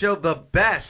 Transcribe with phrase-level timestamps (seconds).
[0.00, 0.84] Show, the best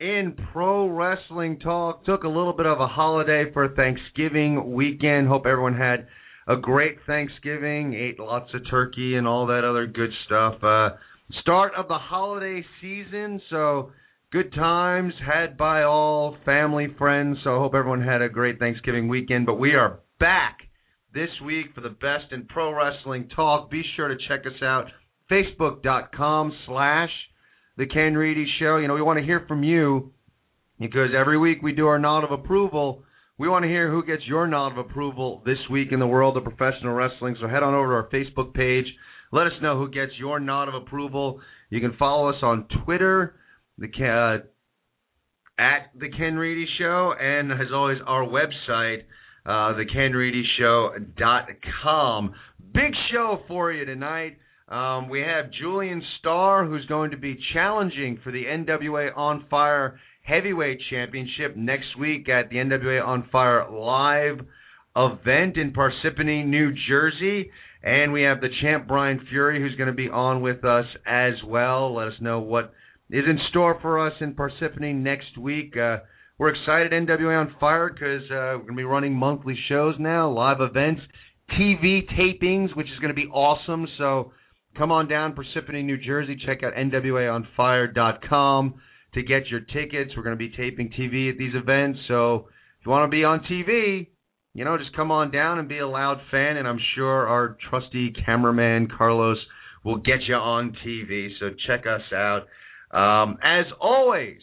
[0.00, 2.04] in pro wrestling talk.
[2.04, 5.28] Took a little bit of a holiday for Thanksgiving weekend.
[5.28, 6.06] Hope everyone had
[6.46, 7.94] a great Thanksgiving.
[7.94, 10.62] Ate lots of turkey and all that other good stuff.
[10.62, 10.90] Uh,
[11.40, 13.90] start of the holiday season, so
[14.30, 17.38] good times had by all family, friends.
[17.42, 19.46] So I hope everyone had a great Thanksgiving weekend.
[19.46, 20.58] But we are back
[21.12, 23.70] this week for the best in pro wrestling talk.
[23.70, 24.86] Be sure to check us out,
[25.30, 27.10] facebook.com slash
[27.78, 28.76] the Ken Reedy Show.
[28.76, 30.10] You know, we want to hear from you
[30.78, 33.04] because every week we do our nod of approval.
[33.38, 36.36] We want to hear who gets your nod of approval this week in the world
[36.36, 37.36] of professional wrestling.
[37.40, 38.84] So head on over to our Facebook page.
[39.30, 41.40] Let us know who gets your nod of approval.
[41.70, 43.36] You can follow us on Twitter,
[43.78, 44.38] the uh,
[45.60, 49.04] at the Ken Reedy Show, and as always, our website,
[49.46, 52.34] uh, thekenreedyshow.com.
[52.72, 54.38] Big show for you tonight.
[54.68, 59.98] Um, we have Julian Starr, who's going to be challenging for the NWA On Fire
[60.22, 64.40] Heavyweight Championship next week at the NWA On Fire Live
[64.94, 67.50] event in Parsippany, New Jersey.
[67.82, 71.32] And we have the champ Brian Fury, who's going to be on with us as
[71.46, 71.94] well.
[71.94, 72.74] Let us know what
[73.08, 75.78] is in store for us in Parsippany next week.
[75.78, 75.98] Uh,
[76.36, 80.30] we're excited, NWA on Fire, because uh, we're going to be running monthly shows now,
[80.30, 81.00] live events,
[81.58, 83.86] TV tapings, which is going to be awesome.
[83.96, 84.32] So
[84.78, 86.40] come on down, Parsippany, New Jersey.
[86.46, 88.74] Check out NWAOnFire.com
[89.14, 90.12] to get your tickets.
[90.16, 91.98] We're going to be taping TV at these events.
[92.06, 92.46] So
[92.80, 94.06] if you want to be on TV,
[94.54, 97.58] you know, just come on down and be a loud fan, and I'm sure our
[97.68, 99.36] trusty cameraman, Carlos,
[99.84, 101.30] will get you on TV.
[101.40, 102.46] So check us out.
[102.90, 104.40] Um, as always,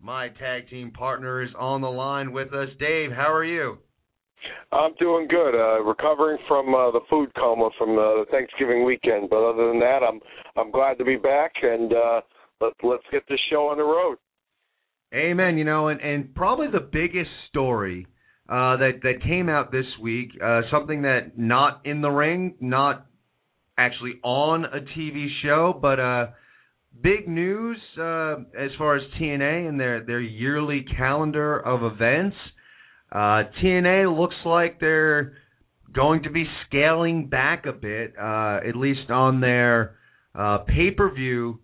[0.00, 2.68] my tag team partner is on the line with us.
[2.78, 3.78] Dave, how are you?
[4.72, 5.54] I'm doing good.
[5.54, 10.00] Uh, recovering from uh, the food coma from the Thanksgiving weekend, but other than that,
[10.02, 10.20] I'm
[10.56, 12.20] I'm glad to be back and uh,
[12.60, 14.16] let let's get this show on the road.
[15.14, 15.58] Amen.
[15.58, 18.06] You know, and and probably the biggest story
[18.48, 23.06] uh, that that came out this week, uh, something that not in the ring, not
[23.78, 26.26] actually on a TV show, but uh,
[27.02, 32.36] big news uh, as far as TNA and their their yearly calendar of events.
[33.12, 35.34] Uh, TNA looks like they're
[35.94, 39.96] going to be scaling back a bit, uh, at least on their
[40.34, 41.60] uh, pay-per-view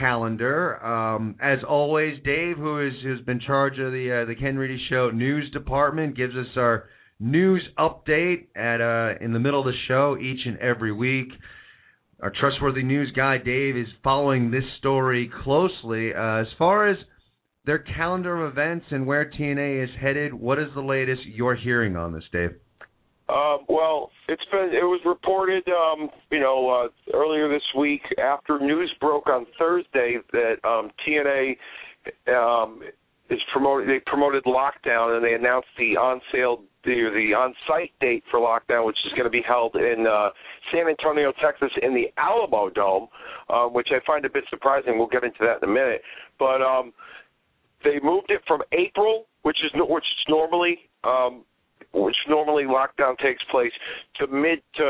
[0.00, 0.82] calendar.
[0.82, 4.80] Um, as always, Dave, who is who's been charge of the uh, the Ken Reedy
[4.88, 6.84] Show news department, gives us our
[7.20, 11.28] news update at uh, in the middle of the show each and every week.
[12.22, 16.14] Our trustworthy news guy Dave is following this story closely.
[16.14, 16.96] Uh, as far as
[17.64, 21.96] their calendar of events and where TNA is headed, what is the latest you're hearing
[21.96, 22.50] on this, Dave?
[23.26, 28.58] Uh, well, it's been it was reported, um, you know, uh, earlier this week after
[28.58, 31.56] news broke on Thursday that um, TNA
[32.28, 32.80] um,
[33.30, 33.88] is promoted.
[33.88, 38.40] They promoted lockdown and they announced the on sale the the on site date for
[38.40, 40.28] lockdown, which is going to be held in uh,
[40.70, 43.08] San Antonio, Texas, in the Alamo Dome,
[43.48, 44.98] um, which I find a bit surprising.
[44.98, 46.02] We'll get into that in a minute,
[46.38, 46.92] but um,
[47.84, 51.44] they moved it from April, which is which is normally um,
[51.92, 53.72] which normally lockdown takes place
[54.16, 54.82] to mid to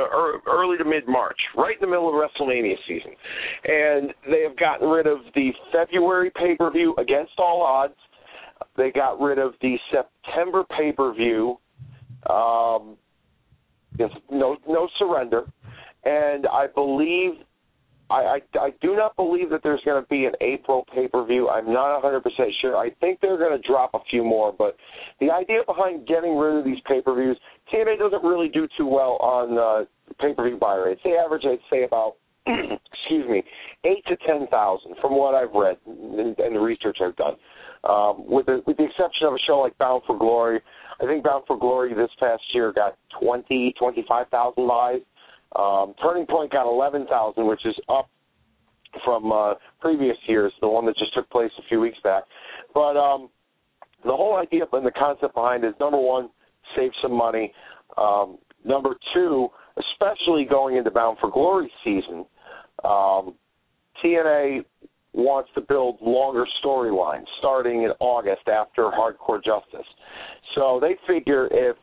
[0.46, 3.12] early to mid March, right in the middle of WrestleMania season,
[3.64, 7.94] and they have gotten rid of the February pay per view against all odds.
[8.76, 11.58] They got rid of the September pay per view
[12.28, 12.96] Um,
[14.30, 15.44] no, no surrender,
[16.04, 17.32] and I believe
[18.10, 21.24] I, I, I do not believe that there's going to be an April pay per
[21.24, 21.48] view.
[21.48, 22.20] I'm not 100%
[22.60, 22.76] sure.
[22.76, 24.76] I think they're going to drop a few more, but
[25.20, 27.38] the idea behind getting rid of these pay per views,
[27.72, 29.84] TNA doesn't really do too well on uh,
[30.20, 31.00] pay per view buy rates.
[31.04, 32.16] They average, I'd say, about
[32.46, 33.42] excuse me,
[33.84, 37.34] eight to ten thousand from what I've read and, and the research I've done.
[37.88, 40.60] Um, with the with the exception of a show like Bound for Glory,
[41.00, 45.00] I think Bound for Glory this past year got twenty twenty five thousand buys.
[45.56, 48.08] Um, Turning Point got 11,000, which is up
[49.04, 52.24] from uh, previous years, the one that just took place a few weeks back.
[52.72, 53.28] But um,
[54.04, 56.30] the whole idea and the concept behind it is number one,
[56.76, 57.52] save some money.
[57.96, 62.24] Um, number two, especially going into Bound for Glory season,
[62.84, 63.34] um,
[64.04, 64.64] TNA
[65.12, 69.86] wants to build longer storylines starting in August after Hardcore Justice.
[70.54, 71.76] So they figure if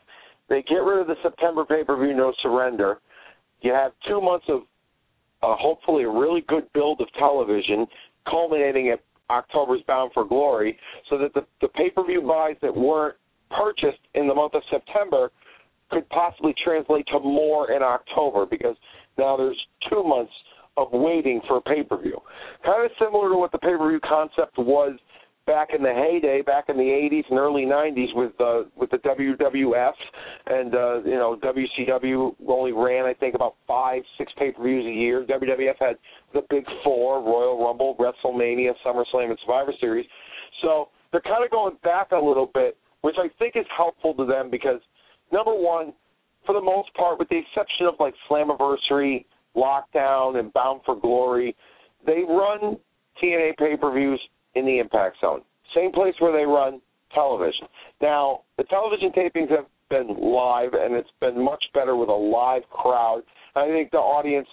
[0.50, 3.00] they get rid of the September pay per view, No Surrender,
[3.62, 4.62] you have two months of
[5.44, 7.88] uh, hopefully a really good build of television,
[8.30, 9.00] culminating at
[9.30, 10.78] October's Bound for Glory,
[11.10, 13.16] so that the, the pay per view buys that weren't
[13.50, 15.32] purchased in the month of September
[15.90, 18.76] could possibly translate to more in October because
[19.18, 19.60] now there's
[19.90, 20.32] two months
[20.78, 22.18] of waiting for a pay per view.
[22.64, 24.98] Kind of similar to what the pay per view concept was
[25.46, 28.98] back in the heyday, back in the 80s and early 90s with uh, with the
[28.98, 29.94] WWF
[30.48, 34.86] and uh, you know WCW only ran I think about five six pay per views
[34.86, 35.26] a year.
[35.26, 35.96] WWF had
[36.34, 40.06] the Big Four: Royal Rumble, WrestleMania, SummerSlam, and Survivor Series.
[40.62, 44.26] So they're kind of going back a little bit, which I think is helpful to
[44.26, 44.80] them because
[45.32, 45.94] number one,
[46.46, 51.56] for the most part, with the exception of like Slammiversary, Lockdown, and Bound for Glory,
[52.06, 52.78] they run
[53.22, 54.22] TNA pay per views
[54.56, 55.42] in the impact zone.
[55.76, 56.82] Same place where they run
[57.14, 57.68] television.
[58.02, 62.64] Now, the television tapings have been live, and it's been much better with a live
[62.70, 63.22] crowd.
[63.56, 64.48] I think the audience,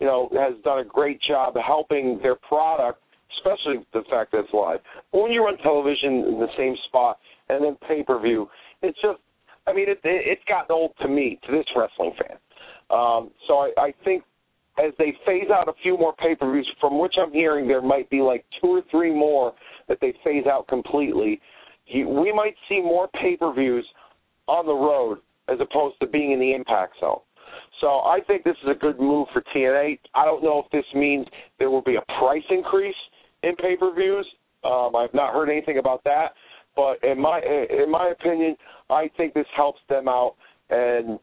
[0.00, 3.02] you know, has done a great job helping their product,
[3.38, 4.80] especially the fact that it's live.
[5.12, 7.18] But when you run television in the same spot
[7.48, 8.48] and then pay per view,
[8.82, 9.18] it's just,
[9.66, 12.38] I mean, it, it, it's gotten old to me, to this wrestling fan.
[12.90, 14.24] Um, so I, I think
[14.78, 17.82] as they phase out a few more pay per views, from which I'm hearing there
[17.82, 19.52] might be like two or three more
[19.88, 21.40] that they phase out completely.
[21.92, 23.86] We might see more pay per views
[24.46, 27.20] on the road as opposed to being in the impact zone.
[27.80, 29.98] So I think this is a good move for TNA.
[30.14, 31.26] I don't know if this means
[31.58, 32.96] there will be a price increase
[33.42, 34.26] in pay per views.
[34.64, 36.32] Um, I've not heard anything about that,
[36.76, 38.56] but in my in my opinion,
[38.90, 40.34] I think this helps them out
[40.70, 41.18] and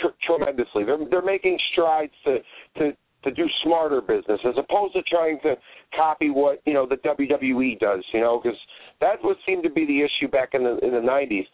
[0.00, 0.84] tr- tremendously.
[0.84, 2.38] They're they're making strides to
[2.78, 2.92] to
[3.24, 5.54] to do smarter business as opposed to trying to
[5.96, 8.04] copy what you know the WWE does.
[8.12, 8.58] You know, because
[9.00, 11.46] that would seem to be the issue back in the in the '90s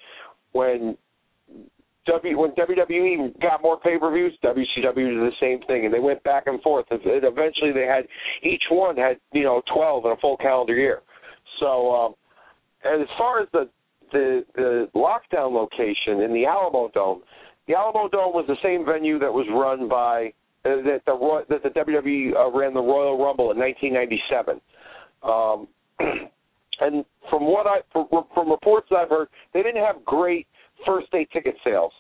[0.52, 0.96] when.
[2.06, 6.44] W, when WWE got more pay-per-views, WCW did the same thing, and they went back
[6.46, 6.86] and forth.
[6.90, 8.06] And eventually, they had
[8.42, 11.02] each one had you know 12 in a full calendar year.
[11.60, 12.14] So, um,
[12.82, 13.68] and as far as the
[14.12, 17.22] the the lockdown location in the Alamo Dome,
[17.68, 20.32] the Alamo Dome was the same venue that was run by
[20.64, 24.60] uh, that the that the WWE uh, ran the Royal Rumble in 1997.
[25.22, 25.68] Um,
[26.80, 30.46] and from what I from, from reports I've heard, they didn't have great
[30.84, 31.92] first day ticket sales.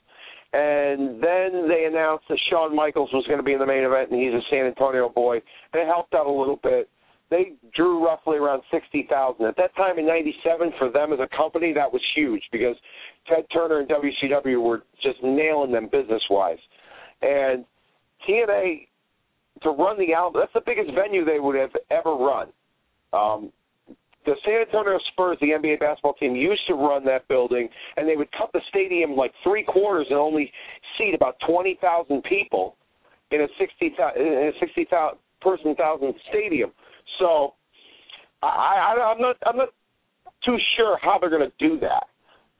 [0.54, 4.10] And then they announced that Shawn Michaels was going to be in the main event,
[4.10, 6.88] and he's a San Antonio boy, and it helped out a little bit.
[7.30, 10.72] They drew roughly around sixty thousand at that time in '97.
[10.78, 12.76] For them as a company, that was huge because
[13.26, 16.58] Ted Turner and WCW were just nailing them business wise.
[17.20, 17.64] And
[18.26, 18.86] TNA
[19.62, 22.48] to run the Alamo, that's the biggest venue they would have ever run.
[23.12, 23.52] Um,
[24.24, 28.16] the San Antonio Spurs, the NBA basketball team, used to run that building, and they
[28.16, 30.52] would cut the stadium like three quarters and only
[30.96, 32.76] seat about twenty thousand people
[33.30, 34.86] in a 60,000 in a sixty
[35.40, 36.72] person thousand stadium.
[37.18, 37.54] So
[38.42, 39.68] I, I, I'm not I'm not
[40.44, 42.04] too sure how they're going to do that.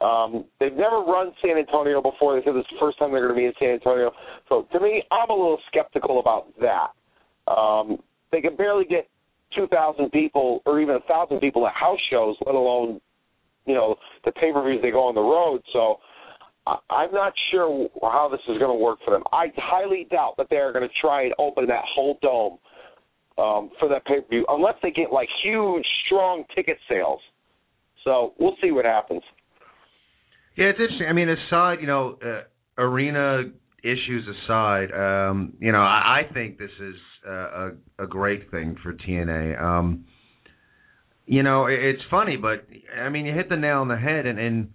[0.04, 2.38] Um, they've never run San Antonio before.
[2.38, 4.12] They said this is the first time they're going to be in San Antonio.
[4.48, 7.50] So to me, I'm a little skeptical about that.
[7.50, 7.98] Um,
[8.30, 9.08] they can barely get
[9.56, 13.00] 2,000 people or even 1,000 people at house shows, let alone,
[13.66, 15.62] you know, the pay-per-views they go on the road.
[15.72, 15.98] So
[16.90, 19.22] I'm not sure how this is going to work for them.
[19.32, 22.58] I highly doubt that they're going to try and open that whole dome
[23.38, 27.20] um, for that pay-per-view unless they get like huge, strong ticket sales.
[28.04, 29.22] So we'll see what happens.
[30.56, 31.06] Yeah, it's interesting.
[31.08, 32.42] I mean, aside, you know, uh,
[32.82, 33.42] arena
[33.82, 36.96] issues aside, um, you know, I, I think this is
[37.28, 39.60] uh, a, a great thing for TNA.
[39.60, 40.04] Um,
[41.26, 42.66] you know, it, it's funny, but
[43.00, 44.70] I mean, you hit the nail on the head, and, and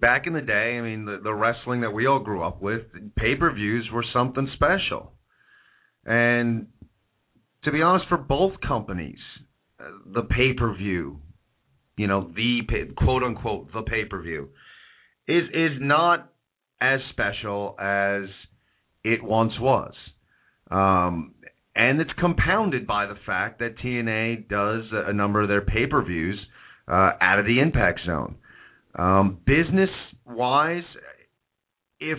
[0.00, 2.82] back in the day, I mean, the, the wrestling that we all grew up with,
[3.16, 5.12] pay per views were something special.
[6.04, 6.68] And
[7.68, 9.18] to be honest, for both companies,
[10.14, 11.20] the pay per view,
[11.96, 14.48] you know, the pay, quote unquote the pay per view,
[15.26, 16.32] is is not
[16.80, 18.22] as special as
[19.04, 19.92] it once was.
[20.70, 21.34] Um,
[21.76, 26.02] and it's compounded by the fact that TNA does a number of their pay per
[26.02, 26.38] views
[26.88, 28.36] uh, out of the impact zone.
[28.98, 29.90] Um, business
[30.26, 30.84] wise,
[32.00, 32.18] if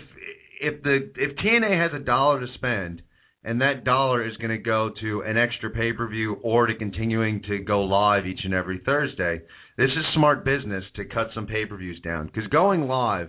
[0.62, 3.02] if the if TNA has a dollar to spend
[3.44, 6.76] and that dollar is going to go to an extra pay per view or to
[6.76, 9.42] continuing to go live each and every Thursday,
[9.78, 13.28] this is smart business to cut some pay per views down because going live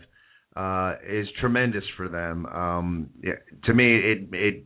[0.57, 2.45] uh, is tremendous for them.
[2.47, 4.65] Um, yeah, to me, it it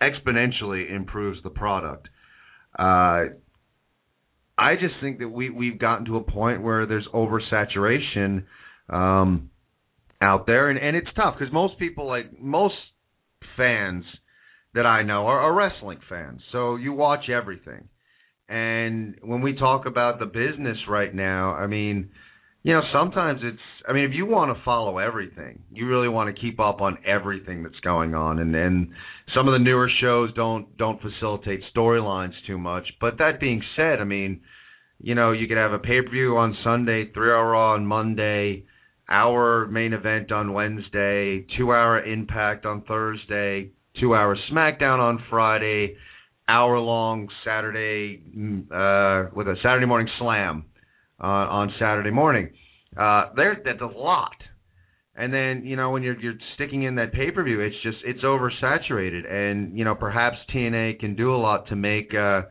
[0.00, 2.08] exponentially improves the product.
[2.78, 3.34] Uh,
[4.58, 8.44] I just think that we we've gotten to a point where there's oversaturation
[8.88, 9.50] um,
[10.22, 12.76] out there, and and it's tough because most people like most
[13.56, 14.04] fans
[14.76, 17.88] that I know are, are wrestling fans, so you watch everything.
[18.48, 22.10] And when we talk about the business right now, I mean,
[22.62, 26.34] you know, sometimes it's I mean, if you want to follow everything, you really want
[26.34, 28.88] to keep up on everything that's going on and and
[29.34, 32.86] some of the newer shows don't don't facilitate storylines too much.
[33.00, 34.42] But that being said, I mean,
[35.00, 38.64] you know, you could have a pay-per-view on Sunday, 3-hour Raw on Monday,
[39.08, 43.70] hour main event on Wednesday, 2-hour Impact on Thursday,
[44.02, 45.96] 2-hour SmackDown on Friday,
[46.48, 50.64] hour-long Saturday mm, uh with a Saturday morning slam
[51.20, 52.50] uh, on Saturday morning.
[52.96, 54.36] Uh, there, that's a lot.
[55.14, 57.96] And then you know when you're you're sticking in that pay per view, it's just
[58.04, 62.42] it's oversaturated, and you know perhaps TNA can do a lot to make uh,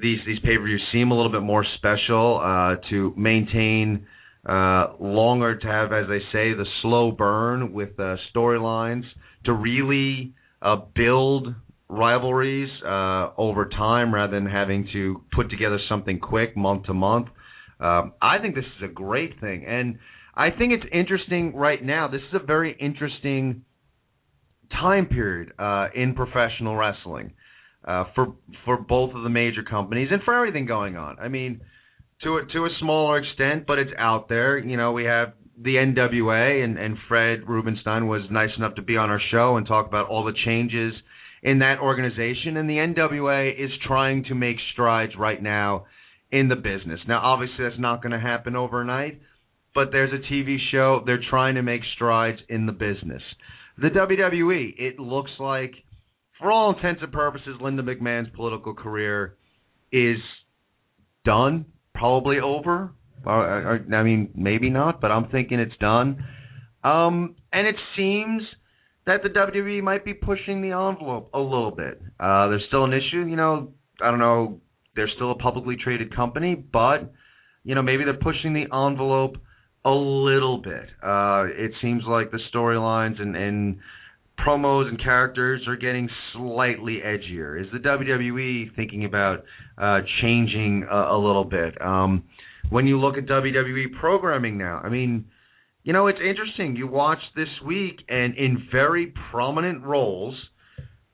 [0.00, 4.06] these these pay per views seem a little bit more special, uh, to maintain
[4.46, 9.04] uh, longer, to have as they say the slow burn with uh, storylines,
[9.46, 10.34] to really
[10.66, 11.54] uh, build
[11.88, 17.28] rivalries uh, over time rather than having to put together something quick month to month.
[17.78, 19.98] Um, I think this is a great thing, and
[20.34, 22.08] I think it's interesting right now.
[22.08, 23.62] This is a very interesting
[24.72, 27.32] time period uh, in professional wrestling
[27.86, 31.18] uh, for for both of the major companies and for everything going on.
[31.20, 31.60] I mean,
[32.22, 34.58] to a, to a smaller extent, but it's out there.
[34.58, 38.96] You know, we have the NWA, and, and Fred Rubenstein was nice enough to be
[38.96, 40.94] on our show and talk about all the changes
[41.42, 42.56] in that organization.
[42.56, 45.86] And the NWA is trying to make strides right now
[46.30, 47.00] in the business.
[47.08, 49.20] Now, obviously, that's not going to happen overnight,
[49.74, 51.02] but there's a TV show.
[51.06, 53.22] They're trying to make strides in the business.
[53.78, 55.72] The WWE, it looks like,
[56.38, 59.36] for all intents and purposes, Linda McMahon's political career
[59.92, 60.18] is
[61.24, 62.92] done, probably over.
[63.26, 66.24] I mean, maybe not, but I'm thinking it's done.
[66.84, 68.42] Um, and it seems
[69.06, 72.00] that the WWE might be pushing the envelope a little bit.
[72.18, 73.72] Uh, there's still an issue, you know.
[74.00, 74.60] I don't know
[74.96, 77.12] they're still a publicly traded company, but
[77.62, 79.36] you know maybe they're pushing the envelope
[79.84, 80.88] a little bit.
[81.02, 83.78] Uh, it seems like the storylines and, and
[84.44, 87.60] promos and characters are getting slightly edgier.
[87.60, 89.44] Is the WWE thinking about
[89.78, 91.80] uh, changing a, a little bit?
[91.80, 92.24] Um,
[92.70, 95.26] when you look at WWE programming now, I mean,
[95.84, 96.74] you know, it's interesting.
[96.76, 100.34] You watch this week, and in very prominent roles,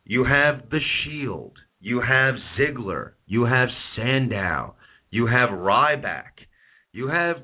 [0.05, 4.77] you have The Shield, you have Ziggler, you have Sandow,
[5.11, 6.47] you have Ryback,
[6.93, 7.37] you have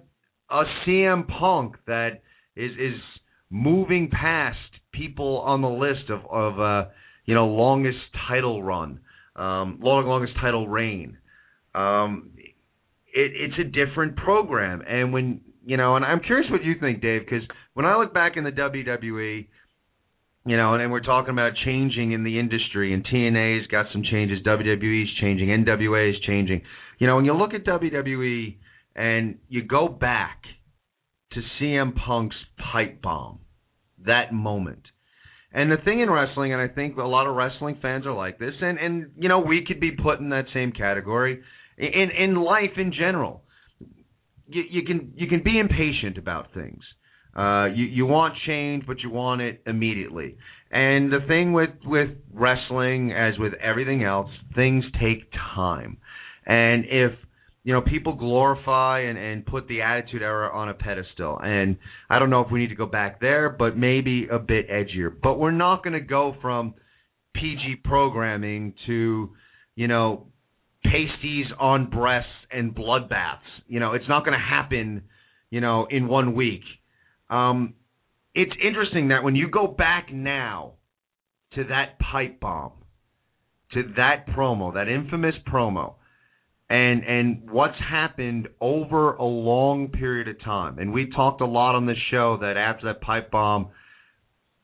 [0.50, 2.22] a CM Punk that
[2.56, 3.00] is is
[3.50, 4.56] moving past
[4.92, 6.88] people on the list of of uh,
[7.26, 9.00] you know longest title run,
[9.36, 11.18] um, long longest title reign.
[11.74, 12.30] Um,
[13.18, 17.02] it, it's a different program, and when you know, and I'm curious what you think,
[17.02, 19.48] Dave, because when I look back in the WWE,
[20.46, 24.02] you know, and, and we're talking about changing in the industry, and TNA's got some
[24.02, 26.62] changes, WWE's changing, NWA is changing.
[26.98, 28.56] You know, when you look at WWE
[28.94, 30.42] and you go back
[31.32, 32.36] to CM Punk's
[32.72, 33.40] pipe bomb,
[34.06, 34.82] that moment.
[35.52, 38.38] And the thing in wrestling, and I think a lot of wrestling fans are like
[38.38, 41.42] this, and and you know we could be put in that same category
[41.78, 43.42] in in life in general.
[44.50, 46.82] You, you can you can be impatient about things.
[47.36, 50.36] Uh, you you want change, but you want it immediately.
[50.70, 55.98] And the thing with with wrestling, as with everything else, things take time.
[56.46, 57.12] And if
[57.62, 61.76] you know people glorify and and put the Attitude Era on a pedestal, and
[62.10, 65.14] I don't know if we need to go back there, but maybe a bit edgier.
[65.22, 66.74] But we're not going to go from
[67.34, 69.30] PG programming to
[69.76, 70.26] you know
[70.90, 73.48] pasties on breasts and bloodbaths.
[73.66, 75.02] You know, it's not going to happen.
[75.50, 76.62] You know, in one week
[77.30, 77.74] Um,
[78.34, 80.74] it's interesting that when you go back now
[81.54, 82.72] to that pipe bomb,
[83.72, 85.94] to that promo, that infamous promo,
[86.70, 90.78] and and what's happened over a long period of time.
[90.78, 93.68] And we talked a lot on this show that after that pipe bomb,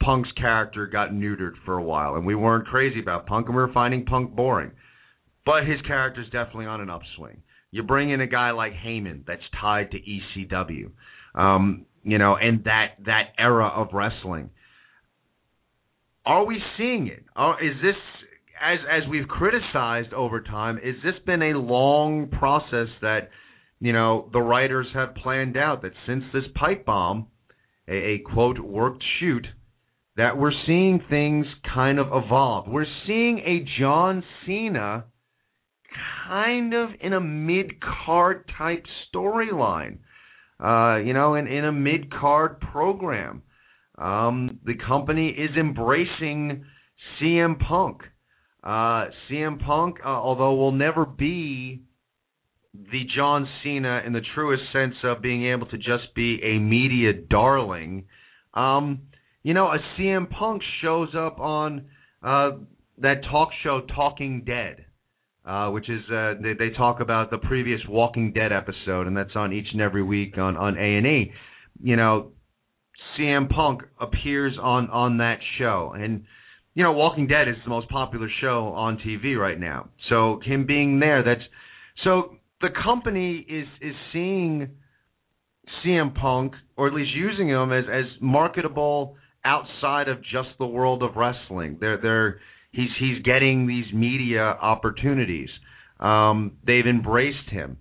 [0.02, 3.62] Punk's character got neutered for a while, and we weren't crazy about Punk, and we
[3.62, 4.72] were finding Punk boring.
[5.46, 7.42] But his character's definitely on an upswing.
[7.70, 10.92] You bring in a guy like Heyman that's tied to ECW,
[11.34, 14.50] um, you know, and that that era of wrestling.
[16.24, 17.24] Are we seeing it?
[17.36, 17.96] Are, is this
[18.62, 23.30] as as we've criticized over time, is this been a long process that
[23.80, 27.26] you know the writers have planned out that since this pipe bomb,
[27.88, 29.46] a, a quote worked shoot,
[30.16, 32.68] that we're seeing things kind of evolve.
[32.68, 35.06] We're seeing a John Cena
[36.26, 39.98] kind of in a mid card type storyline.
[40.62, 43.42] Uh, you know, in, in a mid card program.
[43.96, 46.64] Um, the company is embracing
[47.20, 48.02] CM Punk.
[48.62, 51.82] Uh, CM Punk, uh, although will never be
[52.72, 57.12] the John Cena in the truest sense of being able to just be a media
[57.12, 58.06] darling,
[58.54, 59.02] um,
[59.42, 61.86] you know, a CM Punk shows up on
[62.22, 62.52] uh,
[62.98, 64.86] that talk show Talking Dead,
[65.44, 69.34] uh, which is uh, they, they talk about the previous Walking Dead episode, and that's
[69.34, 71.32] on each and every week on on A and E.
[71.82, 72.32] You know,
[73.18, 76.24] CM Punk appears on on that show, and
[76.74, 79.90] you know, Walking Dead is the most popular show on TV right now.
[80.08, 81.46] So him being there, that's
[82.02, 84.70] so the company is is seeing
[85.84, 91.02] CM Punk, or at least using him as as marketable outside of just the world
[91.02, 91.76] of wrestling.
[91.80, 92.40] They're they're
[92.74, 95.48] he's he's getting these media opportunities.
[96.00, 97.78] Um, they've embraced him.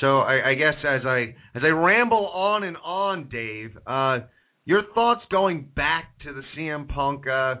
[0.00, 4.20] So I, I guess as I as I ramble on and on, Dave, uh,
[4.64, 7.56] your thoughts going back to the CM Punk uh,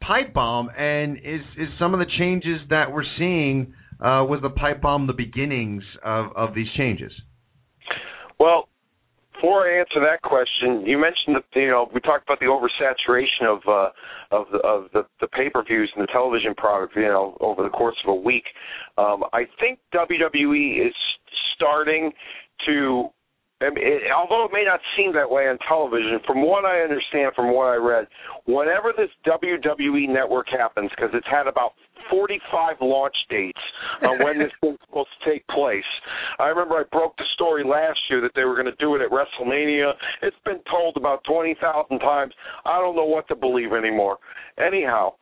[0.00, 4.50] pipe bomb, and is is some of the changes that we're seeing uh, was the
[4.50, 7.12] pipe bomb the beginnings of of these changes?
[8.38, 8.68] Well,
[9.36, 13.46] before I answer that question, you mentioned that you know we talked about the oversaturation
[13.46, 17.62] of uh, of the of the, the pay-per-views and the television product, you know, over
[17.62, 18.44] the course of a week.
[18.98, 20.94] Um, I think WWE is
[21.54, 22.12] starting
[22.66, 23.08] to
[23.62, 26.80] I mean, it, although it may not seem that way on television, from what I
[26.80, 28.06] understand, from what I read,
[28.44, 31.72] whenever this WWE network happens, because it's had about
[32.10, 33.60] 45 launch dates
[34.02, 35.88] on when this thing's supposed to take place.
[36.38, 39.00] I remember I broke the story last year that they were going to do it
[39.00, 39.92] at WrestleMania.
[40.20, 41.56] It's been told about 20,000
[41.98, 42.34] times.
[42.66, 44.18] I don't know what to believe anymore.
[44.58, 45.14] Anyhow,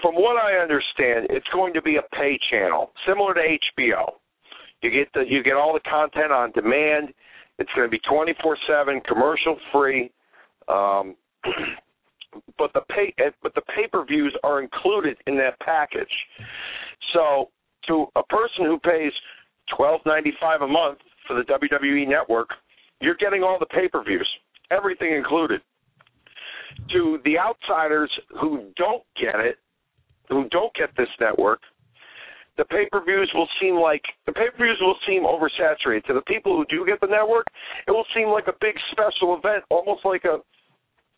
[0.00, 4.16] from what I understand, it's going to be a pay channel, similar to HBO.
[4.80, 7.14] You get the you get all the content on demand
[7.58, 10.10] it's going to be 24/7, commercial free.
[10.68, 11.16] Um,
[12.58, 16.08] but the pay eh, but the pay-per-views are included in that package.
[17.12, 17.50] So
[17.86, 19.12] to a person who pays
[19.78, 22.50] 12.95 a month for the WWE network,
[23.00, 24.28] you're getting all the pay-per-views,
[24.70, 25.60] everything included.
[26.92, 29.58] To the outsiders who don't get it,
[30.28, 31.60] who don't get this network,
[32.56, 36.04] the pay per views will seem like the pay per views will seem oversaturated.
[36.06, 37.46] To the people who do get the network,
[37.86, 40.38] it will seem like a big special event, almost like a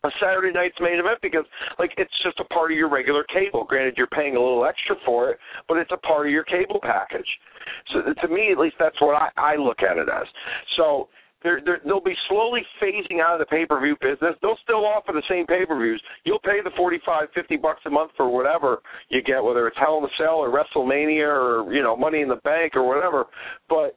[0.03, 1.45] a Saturday night's main event because
[1.79, 3.63] like it's just a part of your regular cable.
[3.63, 6.79] Granted, you're paying a little extra for it, but it's a part of your cable
[6.81, 7.27] package.
[7.91, 10.27] So to me, at least, that's what I, I look at it as.
[10.77, 11.09] So
[11.43, 14.35] they're, they're, they'll be slowly phasing out of the pay-per-view business.
[14.41, 16.01] They'll still offer the same pay-per-views.
[16.23, 19.99] You'll pay the forty-five, fifty bucks a month for whatever you get, whether it's Hell
[19.99, 23.25] in a Cell or WrestleMania or you know Money in the Bank or whatever.
[23.69, 23.95] But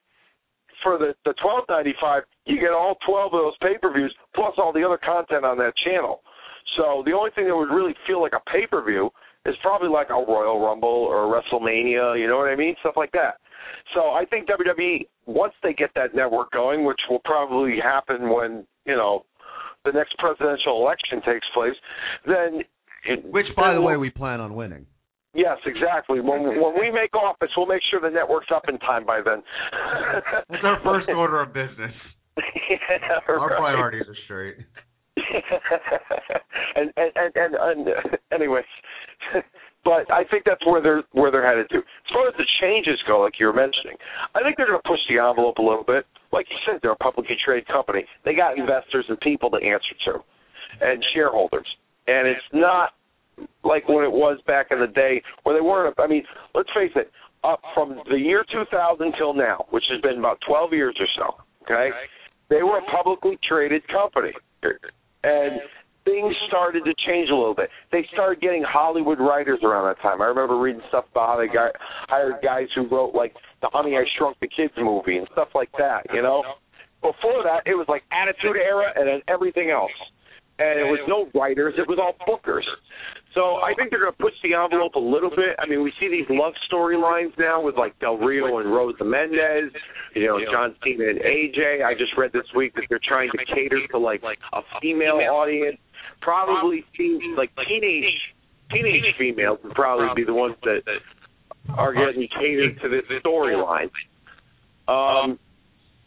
[0.83, 4.85] for the the twelve ninety-five, you get all twelve of those pay-per-views plus all the
[4.85, 6.21] other content on that channel.
[6.77, 9.11] So the only thing that would really feel like a pay-per-view
[9.47, 12.21] is probably like a Royal Rumble or a WrestleMania.
[12.21, 12.77] You know what I mean?
[12.81, 13.41] Stuff like that.
[13.95, 18.67] So I think WWE once they get that network going, which will probably happen when
[18.87, 19.25] you know
[19.85, 21.75] the next presidential election takes place,
[22.27, 22.63] then
[23.05, 24.87] it, which, by the way, we plan on winning.
[25.33, 26.21] Yes, exactly.
[26.21, 29.43] When when we make office, we'll make sure the network's up in time by then.
[30.51, 31.95] That's our first order of business.
[32.37, 33.59] yeah, our right.
[33.59, 34.57] priorities are straight.
[36.77, 37.89] and, and and and and
[38.33, 38.65] anyways,
[39.85, 41.79] but I think that's where they're where they're headed to.
[41.79, 43.97] As far as the changes go, like you were mentioning,
[44.35, 46.07] I think they're going to push the envelope a little bit.
[46.33, 48.05] Like you said, they're a publicly traded company.
[48.25, 50.21] They got investors and people to answer to,
[50.81, 51.67] and shareholders.
[52.07, 52.91] And it's not
[53.65, 55.99] like when it was back in the day where they weren't.
[55.99, 57.11] I mean, let's face it.
[57.43, 61.43] Up from the year 2000 till now, which has been about 12 years or so.
[61.65, 61.89] Okay,
[62.51, 64.33] They were a publicly traded company,
[65.25, 65.61] and
[66.05, 67.71] things started to change a little bit.
[67.93, 70.23] They started getting Hollywood writers around that time.
[70.23, 71.73] I remember reading stuff about how they got
[72.09, 75.71] hired guys who wrote like the Honey I Shrunk the Kids movie and stuff like
[75.79, 76.07] that.
[76.13, 76.43] You know,
[77.01, 79.93] before that it was like Attitude Era and then everything else,
[80.59, 81.75] and it was no writers.
[81.79, 82.65] It was all bookers.
[83.35, 85.55] So I think they're going to push the envelope a little bit.
[85.59, 89.71] I mean, we see these love storylines now with like Del Rio and Rosa Mendes,
[90.17, 91.85] you know, John Cena and AJ.
[91.85, 95.79] I just read this week that they're trying to cater to like a female audience.
[96.21, 98.05] Probably seems like teenage
[98.71, 100.83] teenage females would probably be the ones that
[101.77, 103.91] are getting catered to this storyline.
[104.89, 105.39] Um,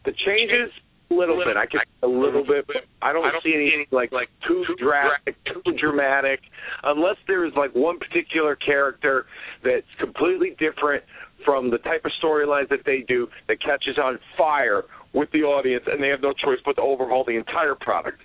[0.06, 0.72] the changes
[1.12, 1.58] a little bit.
[1.58, 5.74] I can a little bit, but I don't see anything like like too drastic, too
[5.80, 6.39] dramatic,
[6.84, 9.26] unless there's like one particular character
[9.63, 11.04] that's completely different
[11.46, 15.84] from the type of storylines that they do that catches on fire with the audience,
[15.88, 18.20] and they have no choice but to overhaul the entire product.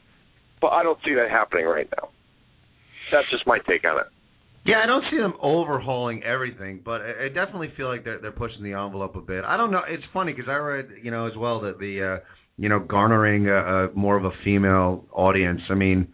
[0.60, 2.08] But I don't see that happening right now.
[3.12, 4.06] That's just my take on it.
[4.64, 8.62] Yeah, I don't see them overhauling everything, but I definitely feel like they're they're pushing
[8.62, 9.44] the envelope a bit.
[9.44, 9.80] I don't know.
[9.88, 12.24] It's funny because I read, you know, as well that the, uh,
[12.58, 15.62] you know, garnering a, a more of a female audience.
[15.70, 16.08] I mean,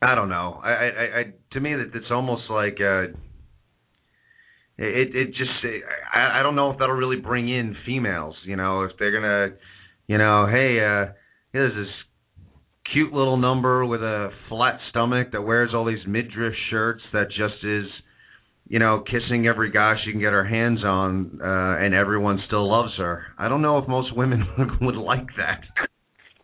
[0.00, 0.60] I don't know.
[0.64, 3.12] I, I, I to me that it's almost like uh,
[4.78, 5.50] it, it just.
[6.14, 8.34] I, I don't know if that'll really bring in females.
[8.46, 9.56] You know, if they're gonna,
[10.06, 11.12] you know, hey, uh,
[11.52, 11.92] here's this
[12.92, 17.64] cute little number with a flat stomach that wears all these midriff shirts that just
[17.64, 17.86] is
[18.68, 22.70] you know kissing every guy she can get her hands on uh and everyone still
[22.70, 23.24] loves her.
[23.38, 24.46] I don't know if most women
[24.80, 25.60] would like that.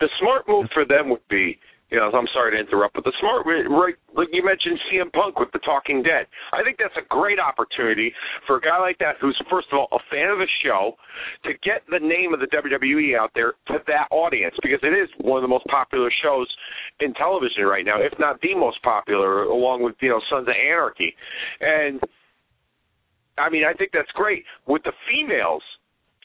[0.00, 1.59] The smart move for them would be,
[1.90, 5.38] you know, I'm sorry to interrupt, but the smart, right, like you mentioned CM Punk
[5.38, 6.27] with the Talking Dead.
[6.53, 8.12] I think that's a great opportunity
[8.46, 10.99] for a guy like that who's, first of all, a fan of the show,
[11.44, 15.09] to get the name of the WWE out there to that audience because it is
[15.22, 16.51] one of the most popular shows
[16.99, 20.55] in television right now, if not the most popular, along with, you know, Sons of
[20.59, 21.14] Anarchy.
[21.61, 22.01] And,
[23.38, 24.42] I mean, I think that's great.
[24.66, 25.62] With the females,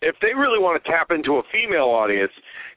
[0.01, 2.31] if they really want to tap into a female audience,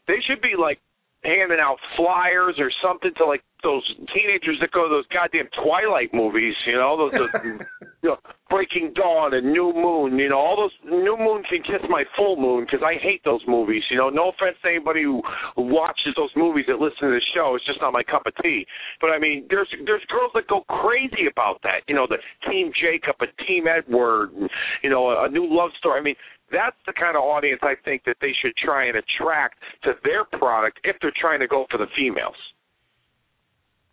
[0.07, 0.81] they should be like
[1.25, 3.83] handing out flyers or something to like those
[4.15, 7.33] teenagers that go to those goddamn Twilight movies, you know, those, those
[8.05, 8.19] you know,
[8.51, 12.37] Breaking Dawn and New Moon, you know, all those New Moon can kiss my full
[12.37, 14.11] moon because I hate those movies, you know.
[14.11, 15.25] No offense to anybody who
[15.57, 18.67] watches those movies that listen to the show, it's just not my cup of tea.
[19.01, 22.71] But I mean, there's there's girls that go crazy about that, you know, the Team
[22.77, 24.51] Jacob, a Team Edward, and,
[24.83, 25.99] you know, a, a new love story.
[25.99, 26.17] I mean,
[26.53, 30.25] that's the kind of audience I think that they should try and attract to their
[30.25, 32.37] product if they're trying to go for the females.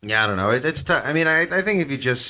[0.01, 0.51] Yeah i don't know.
[0.51, 2.21] It, it's t- i mean i i think if you just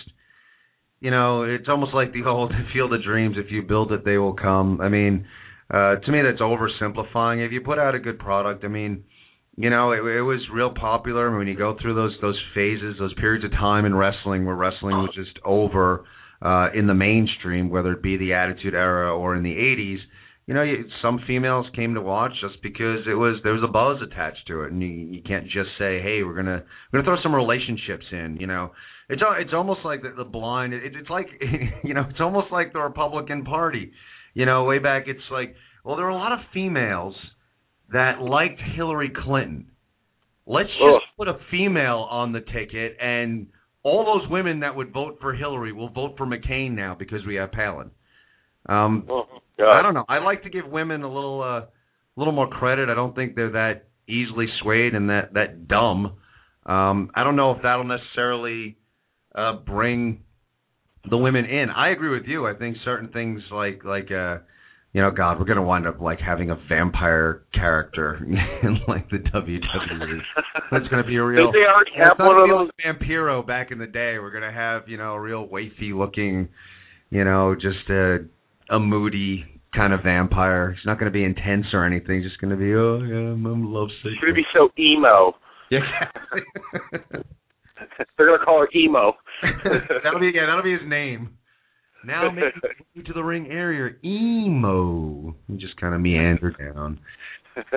[0.99, 3.35] you know it's almost like the old field of dreams.
[3.37, 4.81] If you build it they will come.
[4.81, 5.25] I mean
[5.69, 7.45] uh to me that's oversimplifying.
[7.45, 9.03] If you put out a good product i mean
[9.57, 11.35] you know it, it was real popular.
[11.37, 14.97] When you go through those those phases those periods of time in wrestling where wrestling
[14.97, 16.05] was just over
[16.41, 19.99] uh in the mainstream whether it be the attitude era or in the 80s
[20.47, 20.63] you know
[21.01, 24.61] some females came to watch just because it was there was a buzz attached to
[24.61, 27.35] it and you, you can't just say hey we're going to we're to throw some
[27.35, 28.71] relationships in you know
[29.09, 31.27] it's it's almost like the, the blind it, it's like
[31.83, 33.91] you know it's almost like the Republican Party
[34.33, 37.15] you know way back it's like well there were a lot of females
[37.91, 39.67] that liked Hillary Clinton
[40.45, 41.01] let's just Ugh.
[41.17, 43.47] put a female on the ticket and
[43.83, 47.35] all those women that would vote for Hillary will vote for McCain now because we
[47.35, 47.91] have Palin.
[48.69, 49.07] Um,
[49.61, 50.05] Oh, I don't know.
[50.09, 51.65] I like to give women a little, uh,
[52.15, 52.89] little more credit.
[52.89, 56.17] I don't think they're that easily swayed and that that dumb.
[56.65, 58.77] Um, I don't know if that'll necessarily
[59.33, 60.23] uh, bring
[61.09, 61.69] the women in.
[61.69, 62.47] I agree with you.
[62.47, 64.37] I think certain things like like uh,
[64.93, 68.17] you know, God, we're gonna wind up like having a vampire character
[68.63, 69.59] in like the WWE.
[70.71, 71.51] That's gonna be a real.
[71.51, 72.69] Did they already have one of those?
[72.85, 74.17] like Vampiro back in the day.
[74.19, 76.49] We're gonna have you know a real wafy looking,
[77.09, 78.19] you know, just a
[78.69, 80.71] a moody kind of vampire.
[80.71, 82.21] He's not gonna be intense or anything.
[82.21, 83.97] He's just gonna be oh yeah, I'm, lovesick.
[84.03, 85.35] She's gonna be so emo.
[85.69, 85.79] yeah.
[88.17, 89.13] They're gonna call her emo.
[90.03, 91.37] that'll be yeah, that'll be his name.
[92.05, 95.35] Now make to the ring area, emo.
[95.47, 96.99] You just kind of meander down.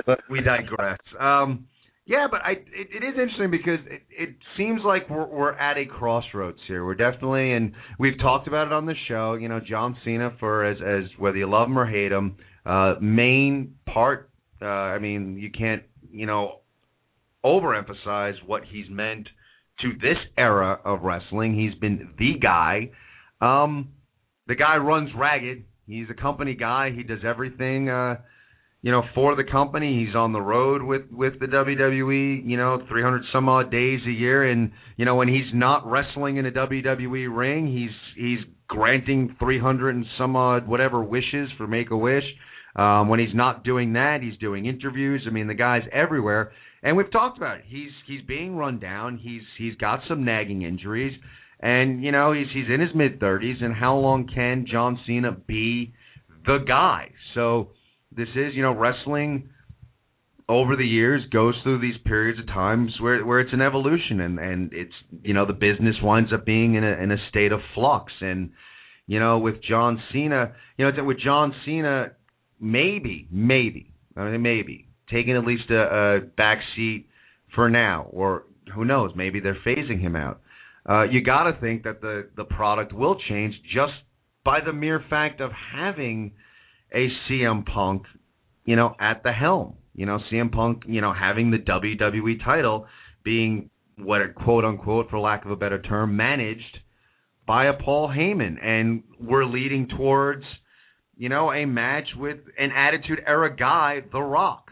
[0.06, 1.00] But we digress.
[1.20, 1.66] Um,
[2.06, 5.78] yeah, but I it, it is interesting because it, it seems like we're we're at
[5.78, 6.84] a crossroads here.
[6.84, 9.34] We're definitely and we've talked about it on the show.
[9.34, 12.36] You know, John Cena for as as whether you love him or hate him,
[12.66, 14.30] uh, main part.
[14.60, 16.60] Uh, I mean, you can't you know
[17.42, 19.28] overemphasize what he's meant
[19.80, 21.58] to this era of wrestling.
[21.58, 22.90] He's been the guy.
[23.40, 23.92] Um,
[24.46, 25.64] the guy runs ragged.
[25.86, 26.90] He's a company guy.
[26.94, 27.88] He does everything.
[27.88, 28.16] Uh,
[28.84, 30.04] you know, for the company.
[30.04, 34.10] He's on the road with with the WWE, you know, 300 some odd days a
[34.10, 39.36] year, and you know, when he's not wrestling in a WWE ring, he's he's granting
[39.38, 42.24] 300 and some odd whatever wishes for Make a Wish.
[42.76, 45.24] Um, when he's not doing that, he's doing interviews.
[45.26, 47.64] I mean, the guy's everywhere, and we've talked about it.
[47.66, 49.16] He's he's being run down.
[49.16, 51.18] He's he's got some nagging injuries,
[51.58, 53.64] and you know he's he's in his mid 30s.
[53.64, 55.94] And how long can John Cena be
[56.44, 57.12] the guy?
[57.34, 57.70] So
[58.16, 59.50] this is you know wrestling
[60.48, 64.38] over the years goes through these periods of times where where it's an evolution and
[64.38, 67.60] and it's you know the business winds up being in a in a state of
[67.74, 68.50] flux and
[69.06, 72.12] you know with John Cena you know with John Cena
[72.60, 77.06] maybe, maybe, I mean, maybe taking at least a, a back seat
[77.54, 80.40] for now, or who knows, maybe they're phasing him out.
[80.88, 83.92] Uh, you got to think that the the product will change just
[84.44, 86.32] by the mere fact of having
[86.94, 88.04] a CM Punk,
[88.64, 89.74] you know, at the helm.
[89.94, 92.86] You know, CM Punk, you know, having the WWE title
[93.24, 96.78] being what a quote unquote, for lack of a better term, managed
[97.46, 100.44] by a Paul Heyman, and we're leading towards
[101.16, 104.70] you know, a match with an Attitude Era guy, The Rock.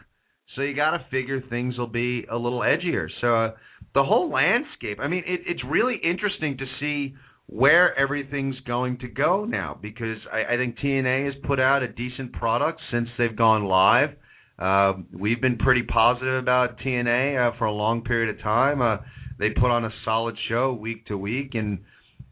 [0.55, 3.07] So you got to figure things will be a little edgier.
[3.21, 3.51] So uh,
[3.95, 7.15] the whole landscape, I mean, it, it's really interesting to see
[7.47, 11.87] where everything's going to go now because I, I think TNA has put out a
[11.87, 14.09] decent product since they've gone live.
[14.57, 18.81] Uh, we've been pretty positive about TNA uh, for a long period of time.
[18.81, 18.97] Uh,
[19.39, 21.79] they put on a solid show week to week, and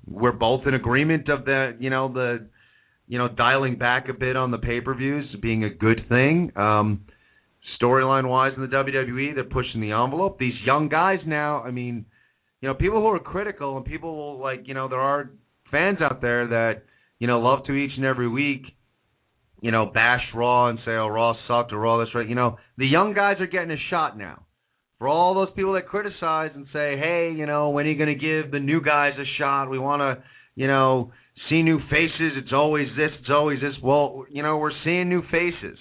[0.08, 2.47] we're both in agreement of the, you know, the
[3.12, 6.50] you know, dialing back a bit on the pay per views being a good thing.
[6.56, 7.02] Um,
[7.82, 10.39] Storyline wise in the WWE, they're pushing the envelope.
[10.39, 12.06] These young guys now, I mean,
[12.62, 15.32] you know, people who are critical and people will like, you know, there are
[15.71, 16.84] fans out there that,
[17.19, 18.63] you know, love to each and every week,
[19.62, 22.28] you know, bash Raw and say, oh, Raw sucked or Raw this right.
[22.28, 24.45] You know, the young guys are getting a shot now.
[25.00, 28.15] For all those people that criticize and say, hey, you know, when are you going
[28.17, 29.69] to give the new guys a shot?
[29.69, 30.24] We want to,
[30.56, 31.12] you know,
[31.50, 32.34] see new faces.
[32.38, 33.10] It's always this.
[33.19, 33.74] It's always this.
[33.82, 35.80] Well, you know, we're seeing new faces.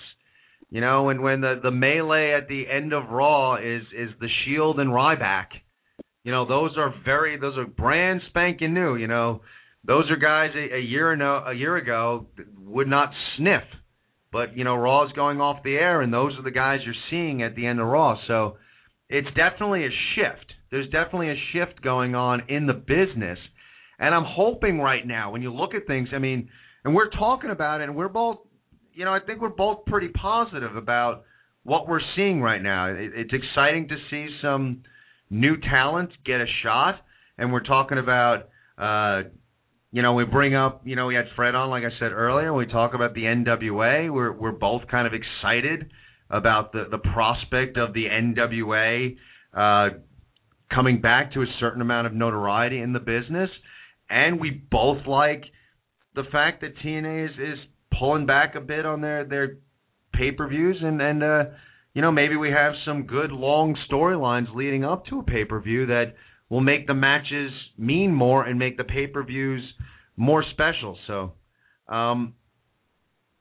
[0.71, 4.29] You know, and when the the melee at the end of Raw is is the
[4.45, 5.49] Shield and Ryback,
[6.25, 8.97] you know, those are very those are brand spanking new.
[8.97, 9.43] You know,
[9.85, 12.27] those are guys a, a year ago a year ago
[12.59, 13.65] would not sniff,
[14.33, 16.95] but you know, Raw is going off the air, and those are the guys you're
[17.11, 18.17] seeing at the end of Raw.
[18.27, 18.57] So
[19.09, 20.53] it's definitely a shift.
[20.71, 23.39] There's definitely a shift going on in the business
[24.01, 26.49] and I'm hoping right now, when you look at things, I mean,
[26.85, 28.39] and we're talking about it, and we're both,
[28.95, 31.25] you know, I think we're both pretty positive about
[31.65, 32.87] what we're seeing right now.
[32.87, 34.83] It, it's exciting to see some
[35.31, 36.97] new talent get a shot,
[37.39, 39.29] and we're talking about, uh,
[39.93, 42.53] you know, we bring up, you know, we had Fred on, like I said earlier.
[42.53, 44.13] We talk about the NWA.
[44.13, 45.91] We're we're both kind of excited
[46.29, 49.17] about the the prospect of the NWA
[49.55, 49.97] uh,
[50.73, 53.51] coming back to a certain amount of notoriety in the business
[54.11, 55.45] and we both like
[56.15, 57.59] the fact that TNA is, is
[57.97, 59.59] pulling back a bit on their their
[60.13, 61.45] pay per views, and and uh,
[61.95, 65.61] you know maybe we have some good long storylines leading up to a pay per
[65.61, 66.15] view that
[66.49, 69.63] will make the matches mean more and make the pay per views
[70.17, 70.99] more special.
[71.07, 71.33] So.
[71.89, 72.35] Um,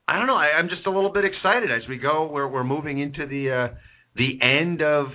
[0.09, 0.38] I don't know.
[0.38, 2.27] I, I'm just a little bit excited as we go.
[2.31, 3.75] We're we're moving into the uh,
[4.15, 5.09] the end of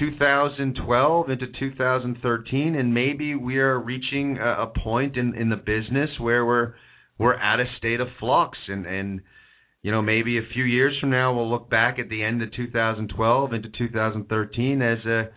[0.00, 6.08] 2012 into 2013, and maybe we are reaching a, a point in, in the business
[6.18, 6.74] where we're
[7.18, 9.20] we're at a state of flux, and and
[9.84, 12.52] you know maybe a few years from now we'll look back at the end of
[12.52, 15.28] 2012 into 2013 as a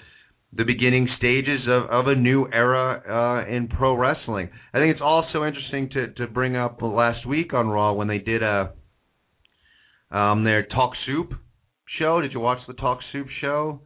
[0.53, 3.03] the beginning stages of, of a new era
[3.45, 4.49] uh, in pro wrestling.
[4.73, 8.17] I think it's also interesting to to bring up last week on Raw when they
[8.17, 8.71] did a
[10.09, 11.29] um, their Talk Soup
[11.99, 12.21] show.
[12.21, 13.81] Did you watch the Talk Soup show?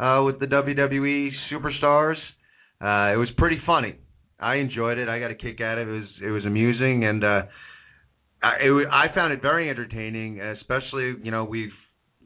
[0.00, 2.16] uh, with the WWE superstars.
[2.80, 3.96] Uh, it was pretty funny.
[4.38, 5.08] I enjoyed it.
[5.08, 5.90] I got a kick out of it.
[5.90, 7.42] It was it was amusing, and uh,
[8.42, 10.40] I it, I found it very entertaining.
[10.40, 11.72] Especially, you know, we've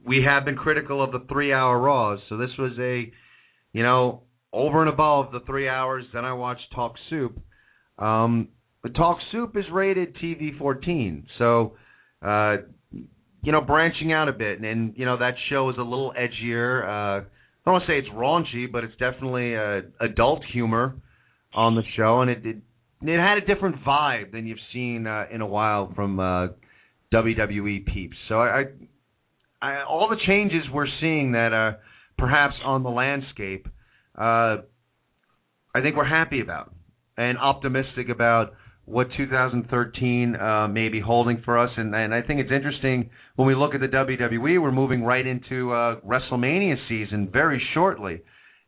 [0.04, 3.10] we have been critical of the three hour Raws, so this was a,
[3.72, 4.22] you know,
[4.52, 6.04] over and above the three hours.
[6.12, 7.38] Then I watched Talk Soup.
[7.98, 8.48] Um,
[8.82, 11.76] the Talk Soup is rated TV 14, so
[12.22, 12.56] uh,
[13.44, 16.12] you know, branching out a bit, and, and you know that show is a little
[16.18, 16.82] edgier.
[16.84, 20.96] Uh, I don't want to say it's raunchy, but it's definitely uh, adult humor
[21.54, 22.56] on the show, and it, it
[23.08, 26.48] it had a different vibe than you've seen uh, in a while from uh,
[27.12, 28.16] WWE peeps.
[28.28, 28.64] So I,
[29.62, 31.78] I, I all the changes we're seeing that uh,
[32.18, 33.66] perhaps on the landscape,
[34.16, 34.58] uh,
[35.74, 36.72] I think we're happy about
[37.16, 38.54] and optimistic about
[38.86, 41.70] what 2013 uh, may be holding for us.
[41.76, 45.26] And, and I think it's interesting when we look at the WWE, we're moving right
[45.26, 48.22] into uh, WrestleMania season very shortly.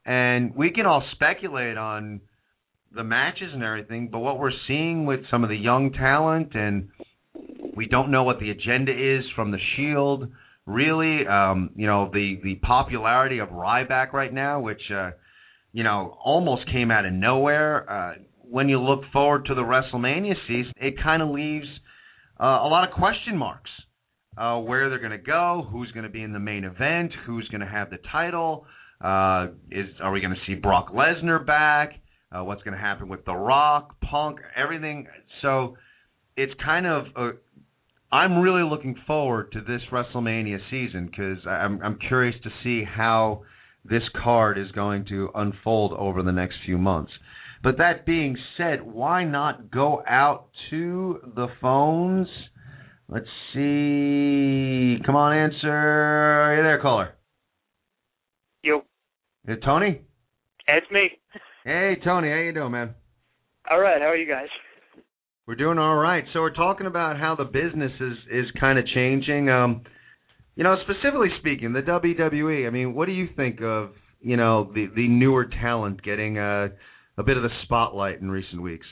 [0.06, 2.20] And we can all speculate on
[2.96, 6.88] the matches and everything, but what we're seeing with some of the young talent, and
[7.76, 10.28] we don't know what the agenda is from the Shield.
[10.64, 15.10] Really, um, you know, the the popularity of Ryback right now, which uh,
[15.72, 17.88] you know almost came out of nowhere.
[17.88, 21.66] Uh, when you look forward to the WrestleMania season, it kind of leaves
[22.40, 23.70] uh, a lot of question marks.
[24.38, 27.48] Uh, where they're going to go, who's going to be in the main event, who's
[27.48, 28.66] going to have the title,
[29.00, 31.94] uh, is are we going to see Brock Lesnar back?
[32.32, 35.06] Uh, what's going to happen with The Rock, Punk, everything.
[35.42, 35.76] So
[36.36, 37.30] it's kind of a,
[38.12, 43.42] I'm really looking forward to this WrestleMania season because I'm I'm curious to see how
[43.84, 47.12] this card is going to unfold over the next few months.
[47.62, 52.28] But that being said, why not go out to the phones?
[53.08, 54.98] Let's see.
[55.04, 55.70] Come on, answer.
[55.70, 57.14] Are you there, caller?
[58.62, 58.78] You.
[59.46, 60.00] Is it Tony?
[60.68, 61.10] It's me.
[61.66, 62.28] Hey, Tony.
[62.28, 62.94] How you doing, man?
[63.68, 64.00] All right.
[64.00, 64.46] How are you guys?
[65.48, 66.22] We're doing all right.
[66.32, 69.50] So we're talking about how the business is is kind of changing.
[69.50, 69.82] Um,
[70.54, 72.68] you know, specifically speaking, the WWE.
[72.68, 76.68] I mean, what do you think of you know the the newer talent getting a
[77.18, 78.86] a bit of the spotlight in recent weeks?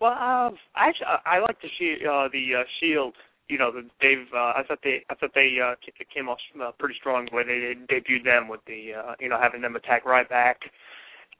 [0.00, 3.14] Well, uh, actually, I like to see uh, the uh, Shield.
[3.48, 4.26] You know, they've.
[4.34, 5.04] Uh, I thought they.
[5.10, 5.74] I thought they uh,
[6.12, 8.94] came off uh, pretty strong way they debuted them with the.
[8.94, 10.56] Uh, you know, having them attack Ryback.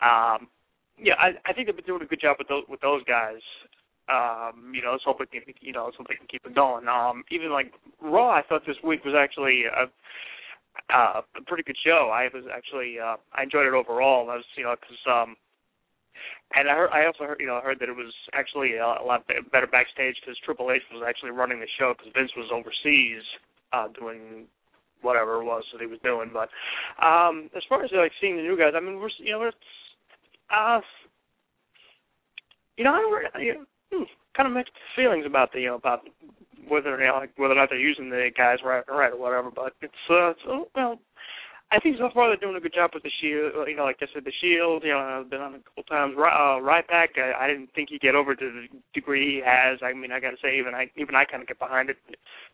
[0.03, 0.49] Um,
[1.01, 3.40] yeah, I, I think they've been doing a good job with those with those guys.
[4.09, 6.55] Um, you know, let's hope it can, you know, let's hope they can keep it
[6.55, 6.88] going.
[6.88, 9.88] Um, even like Raw, I thought this week was actually a,
[10.95, 12.11] uh, a pretty good show.
[12.12, 14.29] I was actually uh, I enjoyed it overall.
[14.29, 15.37] I was, you know, because um,
[16.55, 19.27] and I heard, I also heard, you know, heard that it was actually a, lot
[19.53, 23.22] better backstage because Triple H was actually running the show because Vince was overseas
[23.72, 24.46] uh, doing
[25.03, 26.31] whatever it was that he was doing.
[26.33, 26.48] But
[27.05, 29.53] um, as far as like seeing the new guys, I mean, we're you know, we're
[30.55, 30.81] uh,
[32.77, 36.00] you know, I don't, you know, kind of mixed feelings about the you know about
[36.68, 39.50] whether you know, like whether or not they're using the guys right right or whatever.
[39.50, 40.40] But it's uh, it's,
[40.74, 40.98] well,
[41.72, 43.66] I think so far they're doing a good job with the shield.
[43.66, 44.85] You know, like I said, the shield.
[44.85, 46.14] You know, I've been on a couple times.
[46.16, 49.81] Uh, Ryback, I, I didn't think he'd get over to the degree he has.
[49.83, 51.96] I mean, I got to say, even I even I kind of get behind it,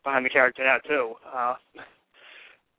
[0.05, 1.14] behind the character now too.
[1.27, 1.55] Uh,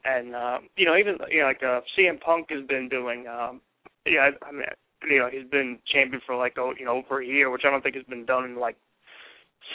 [0.06, 3.28] and uh, you know, even you know, like uh, CM Punk has been doing.
[3.28, 3.62] Um,
[4.06, 4.65] yeah, I, I mean,
[5.10, 7.70] you know, he's been champion for like oh, you know over a year, which I
[7.70, 8.78] don't think has been done in like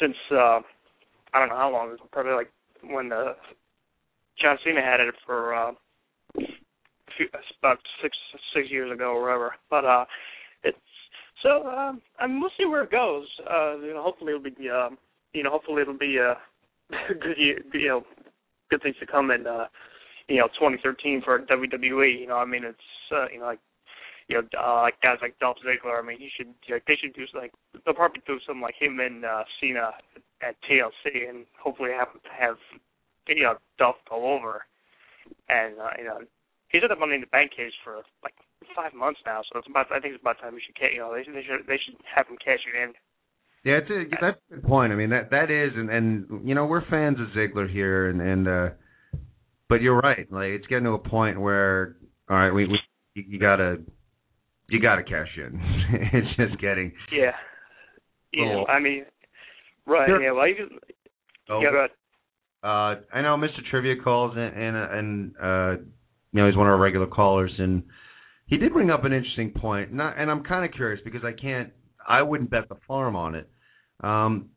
[0.01, 0.61] since uh
[1.33, 1.97] I don't know how long.
[2.11, 2.51] Probably like
[2.83, 3.37] when the
[4.40, 5.73] John Cena had it for uh,
[7.16, 7.27] few,
[7.61, 8.16] about six
[8.55, 9.55] six years ago or whatever.
[9.70, 10.05] But uh,
[10.62, 10.79] it's
[11.42, 13.27] so um, I mean we'll see where it goes.
[13.49, 14.99] Uh, you know, hopefully it'll be um,
[15.33, 16.35] you know hopefully it'll be uh,
[17.20, 18.03] good year, you know
[18.70, 19.66] good things to come in uh,
[20.29, 22.20] you know 2013 for WWE.
[22.20, 22.79] You know, I mean it's
[23.12, 23.61] uh, you know like
[24.29, 26.03] you know, uh, like guys like Dolph Ziggler.
[26.03, 27.53] I mean, he should like they should do like
[27.85, 29.90] they'll probably do something like him and uh, Cena
[30.42, 32.57] at TLC, and hopefully have have
[33.29, 34.64] you know Dolph go over,
[35.49, 36.19] and uh, you know
[36.69, 38.35] he's at the Money in the Bank case for like
[38.75, 41.12] five months now, so it's about I think it's about time we should you know
[41.12, 42.93] they they should they should have him cash it in.
[43.65, 44.93] Yeah, it's a, that's a good point.
[44.93, 48.21] I mean that that is, and and you know we're fans of Ziggler here, and
[48.21, 48.69] and uh,
[49.69, 50.31] but you're right.
[50.31, 51.97] Like it's getting to a point where
[52.29, 52.79] all right, we we
[53.15, 53.79] you gotta
[54.69, 55.61] you got to cash in.
[56.12, 57.33] it's just getting yeah,
[58.33, 58.65] yeah.
[58.69, 59.05] I mean,
[59.87, 60.09] right?
[60.09, 60.23] Sure.
[60.23, 60.33] Yeah.
[60.33, 60.69] Well, you
[61.51, 61.61] oh.
[61.61, 61.69] yeah.
[61.73, 61.97] But,
[62.67, 63.61] uh, I know Mr.
[63.71, 65.83] Trivia calls and and, and uh,
[66.33, 67.85] you know he's one of our regular callers, and
[68.47, 69.93] he did bring up an interesting point.
[69.93, 71.71] Not, and I'm kind of curious because I can't,
[72.07, 73.49] I wouldn't bet the farm on it.
[74.01, 74.51] Um,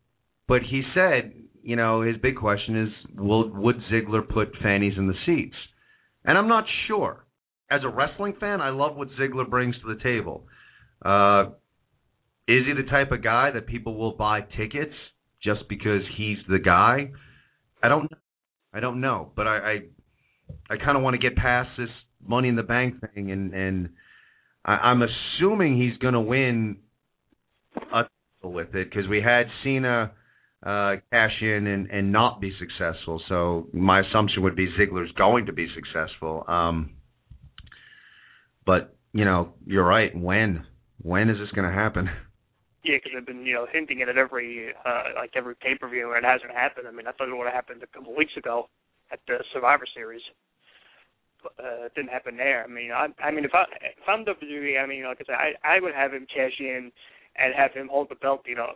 [0.48, 5.08] but he said, you know, his big question is, will would Ziggler put fannies in
[5.08, 5.56] the seats?
[6.26, 7.26] And I'm not sure
[7.72, 10.48] as a wrestling fan, I love what Ziggler brings to the table.
[11.04, 11.52] Uh,
[12.48, 14.94] is he the type of guy that people will buy tickets
[15.44, 17.12] just because he's the guy?
[17.82, 18.12] I don't.
[18.74, 19.80] I don't know, but I I,
[20.70, 21.90] I kind of want to get past this
[22.26, 23.90] Money in the Bank thing, and and
[24.66, 26.78] I, I'm assuming he's going to win
[27.94, 28.04] a
[28.44, 30.12] with it because we had Cena
[30.66, 33.22] uh, cash in and and not be successful.
[33.30, 36.44] So my assumption would be Ziggler's going to be successful.
[36.48, 36.92] Um,
[38.66, 40.16] but you know, you're right.
[40.16, 40.66] When
[41.02, 42.10] when is this going to happen?
[42.90, 45.88] Yeah, because I've been you know hinting at it every uh, like every pay per
[45.88, 46.88] view, and it hasn't happened.
[46.88, 48.66] I mean, I thought it would have happened a couple weeks ago
[49.14, 50.26] at the Survivor Series.
[51.46, 52.66] Uh, it didn't happen there.
[52.66, 55.38] I mean, I, I mean, if I if I'm WWE, I mean, like I said,
[55.38, 56.92] I I would have him cash in
[57.38, 58.74] and have him hold the belt, you know,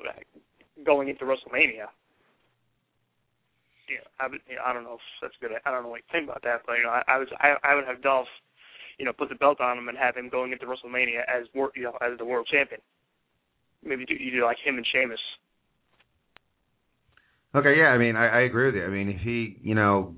[0.85, 1.89] going into WrestleMania.
[3.89, 5.57] Yeah, I would, you know, I don't know if that's good.
[5.65, 7.55] I don't know what you think about that, but you know, I, I was I
[7.63, 8.29] I would have Dolph,
[8.99, 11.81] you know, put the belt on him and have him going into WrestleMania as you
[11.81, 12.79] know as the world champion.
[13.85, 15.19] Maybe do, you do like him and Sheamus.
[17.55, 18.85] Okay, yeah, I mean, I, I agree with you.
[18.85, 20.15] I mean, if he, you know,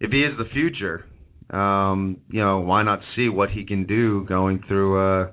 [0.00, 1.04] if he is the future,
[1.50, 5.30] um, you know, why not see what he can do going through uh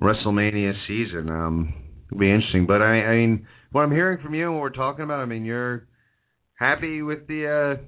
[0.00, 1.30] WrestleMania season?
[1.30, 1.74] Um,
[2.06, 2.66] it'll be interesting.
[2.66, 5.24] But I, I mean, what I'm hearing from you and what we're talking about, I
[5.24, 5.86] mean, you're
[6.58, 7.82] happy with the, uh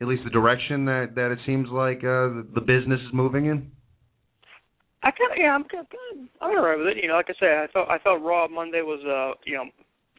[0.00, 3.46] at least the direction that that it seems like uh the, the business is moving
[3.46, 3.72] in.
[5.02, 7.02] I kind of yeah, I'm kind of, I'm alright with it.
[7.02, 9.66] You know, like I said, I thought I thought Raw Monday was uh you know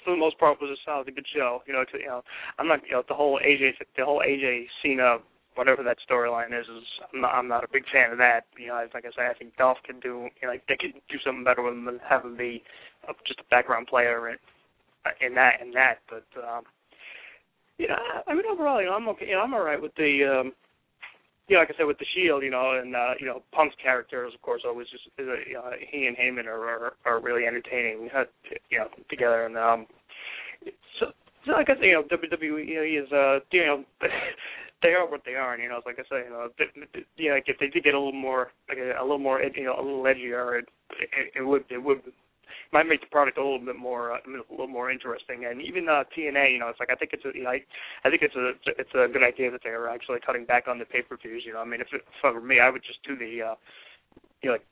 [0.03, 1.61] for the most part was a solid, a good show.
[1.67, 2.21] You know, to, you know,
[2.57, 5.17] I'm not you know the whole AJ the whole AJ Cena
[5.55, 8.47] whatever that storyline is is I'm not, I'm not a big fan of that.
[8.57, 10.93] You know, like I say, I think Dolph can do you know, like they could
[11.09, 12.63] do something better with him than have him be
[13.27, 14.37] just a background player in,
[15.19, 15.99] in that in that.
[16.07, 16.63] But um,
[17.77, 19.27] you know, I mean overall, you know, I'm okay.
[19.27, 20.39] You know, I'm all right with the.
[20.39, 20.53] um
[21.49, 23.75] you know, like I said, with the Shield, you know, and uh, you know, Punk's
[23.81, 28.23] characters, of course, always just uh, he and Heyman are are, are really entertaining, uh,
[28.69, 29.45] you know, together.
[29.45, 29.87] And um,
[30.99, 31.07] so,
[31.45, 33.83] so like I said, you know, WWE is uh, you know,
[34.83, 36.65] they are what they are, and you know, like I say, you know, they,
[37.17, 39.41] you know, like if they did get a little more, like a, a little more,
[39.41, 40.65] you know, a little edgier, it,
[41.01, 42.01] it, it would, it would
[42.71, 45.45] might make the product a little bit more uh, a little more interesting.
[45.45, 47.61] And even uh, TNA, you know, it's like I think it's a, you know, I,
[48.03, 50.85] I think it's a it's a good idea that they're actually cutting back on the
[50.85, 51.43] pay per views.
[51.45, 53.55] You know, I mean, if it, for me, I would just do the uh,
[54.41, 54.65] you know, like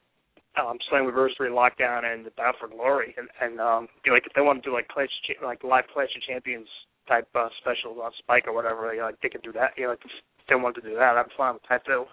[0.57, 4.34] um Slammiversary Lockdown and the Battle for Glory, and and um, you know, like if
[4.34, 5.09] they want to do like Clash
[5.43, 6.67] like live Clash of Champions
[7.07, 9.71] type uh, specials on Spike or whatever, you know, like they could do that.
[9.78, 10.11] You know, like if
[10.49, 12.05] they want to do that, I'm fine with that too.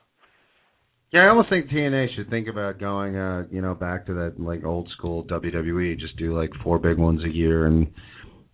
[1.14, 4.34] Yeah, I almost think TNA should think about going, uh, you know, back to that
[4.36, 5.96] like old school WWE.
[5.96, 7.86] Just do like four big ones a year and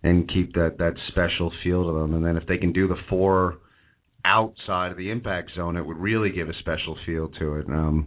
[0.03, 2.13] and keep that that special feel to them.
[2.13, 3.57] And then if they can do the four
[4.23, 7.65] outside of the impact zone, it would really give a special feel to it.
[7.65, 8.05] Um,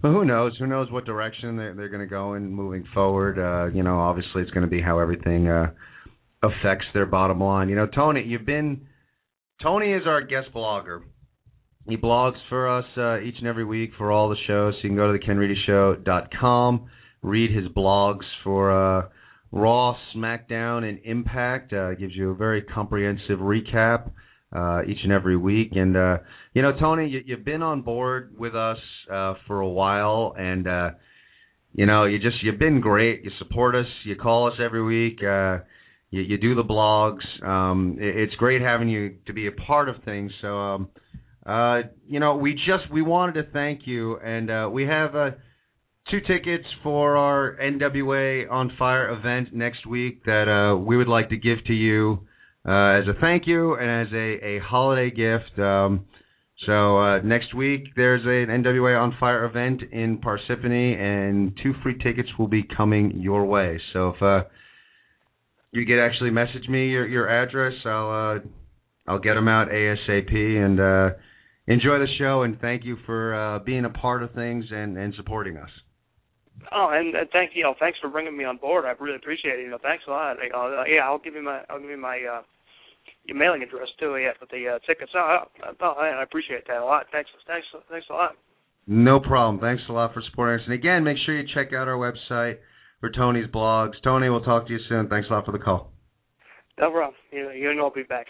[0.00, 0.56] but who knows?
[0.58, 3.38] Who knows what direction they're, they're going to go in moving forward?
[3.38, 5.72] Uh, you know, obviously it's going to be how everything uh,
[6.42, 7.68] affects their bottom line.
[7.68, 8.86] You know, Tony, you've been
[9.62, 11.02] Tony is our guest blogger
[11.86, 14.74] he blogs for us uh, each and every week for all the shows.
[14.74, 16.88] So you can go to thekenreedyshow.com,
[17.22, 19.08] read his blogs for uh,
[19.52, 21.72] Raw, SmackDown, and Impact.
[21.72, 24.10] Uh, gives you a very comprehensive recap
[24.54, 25.72] uh, each and every week.
[25.72, 26.18] And uh,
[26.54, 28.78] you know, Tony, you, you've been on board with us
[29.12, 30.90] uh, for a while, and uh,
[31.74, 33.24] you know, you just you've been great.
[33.24, 33.86] You support us.
[34.04, 35.18] You call us every week.
[35.22, 35.58] Uh,
[36.10, 37.46] you, you do the blogs.
[37.46, 40.32] Um, it, it's great having you to be a part of things.
[40.40, 40.56] So.
[40.56, 40.88] Um,
[41.46, 45.30] uh, you know, we just we wanted to thank you, and uh, we have uh,
[46.10, 51.28] two tickets for our NWA on Fire event next week that uh, we would like
[51.30, 52.20] to give to you
[52.66, 55.58] uh, as a thank you and as a, a holiday gift.
[55.58, 56.06] Um,
[56.66, 61.98] so uh, next week there's an NWA on Fire event in Parsippany, and two free
[61.98, 63.78] tickets will be coming your way.
[63.92, 64.44] So if uh,
[65.72, 68.38] you could actually message me your, your address, I'll uh,
[69.06, 71.14] I'll get them out ASAP and.
[71.68, 74.96] Uh, enjoy the show and thank you for uh, being a part of things and,
[74.96, 75.70] and supporting us.
[76.72, 77.64] Oh, and, and thank you.
[77.64, 78.84] Know, thanks for bringing me on board.
[78.84, 79.62] I really appreciate it.
[79.62, 80.36] You know, thanks a lot.
[80.36, 82.42] Know, uh, yeah, I'll give you my I'll give you my uh,
[83.24, 84.16] your mailing address too.
[84.16, 85.12] Yeah, for the uh, tickets.
[85.14, 85.38] Oh,
[85.80, 87.06] oh, I appreciate that a lot.
[87.12, 88.36] Thanks, thanks, thanks a lot.
[88.86, 89.60] No problem.
[89.60, 90.66] Thanks a lot for supporting us.
[90.66, 92.58] And again, make sure you check out our website
[93.00, 93.92] for Tony's blogs.
[94.02, 95.08] Tony, we'll talk to you soon.
[95.08, 95.90] Thanks a lot for the call.
[96.78, 97.14] No problem.
[97.30, 98.26] You, you know I'll be back.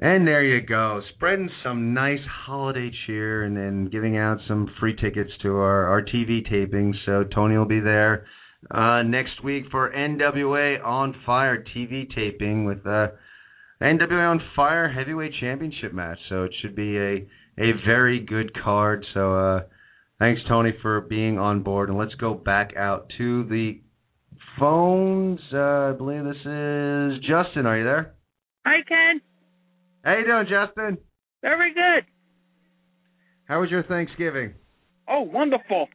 [0.00, 4.94] And there you go, spreading some nice holiday cheer and then giving out some free
[4.94, 6.94] tickets to our, our TV taping.
[7.04, 8.24] So Tony will be there
[8.70, 13.08] uh, next week for NWA On Fire TV taping with uh,
[13.82, 16.18] NWA On Fire Heavyweight Championship match.
[16.28, 17.26] So it should be a
[17.58, 19.04] a very good card.
[19.14, 19.60] So uh,
[20.20, 23.80] thanks Tony for being on board, and let's go back out to the
[24.60, 25.40] phones.
[25.52, 27.66] Uh, I believe this is Justin.
[27.66, 28.14] Are you there?
[28.64, 29.20] Hi, Ken.
[30.04, 30.98] How you doing, Justin?
[31.42, 32.04] Very good.
[33.46, 34.54] How was your Thanksgiving?
[35.08, 35.88] Oh, wonderful.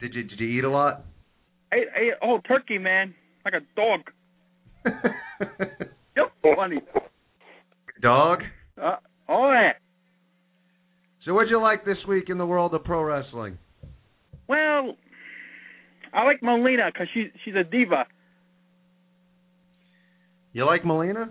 [0.00, 1.04] Did you did you eat a lot?
[1.72, 4.00] I ate, I ate oh turkey, man, like a dog.
[6.16, 6.80] yep, funny.
[8.02, 8.40] Dog.
[8.80, 8.96] Uh,
[9.28, 9.72] oh yeah.
[11.24, 13.56] So what'd you like this week in the world of pro wrestling?
[14.46, 14.96] Well,
[16.12, 18.04] I like Molina because she's she's a diva.
[20.52, 21.30] You like Melina?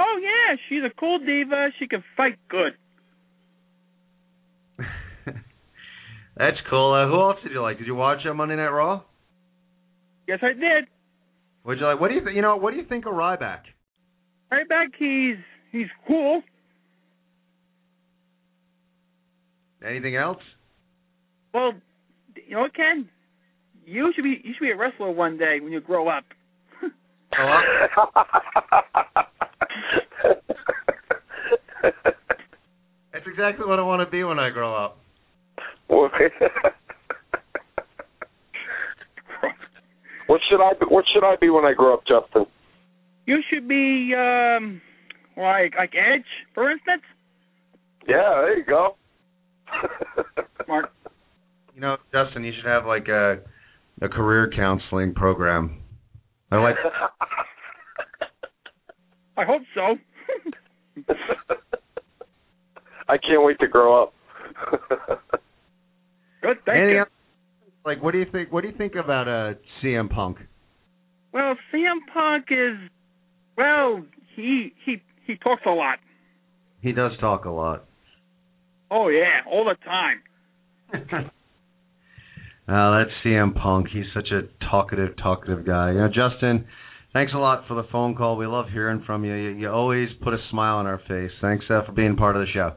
[0.00, 1.70] Oh yeah, she's a cool diva.
[1.80, 2.74] She can fight good.
[6.36, 6.94] That's cool.
[6.94, 7.78] Uh, who else did you like?
[7.78, 9.02] Did you watch uh, Monday Night Raw?
[10.28, 10.84] Yes, I did.
[11.64, 12.00] Would you like?
[12.00, 12.36] What do you think?
[12.36, 13.62] You know, what do you think of Ryback?
[14.52, 15.34] Ryback, back, he's
[15.72, 16.42] he's cool.
[19.84, 20.38] Anything else?
[21.52, 21.72] Well,
[22.46, 23.08] you know what, Ken?
[23.84, 26.24] You should be you should be a wrestler one day when you grow up.
[33.12, 34.98] That's exactly what I want to be when I grow up.
[35.88, 36.10] what
[40.48, 42.46] should I be, what should I be when I grow up, Justin?
[43.26, 44.80] You should be um
[45.36, 47.02] like like Edge, for instance.
[48.06, 48.96] Yeah, there you go.
[50.64, 50.92] Smart.
[51.74, 53.38] You know, Justin, you should have like a
[54.00, 55.82] a career counseling program.
[56.50, 56.76] I like.
[59.36, 59.96] I hope so.
[63.08, 64.14] I can't wait to grow up.
[66.42, 66.98] Good, thank Anything you.
[67.00, 67.08] else?
[67.84, 68.52] Like, what do you think?
[68.52, 70.38] What do you think about uh CM Punk?
[71.32, 72.76] Well, CM Punk is
[73.56, 74.04] well,
[74.36, 75.98] he he he talks a lot.
[76.80, 77.84] He does talk a lot.
[78.90, 81.30] Oh yeah, all the time.
[82.68, 83.86] Uh, that's CM Punk.
[83.90, 85.92] He's such a talkative, talkative guy.
[85.92, 86.66] You know, Justin,
[87.14, 88.36] thanks a lot for the phone call.
[88.36, 89.32] We love hearing from you.
[89.34, 91.30] You, you always put a smile on our face.
[91.40, 92.74] Thanks uh, for being part of the show.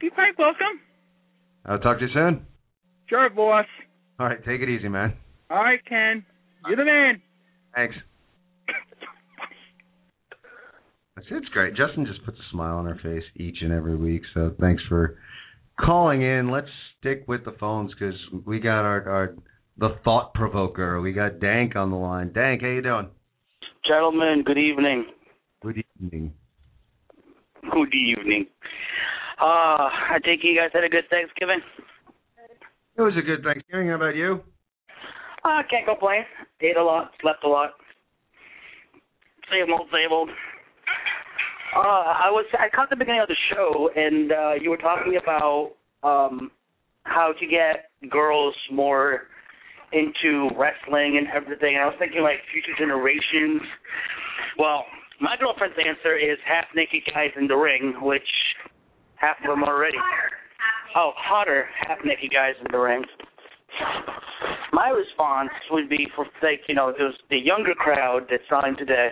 [0.00, 0.80] You're quite welcome.
[1.64, 2.46] I'll talk to you soon.
[3.08, 3.66] Sure, boss.
[4.18, 5.14] All right, take it easy, man.
[5.50, 6.24] All right, Ken.
[6.66, 7.22] You're the man.
[7.74, 7.94] Thanks.
[11.14, 11.74] That's it's great.
[11.74, 14.22] Justin just puts a smile on our face each and every week.
[14.34, 15.18] So thanks for
[15.80, 16.50] calling in.
[16.50, 16.68] Let's
[16.98, 19.34] stick with the phones because we got our our
[19.78, 21.00] the thought provoker.
[21.00, 22.32] We got Dank on the line.
[22.32, 23.08] Dank, how you doing?
[23.86, 25.06] Gentlemen, good evening.
[25.62, 26.32] Good evening.
[27.62, 28.46] Good evening.
[29.40, 31.60] Uh, I think you guys had a good Thanksgiving.
[32.96, 33.88] It was a good Thanksgiving.
[33.88, 34.40] How about you?
[35.44, 36.22] I uh, can't complain.
[36.60, 37.70] Ate a lot, slept a lot.
[39.52, 40.30] Same old, same old.
[41.76, 45.20] Uh, I was I caught the beginning of the show, and uh, you were talking
[45.22, 45.72] about
[46.02, 46.50] um,
[47.04, 49.28] how to get girls more
[49.92, 51.76] into wrestling and everything.
[51.76, 53.60] And I was thinking like future generations.
[54.58, 54.84] Well,
[55.20, 58.26] my girlfriend's answer is half naked guys in the ring, which
[59.26, 59.98] half of them are already.
[60.94, 63.02] Oh, hotter half naked guys in the ring.
[64.72, 69.08] My response would be for like you know those the younger crowd that's on today,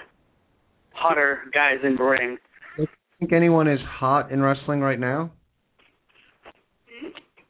[0.93, 2.39] hotter guys in the ring.
[2.77, 2.89] Do you
[3.19, 5.31] think anyone is hot in wrestling right now?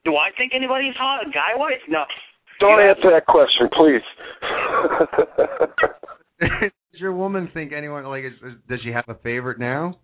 [0.05, 1.73] Do I think anybody's hot guy wise?
[1.89, 2.05] No.
[2.61, 4.03] Don't You answer that question, please.
[6.61, 9.97] does your woman think anyone like is, is, does she have a favorite now?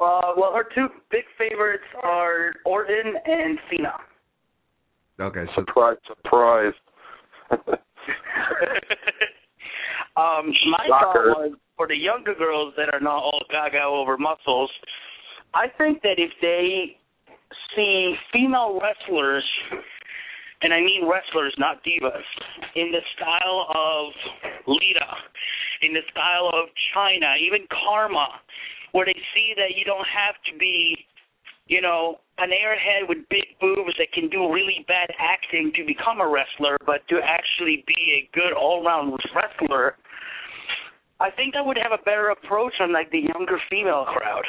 [0.00, 3.94] Uh, well, her two big favorites are Orton and Cena.
[5.20, 6.72] Okay, so surprise, surprise.
[10.16, 11.34] um, my Shocker.
[11.34, 14.70] thought was for the younger girls that are not all gaga over muscles.
[15.54, 16.96] I think that if they
[17.76, 19.44] see female wrestlers,
[20.62, 22.24] and I mean wrestlers, not divas,
[22.74, 24.12] in the style of
[24.66, 25.06] Lita,
[25.82, 28.26] in the style of Chyna, even Karma,
[28.94, 30.94] where they see that you don't have to be,
[31.66, 36.20] you know, an airhead with big boobs that can do really bad acting to become
[36.20, 39.96] a wrestler, but to actually be a good all-round wrestler.
[41.18, 44.44] I think that would have a better approach on like the younger female crowd.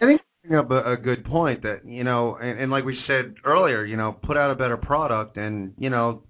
[0.00, 2.84] I think you bring up a, a good point that you know, and, and like
[2.84, 6.22] we said earlier, you know, put out a better product, and you know,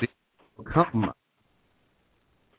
[0.00, 0.08] they
[0.72, 1.12] come,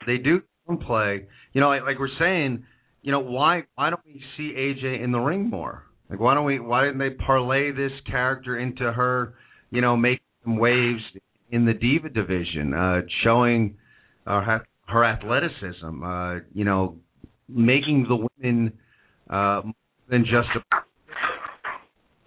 [0.07, 0.41] they do
[0.87, 1.27] play.
[1.51, 2.63] You know, like, like we're saying,
[3.05, 5.83] you know, why why don't we see AJ in the ring more?
[6.09, 6.59] Like, why don't we?
[6.59, 9.35] Why didn't they parlay this character into her?
[9.69, 11.01] You know, making some waves
[11.51, 13.77] in the diva division, uh, showing
[14.25, 16.03] uh, her, her athleticism.
[16.03, 16.97] Uh, you know,
[17.47, 18.73] making the women
[19.29, 19.61] uh,
[20.09, 20.77] than just a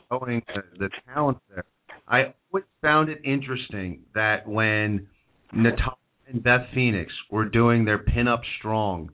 [0.09, 1.65] showing the, the talent there.
[2.07, 5.09] I always found it interesting that when
[5.53, 5.97] Natalya
[6.29, 9.11] and Beth Phoenix were doing their pin up strong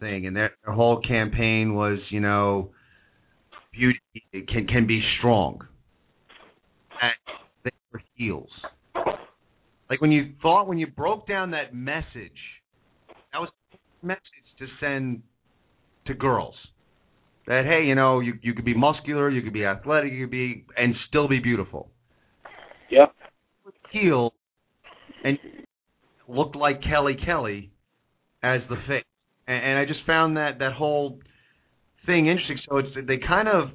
[0.00, 2.70] thing, and their, their whole campaign was, you know,
[3.72, 4.00] beauty
[4.48, 5.60] can can be strong.
[7.00, 7.12] And
[7.64, 8.50] they were heels.
[9.88, 12.38] Like when you thought when you broke down that message,
[13.32, 14.22] that was the message
[14.58, 15.22] to send
[16.06, 16.54] to girls.
[17.46, 20.30] That hey, you know, you you could be muscular, you could be athletic, you could
[20.30, 21.88] be and still be beautiful.
[22.90, 23.14] Yep.
[23.90, 24.32] Heel
[25.24, 25.38] and
[26.28, 27.70] looked like Kelly Kelly
[28.42, 29.04] as the face.
[29.46, 31.18] And, and I just found that that whole
[32.06, 32.58] thing interesting.
[32.68, 33.70] So it's they kind of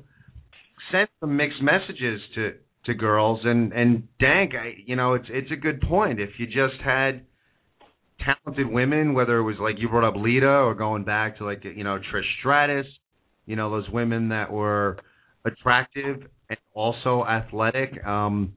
[0.92, 2.54] sent some mixed messages to
[2.86, 6.46] to girls and and dank I, you know it's it's a good point if you
[6.46, 7.26] just had
[8.20, 11.64] talented women whether it was like you brought up Lita or going back to like
[11.64, 12.86] you know Trish Stratus
[13.46, 14.98] you know those women that were
[15.46, 18.54] attractive and also athletic um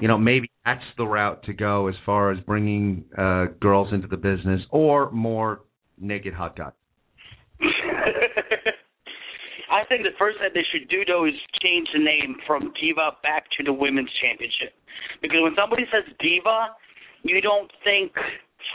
[0.00, 4.06] you know maybe that's the route to go as far as bringing uh girls into
[4.06, 5.62] the business or more
[6.00, 6.72] naked hot guys
[9.70, 13.16] I think the first thing they should do though is change the name from Diva
[13.22, 14.72] back to the Women's Championship.
[15.20, 16.72] Because when somebody says Diva,
[17.22, 18.12] you don't think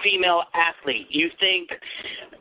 [0.04, 1.08] female athlete.
[1.10, 1.70] You think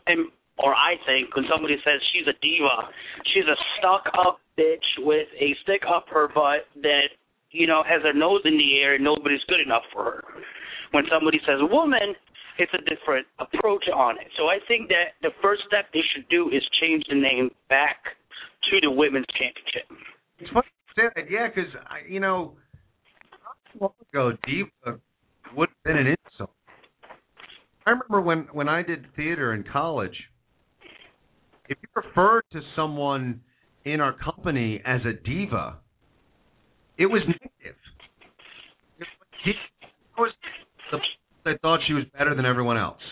[0.07, 0.29] and
[0.59, 2.93] or I think when somebody says she's a diva,
[3.33, 7.09] she's a stuck up bitch with a stick up her butt that,
[7.51, 10.25] you know, has her nose in the air and nobody's good enough for her.
[10.93, 12.15] When somebody says woman,
[12.59, 14.29] it's a different approach on it.
[14.37, 17.97] So I think that the first step they should do is change the name back
[18.71, 19.89] to the women's championship.
[20.39, 21.71] It's funny you that, yeah, because
[22.09, 22.55] you know,
[23.81, 25.01] not long ago, diva
[25.57, 26.51] would have been an insult.
[27.87, 30.17] I remember when when I did theater in college.
[31.69, 33.41] If you referred to someone
[33.85, 35.79] in our company as a diva,
[36.99, 37.77] it was negative.
[38.99, 39.07] It
[40.19, 40.33] was
[40.91, 40.99] the
[41.47, 43.03] I thought she was better than everyone else,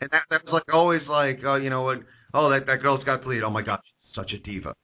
[0.00, 1.98] and that that was like always like, oh, you know what?
[2.32, 3.42] Oh, that that girl's got lead.
[3.42, 4.74] Oh my God, she's such a diva.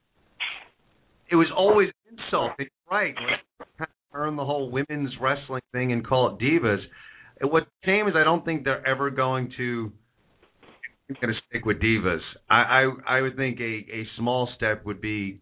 [1.31, 2.53] It was always an insult.
[2.91, 3.15] Right.
[3.81, 6.81] Of turn the whole women's wrestling thing and call it divas.
[7.41, 9.93] And what's shame is I don't think they're ever going to
[11.21, 12.21] going to stick with divas.
[12.49, 15.41] I, I I would think a a small step would be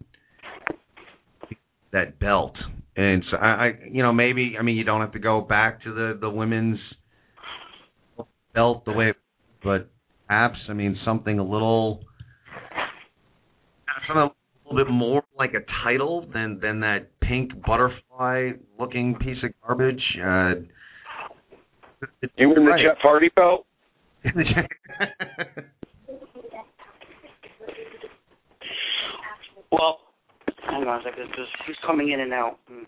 [1.93, 2.55] that belt.
[2.97, 5.83] And so I, I you know maybe I mean you don't have to go back
[5.85, 6.79] to the the women's
[8.55, 9.13] belt the way,
[9.63, 9.89] but
[10.27, 12.01] perhaps I mean something a little
[14.07, 14.31] something a
[14.73, 20.03] little bit more like a title than than that pink butterfly looking piece of garbage.
[20.23, 20.53] Uh,
[22.23, 22.85] it's You mean the right.
[22.85, 23.67] Jeff Hardy belt?
[29.71, 29.99] Well,
[30.65, 32.59] hang on a second, because he's coming in and out.
[32.71, 32.87] Mm.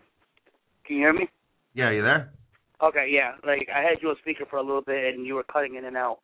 [0.86, 1.28] Can you hear me?
[1.74, 2.32] yeah, you there?
[2.82, 3.32] Okay, yeah.
[3.46, 5.84] Like I had you on speaker for a little bit, and you were cutting in
[5.84, 6.18] and out.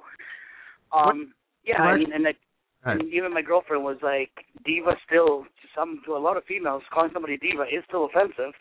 [0.92, 1.34] Um,
[1.64, 3.00] yeah, I mean, and, Right.
[3.00, 4.30] and even my girlfriend was like,
[4.64, 8.54] "Diva still to some to a lot of females calling somebody diva is still offensive."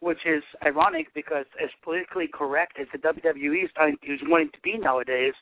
[0.00, 4.60] Which is ironic because as politically correct as the WWE is trying is wanting to
[4.60, 5.34] be nowadays,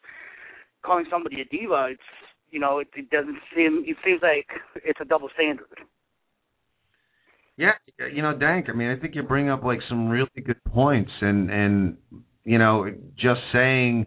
[0.82, 2.02] calling somebody a diva, it's
[2.50, 4.48] you know, it, it doesn't seem it seems like
[4.84, 5.80] it's a double standard.
[7.60, 7.72] Yeah,
[8.10, 8.70] you know, Dank.
[8.70, 11.98] I mean, I think you bring up like some really good points, and and
[12.42, 12.86] you know,
[13.18, 14.06] just saying,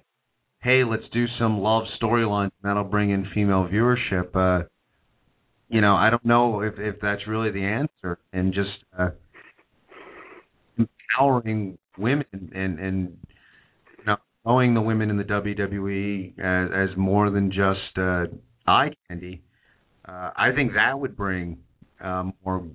[0.64, 4.36] hey, let's do some love storylines that'll bring in female viewership.
[4.36, 4.66] Uh,
[5.70, 9.10] you know, I don't know if if that's really the answer, and just uh,
[10.80, 13.18] empowering women and and
[14.00, 14.16] you know,
[14.48, 18.24] knowing the women in the WWE as as more than just uh,
[18.66, 19.44] eye candy.
[20.06, 21.60] Uh, I think that would bring
[22.02, 22.66] um, more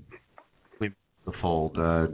[1.30, 1.76] the fold.
[1.78, 2.06] Uh,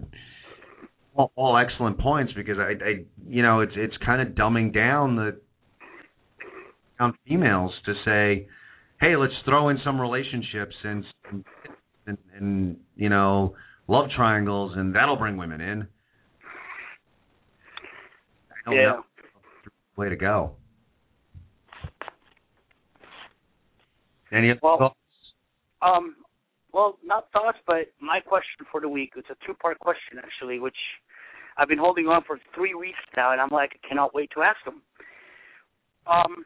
[1.16, 5.16] all, all excellent points because I, I, you know, it's it's kind of dumbing down
[5.16, 5.40] the
[6.98, 8.46] down females to say,
[9.00, 11.04] hey, let's throw in some relationships and
[12.06, 13.54] and, and you know
[13.88, 15.86] love triangles and that'll bring women in.
[18.50, 18.82] I don't Yeah.
[18.86, 19.04] know.
[19.96, 20.56] Way to go.
[24.32, 24.96] Any other Well- thoughts?
[25.82, 26.16] Um,
[26.74, 29.12] well, not thoughts, but my question for the week.
[29.16, 30.76] It's a two-part question actually, which
[31.56, 34.42] I've been holding on for three weeks now, and I'm like, I cannot wait to
[34.42, 34.82] ask them.
[36.06, 36.44] Um,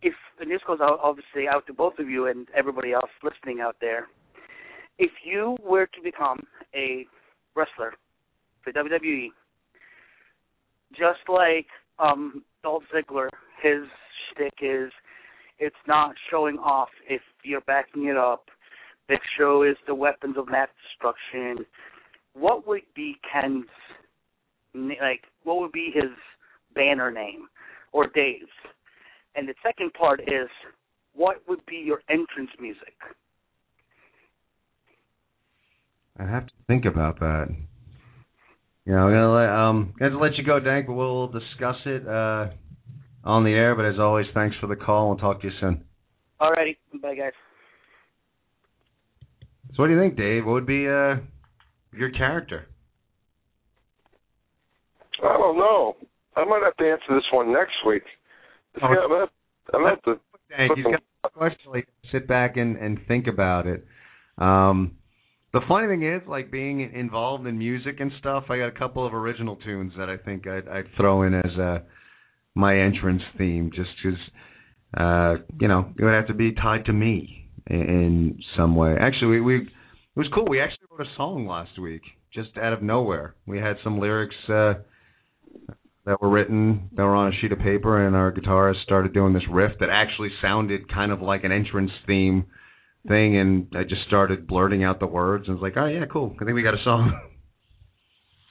[0.00, 3.60] if and this goes out obviously out to both of you and everybody else listening
[3.60, 4.06] out there,
[4.98, 6.40] if you were to become
[6.74, 7.06] a
[7.56, 7.94] wrestler
[8.62, 9.28] for WWE,
[10.92, 11.66] just like
[11.98, 13.28] um Dolph Ziggler,
[13.62, 13.84] his
[14.30, 14.92] shtick is
[15.58, 18.44] it's not showing off if you're backing it up.
[19.08, 21.64] Big Show is the weapons of mass destruction.
[22.34, 23.66] What would be Ken's
[24.74, 25.22] like?
[25.44, 26.10] What would be his
[26.74, 27.48] banner name
[27.92, 28.50] or Dave's?
[29.34, 30.48] And the second part is,
[31.14, 32.94] what would be your entrance music?
[36.18, 37.46] I have to think about that.
[38.86, 42.48] Yeah, I'm gonna let um gonna let you go, Dank, but we'll discuss it uh
[43.24, 43.74] on the air.
[43.74, 45.08] But as always, thanks for the call.
[45.08, 45.84] We'll talk to you soon.
[46.40, 47.32] Alrighty, bye guys.
[49.76, 50.46] So, what do you think, Dave?
[50.46, 51.16] What would be uh
[51.92, 52.66] your character?
[55.22, 55.96] I don't know.
[56.34, 58.02] I might have to answer this one next week.
[58.82, 58.88] Oh.
[58.90, 58.96] Yeah,
[59.74, 60.20] I'm gonna have to
[60.92, 61.70] got a question.
[61.70, 63.86] Like, sit back and and think about it.
[64.38, 64.92] Um,
[65.52, 69.06] The funny thing is, like being involved in music and stuff, I got a couple
[69.06, 71.78] of original tunes that I think I'd, I'd throw in as uh,
[72.54, 74.20] my entrance theme, just because,
[74.98, 78.96] uh, you know, it would have to be tied to me in, some way.
[78.98, 79.68] Actually, we, we it
[80.20, 80.46] was cool.
[80.48, 82.02] We actually wrote a song last week,
[82.32, 83.34] just out of nowhere.
[83.46, 84.74] We had some lyrics uh,
[86.06, 89.34] that were written that were on a sheet of paper, and our guitarist started doing
[89.34, 92.46] this riff that actually sounded kind of like an entrance theme
[93.08, 96.34] thing, and I just started blurting out the words, and was like, oh yeah, cool.
[96.40, 97.12] I think we got a song.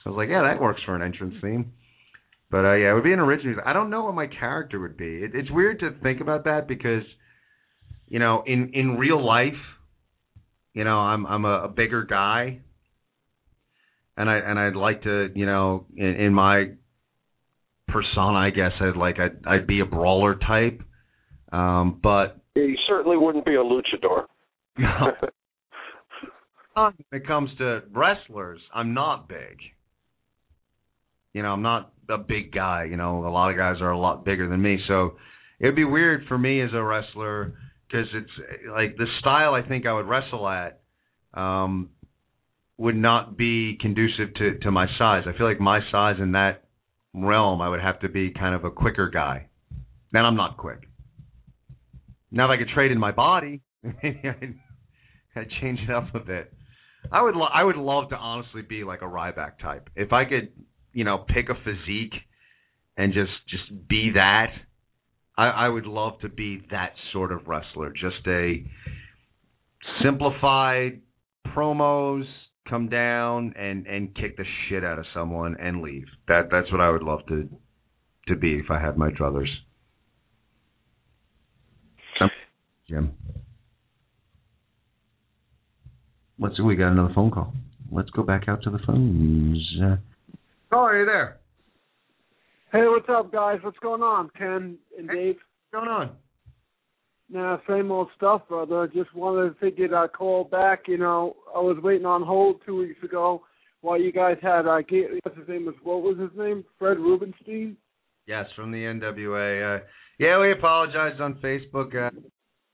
[0.04, 1.72] so I was like, yeah, that works for an entrance theme.
[2.50, 3.56] But uh, yeah, it would be an original.
[3.64, 5.24] I don't know what my character would be.
[5.24, 7.02] It, it's weird to think about that because,
[8.08, 9.54] you know, in in real life,
[10.74, 12.60] you know, I'm I'm a, a bigger guy,
[14.16, 16.72] and I and I'd like to, you know, in, in my
[17.88, 20.82] persona, I guess I'd like I'd I'd be a brawler type.
[21.52, 24.26] Um, but you certainly wouldn't be a luchador.
[26.74, 29.58] when it comes to wrestlers, I'm not big.
[31.32, 32.84] You know, I'm not a big guy.
[32.84, 34.78] You know, a lot of guys are a lot bigger than me.
[34.88, 35.16] So
[35.60, 37.54] it'd be weird for me as a wrestler
[37.86, 38.30] because it's
[38.70, 40.80] like the style I think I would wrestle at
[41.34, 41.90] um,
[42.78, 45.24] would not be conducive to to my size.
[45.26, 46.64] I feel like my size in that
[47.14, 49.48] realm, I would have to be kind of a quicker guy.
[50.12, 50.88] Then I'm not quick.
[52.30, 54.20] Now if I could trade in my body, maybe
[55.36, 56.52] I'd change it up a bit.
[57.12, 59.90] I would lo- I would love to honestly be like a Ryback type.
[59.94, 60.50] If I could,
[60.92, 62.14] you know, pick a physique
[62.96, 64.48] and just just be that,
[65.36, 67.90] I, I would love to be that sort of wrestler.
[67.90, 68.64] Just a
[70.02, 71.00] simplified
[71.54, 72.24] promos,
[72.68, 76.06] come down and and kick the shit out of someone and leave.
[76.28, 77.48] That that's what I would love to
[78.28, 79.48] to be if I had my druthers.
[82.88, 83.12] Jim.
[86.38, 86.62] Let's see.
[86.62, 87.52] We got another phone call.
[87.90, 89.78] Let's go back out to the phones.
[89.82, 89.96] Uh,
[90.72, 91.38] oh, are you there?
[92.72, 93.60] Hey, what's up, guys?
[93.62, 95.36] What's going on, Ken and Dave?
[95.70, 96.10] What's going on?
[97.30, 98.88] Nah, same old stuff, brother.
[98.92, 100.82] Just wanted to figure I'd call back.
[100.88, 103.42] You know, I was waiting on hold two weeks ago
[103.82, 104.82] while you guys had, I uh,
[105.22, 106.64] what's his name was, what was his name?
[106.76, 107.76] Fred Rubenstein?
[108.26, 109.78] Yes, from the NWA.
[109.78, 109.84] Uh,
[110.18, 111.94] yeah, we apologized on Facebook.
[111.94, 112.10] Uh,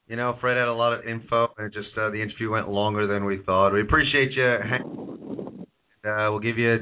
[0.07, 3.07] you know, Fred had a lot of info, and just uh, the interview went longer
[3.07, 3.73] than we thought.
[3.75, 4.57] We appreciate you.
[6.05, 6.79] Uh, we'll give you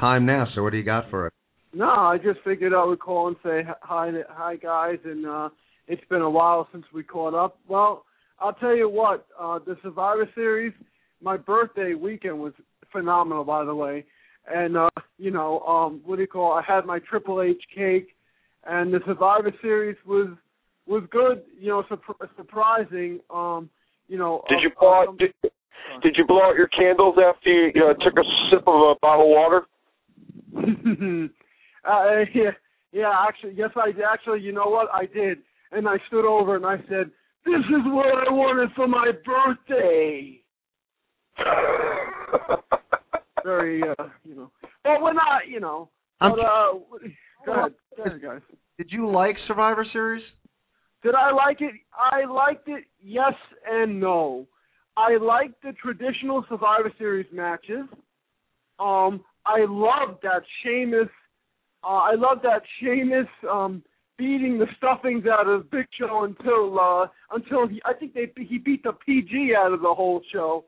[0.00, 0.46] time now.
[0.54, 1.32] So, what do you got for it?
[1.76, 5.50] No, I just figured I would call and say hi, hi guys, and uh,
[5.86, 7.58] it's been a while since we caught up.
[7.68, 8.06] Well,
[8.40, 10.72] I'll tell you what, uh, the Survivor Series,
[11.20, 12.54] my birthday weekend was
[12.90, 14.06] phenomenal, by the way.
[14.50, 16.54] And uh, you know, um, what do you call?
[16.54, 18.16] I had my Triple H cake,
[18.66, 20.28] and the Survivor Series was
[20.86, 21.42] was good.
[21.60, 22.00] You know, su-
[22.38, 23.20] surprising.
[23.28, 23.68] Um,
[24.08, 24.44] you know.
[24.48, 25.34] Did you um, blow out, did,
[26.02, 28.94] did you blow out your candles after you, you know, took a sip of a
[29.02, 29.66] bottle of water?
[31.88, 32.50] uh, yeah,
[32.92, 33.12] yeah.
[33.26, 34.40] Actually, yes, I actually.
[34.40, 34.88] You know what?
[34.92, 35.38] I did,
[35.72, 37.10] and I stood over and I said,
[37.44, 40.40] "This is what I wanted for my birthday."
[43.44, 44.50] Very, uh, you know.
[44.82, 45.90] But we're not, you know.
[46.18, 46.72] But, uh,
[47.44, 48.40] go ahead, go ahead, guys.
[48.78, 50.24] Did you like Survivor Series?
[51.02, 51.74] Did I like it?
[51.94, 53.34] I liked it, yes
[53.70, 54.46] and no.
[54.96, 57.84] I liked the traditional Survivor Series matches.
[58.78, 61.08] Um, I loved that Sheamus.
[61.86, 63.82] Uh, I loved that Sheamus um,
[64.18, 68.58] beating the stuffings out of Big Show until uh, until he, I think they he
[68.58, 70.64] beat the PG out of the whole show.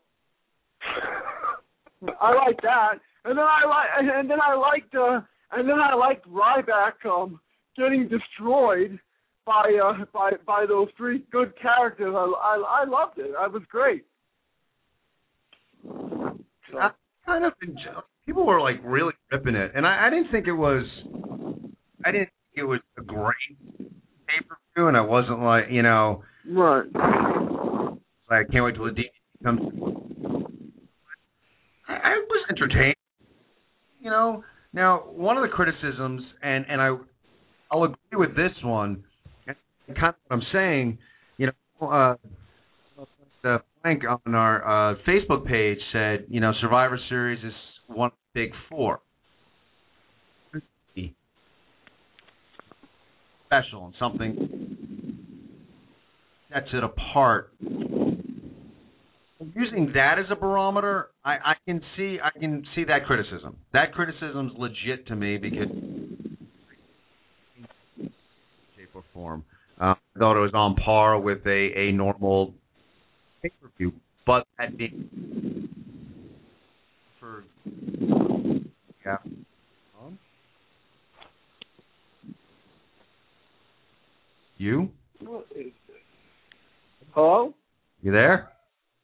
[2.21, 5.21] I like that, and then I like and then I liked uh,
[5.53, 7.41] and then I liked Ryback um,
[7.77, 9.01] getting destroyed
[9.45, 12.15] by uh, by by those three good characters.
[12.15, 13.33] I I, I loved it.
[13.37, 14.05] I was great.
[15.83, 16.91] So.
[17.27, 18.05] Kind of enjoyed.
[18.29, 20.85] People were like really ripping it, and I, I didn't think it was.
[22.05, 23.57] I didn't think it was a great
[24.27, 26.23] pay per view, and I wasn't like you know.
[26.47, 26.85] Right.
[28.31, 29.09] Like I can't wait till the DVD
[29.43, 29.61] comes.
[31.89, 32.97] I, I was entertained.
[33.99, 34.45] You know.
[34.75, 36.97] Now, one of the criticisms, and and I,
[37.73, 39.05] I'll agree with this one
[39.95, 40.99] kind of what I'm saying,
[41.37, 42.15] you know, uh,
[43.45, 47.53] uh, Frank on our uh, Facebook page said, you know, Survivor Series is
[47.87, 49.01] one of big four.
[53.47, 54.79] Special and something
[56.53, 57.51] sets it apart.
[59.55, 63.57] Using that as a barometer, I, I can see I can see that criticism.
[63.73, 65.69] That criticism's legit to me because
[68.77, 69.45] shape or form.
[69.81, 72.53] Uh, I thought it was on par with a, a normal
[73.43, 73.93] pay per view,
[74.27, 75.69] but that being
[79.05, 79.17] Yeah.
[84.59, 84.91] You?
[87.15, 87.55] Hello?
[88.03, 88.51] You there?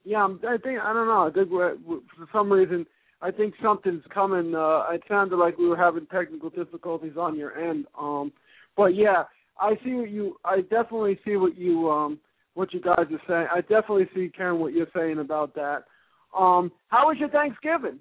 [0.05, 1.29] Yeah, I'm, I think I don't know.
[1.29, 2.85] I think we're, we for some reason
[3.23, 4.55] I think something's coming.
[4.55, 7.87] Uh, it sounded like we were having technical difficulties on your end.
[7.99, 8.33] Um,
[8.77, 9.25] but yeah,
[9.59, 10.37] I see what you.
[10.45, 12.19] I definitely see what you um
[12.55, 13.49] what you guys are saying.
[13.55, 15.85] I definitely see Karen what you're saying about that.
[16.37, 18.01] Um, how was your Thanksgiving?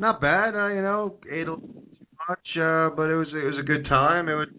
[0.00, 0.54] Not bad.
[0.54, 4.30] Uh, you know, a much, uh, but it was it was a good time.
[4.30, 4.54] It would,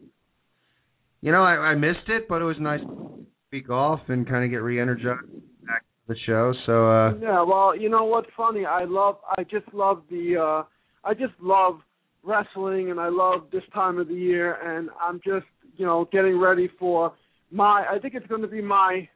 [1.21, 4.45] you know, I, I missed it, but it was nice to week off and kind
[4.45, 5.25] of get re-energized
[5.65, 6.53] back to the show.
[6.67, 8.65] So uh Yeah, well, you know what's funny?
[8.65, 9.17] I love.
[9.35, 10.37] I just love the.
[10.37, 10.63] uh
[11.03, 11.79] I just love
[12.21, 16.39] wrestling, and I love this time of the year, and I'm just you know getting
[16.39, 17.13] ready for
[17.49, 17.83] my.
[17.89, 19.09] I think it's going to be my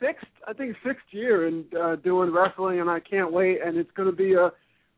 [0.00, 0.24] sixth.
[0.48, 3.58] I think sixth year in uh, doing wrestling, and I can't wait.
[3.62, 4.50] And it's going to be a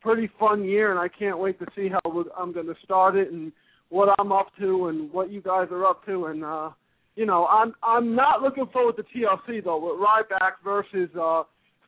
[0.03, 2.01] pretty fun year, and I can't wait to see how
[2.37, 3.53] I'm going to start it and
[3.89, 6.27] what I'm up to and what you guys are up to.
[6.27, 6.71] And uh,
[7.15, 11.43] you know, I'm I'm not looking forward to TLC though with Ryback versus uh,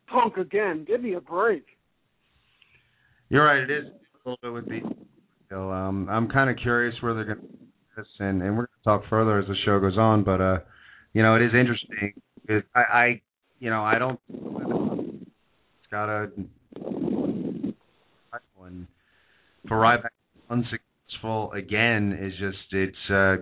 [0.06, 0.84] Punk again.
[0.86, 1.64] Give me a break.
[3.28, 3.62] you're right.
[3.62, 3.84] It is
[4.24, 4.80] a little bit with the.
[5.50, 7.46] So um, I'm kind of curious where they're going to
[7.96, 10.24] this, and and we're going to talk further as the show goes on.
[10.24, 10.58] But uh,
[11.12, 12.12] you know, it is interesting.
[12.48, 13.20] It, I, I,
[13.60, 14.20] you know, I don't.
[14.28, 16.30] It's got a.
[18.64, 18.86] And
[19.68, 20.08] for Ryback
[20.50, 23.36] unsuccessful again is just it's uh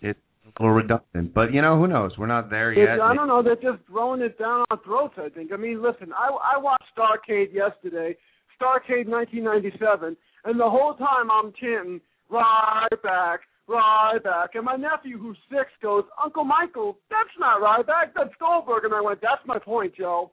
[0.00, 1.34] it's a little redundant.
[1.34, 2.12] But you know, who knows?
[2.18, 3.00] We're not there It's, yet.
[3.00, 3.42] I don't know.
[3.42, 5.14] They're just throwing it down our throats.
[5.18, 5.52] I think.
[5.52, 6.12] I mean, listen.
[6.12, 8.16] I I watched Starcade yesterday,
[8.60, 13.38] Starcade 1997, and the whole time I'm chanting Ryback,
[13.68, 18.94] Ryback, and my nephew who's six goes, Uncle Michael, that's not Ryback, that's Goldberg, and
[18.94, 20.30] I went, that's my point, Joe.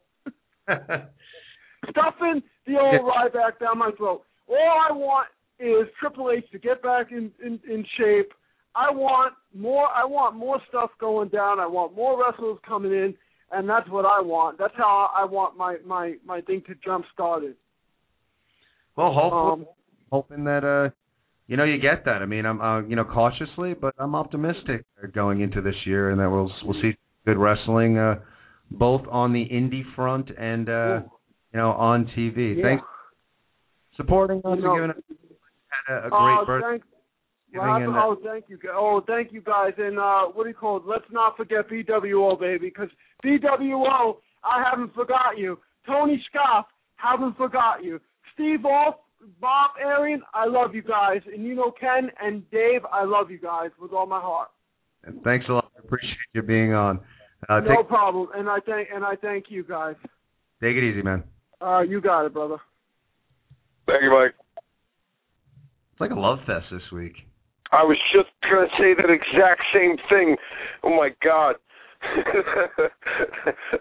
[1.90, 4.24] Stuffing the old Ryback down my throat.
[4.48, 5.28] All I want
[5.60, 8.32] is Triple H to get back in, in in shape.
[8.76, 9.88] I want more.
[9.88, 11.60] I want more stuff going down.
[11.60, 13.14] I want more wrestlers coming in,
[13.52, 14.58] and that's what I want.
[14.58, 17.56] That's how I want my my my thing to jump started.
[18.96, 19.66] well, hopefully, Um,
[20.12, 20.90] hoping that uh,
[21.48, 22.22] you know, you get that.
[22.22, 26.20] I mean, I'm uh, you know cautiously, but I'm optimistic going into this year, and
[26.20, 28.16] that we'll we'll see good wrestling, uh,
[28.70, 31.02] both on the indie front and uh,
[31.54, 32.58] you know on TV.
[32.58, 32.64] yeah.
[32.64, 35.04] Thanks for supporting us You know- and giving us
[35.88, 36.68] had a, a great oh, birthday.
[36.70, 36.84] thank,
[37.52, 38.60] Giving uh, oh, thank you.
[38.74, 39.74] Oh, thank you guys.
[39.78, 40.84] And uh, what do you call it?
[40.86, 42.90] Let's not forget BWO, baby, because
[43.26, 45.58] BWO, I haven't forgot you.
[45.88, 48.00] Tony Scoff, haven't forgot you.
[48.34, 48.96] Steve Off,
[49.42, 51.22] Bob Arian, I love you guys.
[51.34, 54.50] And you know Ken and Dave, I love you guys with all my heart.
[55.04, 55.72] And thanks a lot.
[55.76, 57.00] I appreciate you being on.
[57.48, 58.28] Uh, no take problem.
[58.36, 59.96] And I thank and I thank you guys.
[60.62, 61.24] take it easy, man.
[61.62, 62.58] Uh, you got it, brother.
[63.86, 64.36] Thank you, Mike.
[65.92, 67.14] It's like a love fest this week.
[67.72, 70.36] I was just gonna say that exact same thing.
[70.84, 71.56] Oh my god.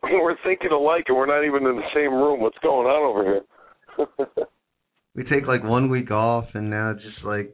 [0.02, 2.40] we're thinking alike and we're not even in the same room.
[2.40, 4.46] What's going on over here?
[5.18, 7.52] We take like one week off, and now it's just like,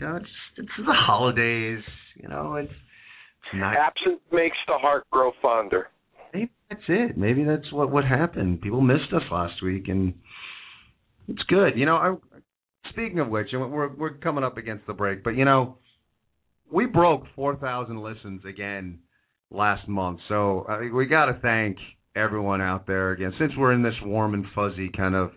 [0.00, 1.78] God, it's, it's the holidays.
[2.16, 3.76] You know, it's, it's not.
[3.76, 5.90] Absence makes the heart grow fonder.
[6.34, 7.16] Maybe that's it.
[7.16, 8.60] Maybe that's what what happened.
[8.60, 10.14] People missed us last week, and
[11.28, 11.76] it's good.
[11.76, 12.14] You know, I,
[12.90, 15.78] speaking of which, and we're we're coming up against the break, but you know,
[16.70, 18.98] we broke four thousand listens again
[19.50, 21.76] last month, so uh, we got to thank
[22.16, 23.32] everyone out there again.
[23.38, 25.30] Since we're in this warm and fuzzy kind of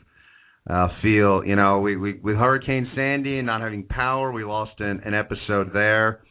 [0.67, 4.79] uh, feel, you know, we, we with Hurricane Sandy and not having power, we lost
[4.79, 6.21] an, an episode there.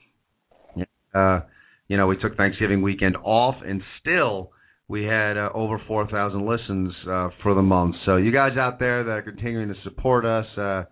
[1.14, 1.40] Uh,
[1.86, 4.50] you know, we took Thanksgiving weekend off, and still
[4.88, 7.96] we had uh, over 4,000 listens uh, for the month.
[8.04, 10.84] So you guys out there that are continuing to support us, uh,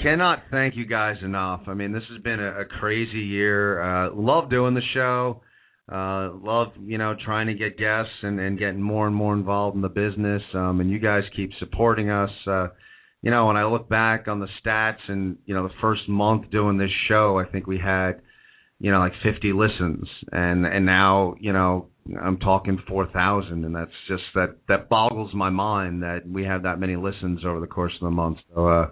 [0.00, 1.62] cannot thank you guys enough.
[1.66, 3.80] I mean, this has been a, a crazy year.
[3.80, 5.42] Uh, love doing the show.
[5.90, 9.74] Uh, love, you know, trying to get guests and, and getting more and more involved
[9.74, 10.42] in the business.
[10.54, 12.30] Um, and you guys keep supporting us.
[12.46, 12.68] Uh,
[13.22, 16.50] you know, when I look back on the stats and, you know, the first month
[16.50, 18.20] doing this show, I think we had,
[18.78, 20.06] you know, like 50 listens.
[20.30, 21.88] And, and now, you know,
[22.20, 23.64] I'm talking 4,000.
[23.64, 27.60] And that's just, that, that boggles my mind that we have that many listens over
[27.60, 28.38] the course of the month.
[28.54, 28.90] So, uh,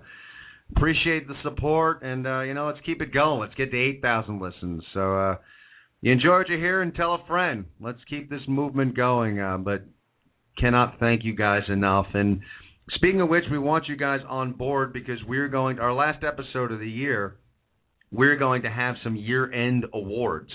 [0.76, 3.40] appreciate the support and, uh, you know, let's keep it going.
[3.40, 4.82] Let's get to 8,000 listens.
[4.94, 5.36] So, uh,
[6.00, 7.64] you enjoy what you hear and tell a friend.
[7.80, 9.40] Let's keep this movement going.
[9.40, 9.82] Uh, but
[10.58, 12.06] cannot thank you guys enough.
[12.14, 12.40] And
[12.94, 16.24] speaking of which, we want you guys on board because we're going to our last
[16.24, 17.36] episode of the year.
[18.12, 20.50] We're going to have some year-end awards.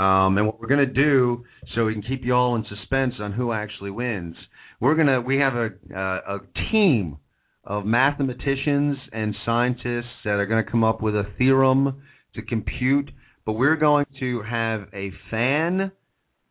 [0.00, 1.44] Um, and what we're going to do,
[1.74, 4.34] so we can keep you all in suspense on who actually wins,
[4.80, 7.18] we're gonna we have a uh, a team
[7.64, 12.02] of mathematicians and scientists that are going to come up with a theorem
[12.34, 13.10] to compute,
[13.44, 15.92] but we're going to have a fan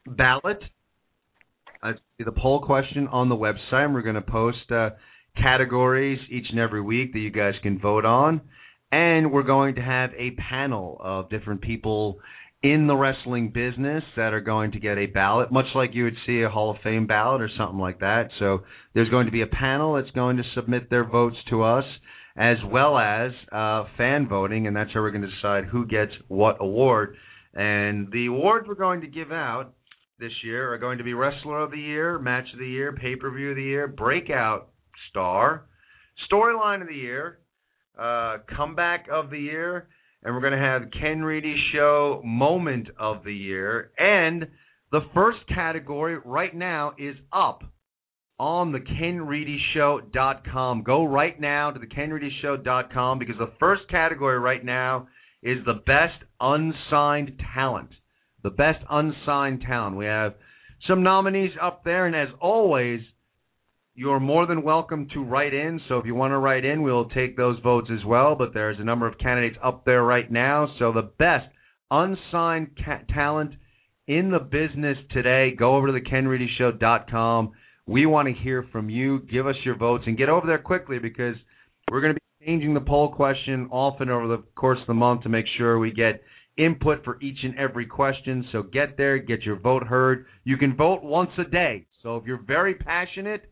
[0.05, 0.61] ballot.
[1.81, 3.85] Uh, the poll question on the website.
[3.85, 4.91] And we're going to post uh,
[5.41, 8.41] categories each and every week that you guys can vote on.
[8.91, 12.19] And we're going to have a panel of different people
[12.61, 16.17] in the wrestling business that are going to get a ballot, much like you would
[16.25, 18.29] see a Hall of Fame ballot or something like that.
[18.37, 21.85] So there's going to be a panel that's going to submit their votes to us,
[22.35, 26.11] as well as uh, fan voting, and that's how we're going to decide who gets
[26.27, 27.15] what award.
[27.53, 29.73] And the awards we're going to give out
[30.19, 33.15] this year are going to be Wrestler of the Year, Match of the Year, Pay
[33.15, 34.69] Per View of the Year, Breakout
[35.09, 35.65] Star,
[36.29, 37.39] Storyline of the Year,
[37.97, 39.87] uh, Comeback of the Year,
[40.23, 43.91] and we're going to have Ken Reedy Show Moment of the Year.
[43.97, 44.47] And
[44.91, 47.63] the first category right now is up
[48.37, 50.83] on the KenReedyShow.com.
[50.83, 55.07] Go right now to the KenReedyShow.com because the first category right now
[55.41, 57.89] is the best unsigned talent.
[58.43, 59.97] The best unsigned talent.
[59.97, 60.35] We have
[60.87, 63.01] some nominees up there, and as always,
[63.99, 65.81] you're more than welcome to write in.
[65.89, 68.33] So if you want to write in, we'll take those votes as well.
[68.33, 70.73] But there's a number of candidates up there right now.
[70.79, 71.47] So the best
[71.91, 73.51] unsigned ca- talent
[74.07, 77.51] in the business today, go over to the KenReedyShow.com.
[77.87, 79.19] We want to hear from you.
[79.29, 81.35] Give us your votes and get over there quickly because
[81.91, 85.23] we're going to be changing the poll question often over the course of the month
[85.23, 86.23] to make sure we get
[86.57, 88.47] input for each and every question.
[88.53, 90.25] So get there, get your vote heard.
[90.45, 91.85] You can vote once a day.
[92.01, 93.43] So if you're very passionate,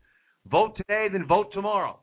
[0.50, 2.00] vote today, then vote tomorrow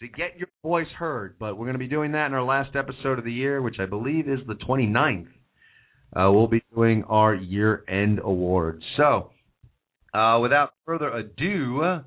[0.00, 1.36] to get your voice heard.
[1.38, 3.76] But we're going to be doing that in our last episode of the year, which
[3.78, 5.28] I believe is the 29th.
[6.16, 8.82] Uh, we'll be doing our year end awards.
[8.96, 9.30] So
[10.12, 12.00] uh, without further ado,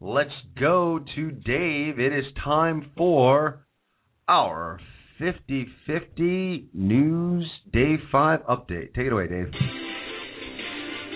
[0.00, 1.98] let's go to Dave.
[1.98, 3.66] It is time for
[4.28, 4.80] our
[5.18, 8.94] 50 50 News Day 5 update.
[8.94, 9.48] Take it away, Dave.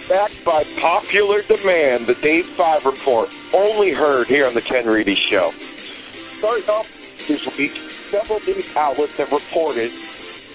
[0.07, 5.19] Backed by popular demand, the Day 5 report, only heard here on the Ken Reedy
[5.35, 5.51] Show.
[6.39, 6.87] Starting off
[7.27, 7.75] this week,
[8.15, 9.91] several news outlets have reported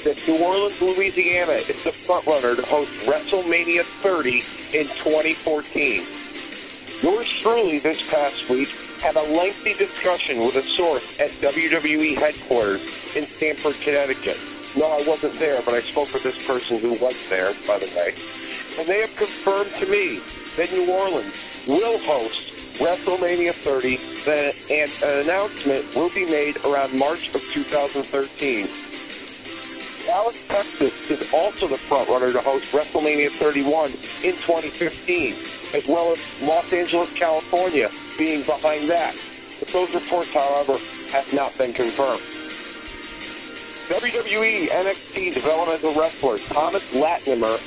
[0.07, 4.39] that New Orleans, Louisiana is the frontrunner to host WrestleMania 30
[4.71, 7.03] in 2014.
[7.03, 8.71] Yours truly this past week
[9.03, 12.79] had a lengthy discussion with a source at WWE headquarters
[13.19, 14.60] in Stamford, Connecticut.
[14.77, 17.91] No, I wasn't there, but I spoke with this person who was there, by the
[17.91, 18.09] way.
[18.79, 20.05] And they have confirmed to me
[20.57, 21.35] that New Orleans
[21.67, 22.43] will host
[22.79, 23.99] WrestleMania 30,
[24.31, 28.07] and an announcement will be made around March of 2013.
[30.07, 33.91] Dallas, Texas is also the frontrunner to host WrestleMania 31
[34.23, 39.13] in 2015, as well as Los Angeles, California being behind that.
[39.59, 40.79] But those reports, however,
[41.13, 42.23] have not been confirmed.
[43.89, 47.57] WWE NXT developmental wrestler Thomas Latimer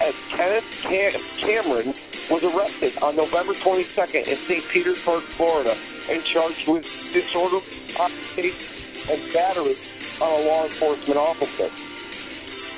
[0.00, 1.94] as Kenneth Cam- Cameron
[2.30, 4.64] was arrested on November 22nd in St.
[4.72, 7.64] Petersburg, Florida, and charged with disorderly
[7.96, 8.62] conduct
[9.08, 9.76] and battery
[10.20, 11.68] on a law enforcement officer.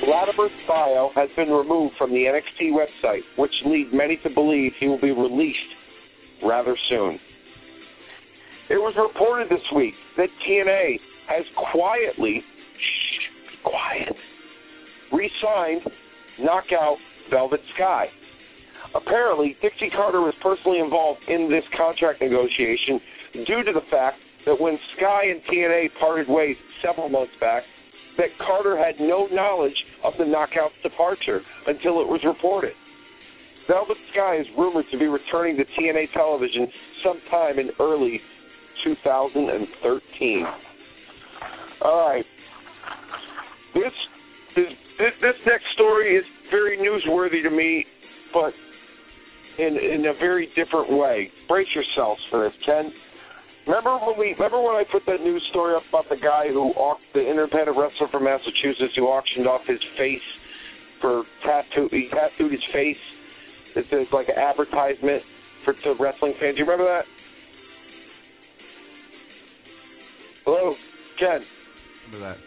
[0.07, 4.89] Latimer's bio has been removed from the NXT website, which leads many to believe he
[4.89, 5.59] will be released
[6.47, 7.18] rather soon.
[8.71, 11.01] It was reported this week that TNA
[11.31, 14.16] has quietly, shh, quiet,
[15.12, 15.83] re-signed
[16.41, 16.99] Knockout
[17.31, 18.07] Velvet Sky.
[18.95, 22.99] Apparently, Dixie Carter was personally involved in this contract negotiation
[23.47, 27.62] due to the fact that when Sky and TNA parted ways several months back,
[28.18, 32.72] that Carter had no knowledge of the Knockout's departure until it was reported.
[33.68, 36.66] Velvet Sky is rumored to be returning to TNA television
[37.05, 38.20] sometime in early
[38.83, 40.47] 2013.
[41.83, 42.24] All right.
[43.74, 43.93] This,
[44.57, 44.66] this
[44.99, 47.85] this next story is very newsworthy to me,
[48.35, 48.53] but
[49.59, 51.31] in in a very different way.
[51.49, 52.93] Brace yourselves for this, Ken.
[53.66, 56.72] Remember when we remember when I put that news story up about the guy who
[56.76, 60.28] auctioned the independent wrestler from Massachusetts who auctioned off his face
[61.01, 63.01] for tattoo he tattooed his face.
[63.76, 65.22] It says like an advertisement
[65.64, 66.57] for to wrestling fans.
[66.57, 67.05] Do you remember that?
[70.45, 70.74] Hello,
[71.18, 71.41] Ken.
[72.12, 72.42] Remember that.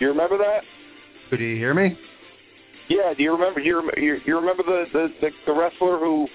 [0.00, 0.60] You remember that?
[1.36, 1.96] Do you hear me?
[2.88, 3.12] Yeah.
[3.16, 3.60] Do you remember?
[3.60, 6.26] You remember, you remember the, the the the wrestler who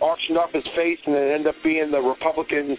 [0.00, 2.76] auctioned off his face and it ended up being the Republican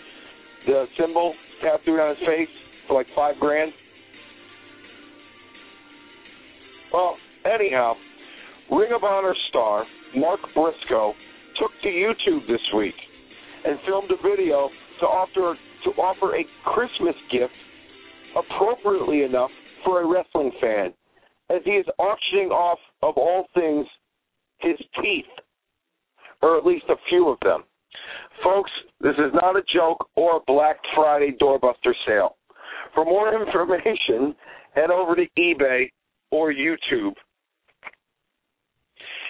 [0.68, 2.50] the symbol tattooed on his face
[2.88, 3.72] for like five grand?
[6.92, 7.94] Well, anyhow,
[8.72, 9.86] Ring of Honor star
[10.16, 11.14] Mark Briscoe
[11.60, 12.96] took to YouTube this week
[13.66, 15.56] and filmed a video to offer
[15.86, 17.54] to offer a Christmas gift
[18.36, 19.52] appropriately enough
[19.86, 20.94] for a wrestling fan,
[21.50, 23.86] as he is auctioning off of all things
[24.60, 25.26] his teeth,
[26.42, 27.64] or at least a few of them.
[28.44, 28.72] Folks,
[29.02, 32.38] this is not a joke or a Black Friday doorbuster sale.
[32.94, 34.36] For more information,
[34.76, 35.90] head over to eBay
[36.32, 37.14] or YouTube.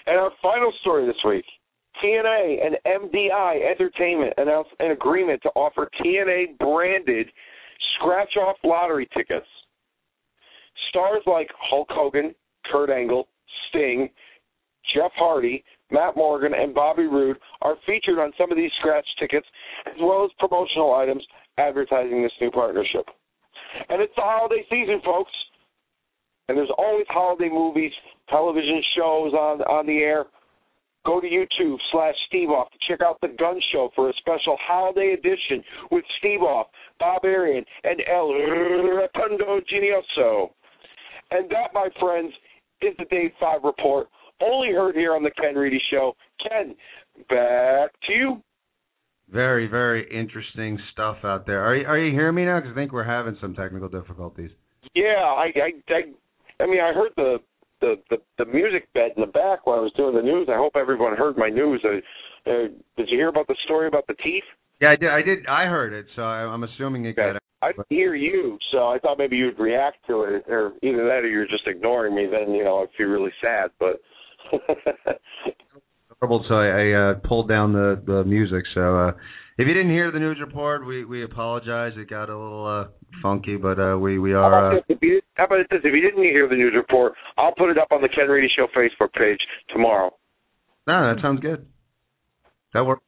[0.06, 1.46] And our final story this week
[2.04, 7.30] TNA and MDI Entertainment announced an agreement to offer TNA branded
[7.96, 9.48] scratch off lottery tickets.
[10.90, 12.34] Stars like Hulk Hogan,
[12.72, 13.28] Kurt Angle,
[13.70, 14.10] Sting,
[14.96, 19.48] Jeff Hardy, Matt Morgan, and Bobby Roode are featured on some of these scratch tickets,
[19.88, 21.26] as well as promotional items
[21.58, 23.06] advertising this new partnership.
[23.90, 25.32] And it's the holiday season, folks.
[26.48, 27.92] And there's always holiday movies,
[28.30, 30.26] television shows on on the air.
[31.06, 34.58] Go to YouTube slash Steve Off to check out the Gun Show for a special
[34.62, 36.68] holiday edition with Steve Off,
[37.00, 40.52] Bob Arian, and El Rotundo Genioso.
[41.32, 42.34] And that, my friends,
[42.82, 44.08] is the Day 5 report,
[44.42, 46.16] only heard here on the Ken Reedy Show.
[46.42, 46.76] Ken,
[47.30, 48.44] back to you.
[49.32, 51.62] Very, very interesting stuff out there.
[51.62, 52.60] Are you, are you hearing me now?
[52.60, 54.50] Because I think we're having some technical difficulties.
[54.96, 57.38] Yeah, I, I, I, I mean, I heard the,
[57.82, 60.48] the the the music bed in the back while I was doing the news.
[60.50, 61.84] I hope everyone heard my news.
[61.84, 62.68] Uh, uh,
[62.98, 64.44] did you hear about the story about the teeth?
[64.82, 65.10] Yeah, I did.
[65.10, 65.46] I did.
[65.48, 67.38] I heard it, so I, I'm assuming it got.
[67.62, 71.24] I didn't hear you, so I thought maybe you'd react to it, or either that,
[71.24, 72.26] or you're just ignoring me.
[72.32, 73.72] Then you know I'd feel really sad.
[73.80, 74.02] But
[76.20, 78.64] horrible, so I, I uh, pulled down the the music.
[78.74, 79.12] So uh,
[79.60, 81.92] if you didn't hear the news report, we we apologize.
[81.98, 82.88] It got a little uh,
[83.22, 84.72] funky, but uh, we we are.
[84.72, 84.84] Uh, this?
[84.88, 85.82] If you, how about this?
[85.84, 88.48] If you didn't hear the news report, I'll put it up on the Ken Reedy
[88.56, 89.40] Show Facebook page
[89.74, 90.12] tomorrow.
[90.88, 91.66] no, that sounds good.
[92.74, 93.04] That works.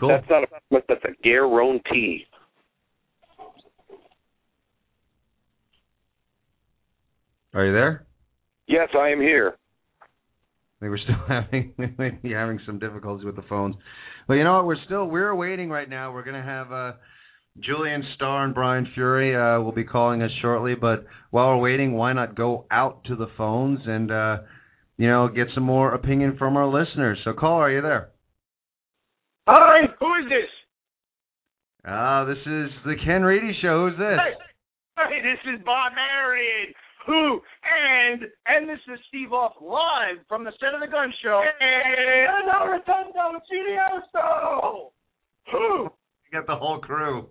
[0.00, 0.08] Cool.
[0.08, 0.46] That's not a
[0.88, 2.24] that's a guarantee.
[7.52, 8.06] Are you there?
[8.66, 9.56] Yes, I am here.
[10.80, 13.76] Think we're still having we might be having some difficulties with the phones,
[14.28, 14.66] but you know what?
[14.66, 16.12] We're still we're waiting right now.
[16.12, 16.92] We're gonna have uh,
[17.60, 20.74] Julian Starr and Brian Fury uh, will be calling us shortly.
[20.74, 24.38] But while we're waiting, why not go out to the phones and uh,
[24.98, 27.18] you know get some more opinion from our listeners?
[27.24, 27.58] So, call.
[27.60, 28.10] Are you there?
[29.48, 30.50] Hi, who is this?
[31.86, 33.88] Ah, this is the Ken Reedy Show.
[33.88, 34.18] Who's this?
[34.18, 36.74] Hey, hey, this is Bob Marion.
[37.06, 41.42] Who and and this is Steve Off live from the set of the Gun Show.
[41.60, 44.90] And El Rotundo Genioso.
[45.52, 45.84] Who?
[46.26, 47.28] You got the whole crew.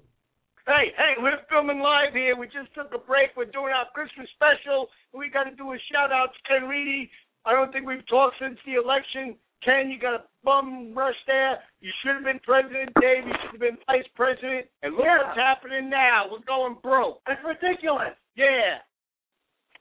[0.66, 2.36] Hey, hey, we're filming live here.
[2.36, 3.36] We just took a break.
[3.38, 4.88] We're doing our Christmas special.
[5.14, 7.12] We got to do a shout out to Ken Reedy.
[7.46, 9.36] I don't think we've talked since the election.
[9.62, 11.60] Ken, you got a bum rush there.
[11.82, 13.28] You should have been president, Dave.
[13.28, 14.66] You should have been vice president.
[14.82, 16.26] And look what's happening now.
[16.32, 17.22] We're going broke.
[17.28, 18.18] That's ridiculous.
[18.36, 18.82] Yeah.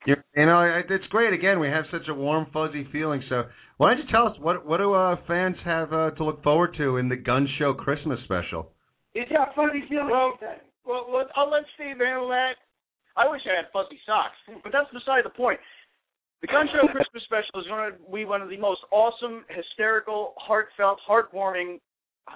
[0.07, 1.33] You're, you know, it- it's great.
[1.33, 3.23] Again, we have such a warm, fuzzy feeling.
[3.29, 3.45] So,
[3.79, 6.75] why don't you tell us what what do uh, fans have uh, to look forward
[6.77, 8.71] to in the Gun Show Christmas special?
[9.15, 10.11] It's got fuzzy feelings.
[10.11, 10.39] Well,
[10.85, 12.55] well, well, I'll let Steve handle that.
[13.17, 15.59] I wish I had fuzzy socks, but that's beside the point.
[16.43, 20.35] The Gun Show Christmas special is going to be one of the most awesome, hysterical,
[20.37, 21.79] heartfelt, heartwarming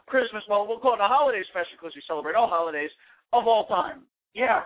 [0.07, 0.43] Christmas.
[0.49, 2.91] Well, we'll call it a holiday special because we celebrate all holidays
[3.33, 4.03] of all time.
[4.35, 4.63] Yeah.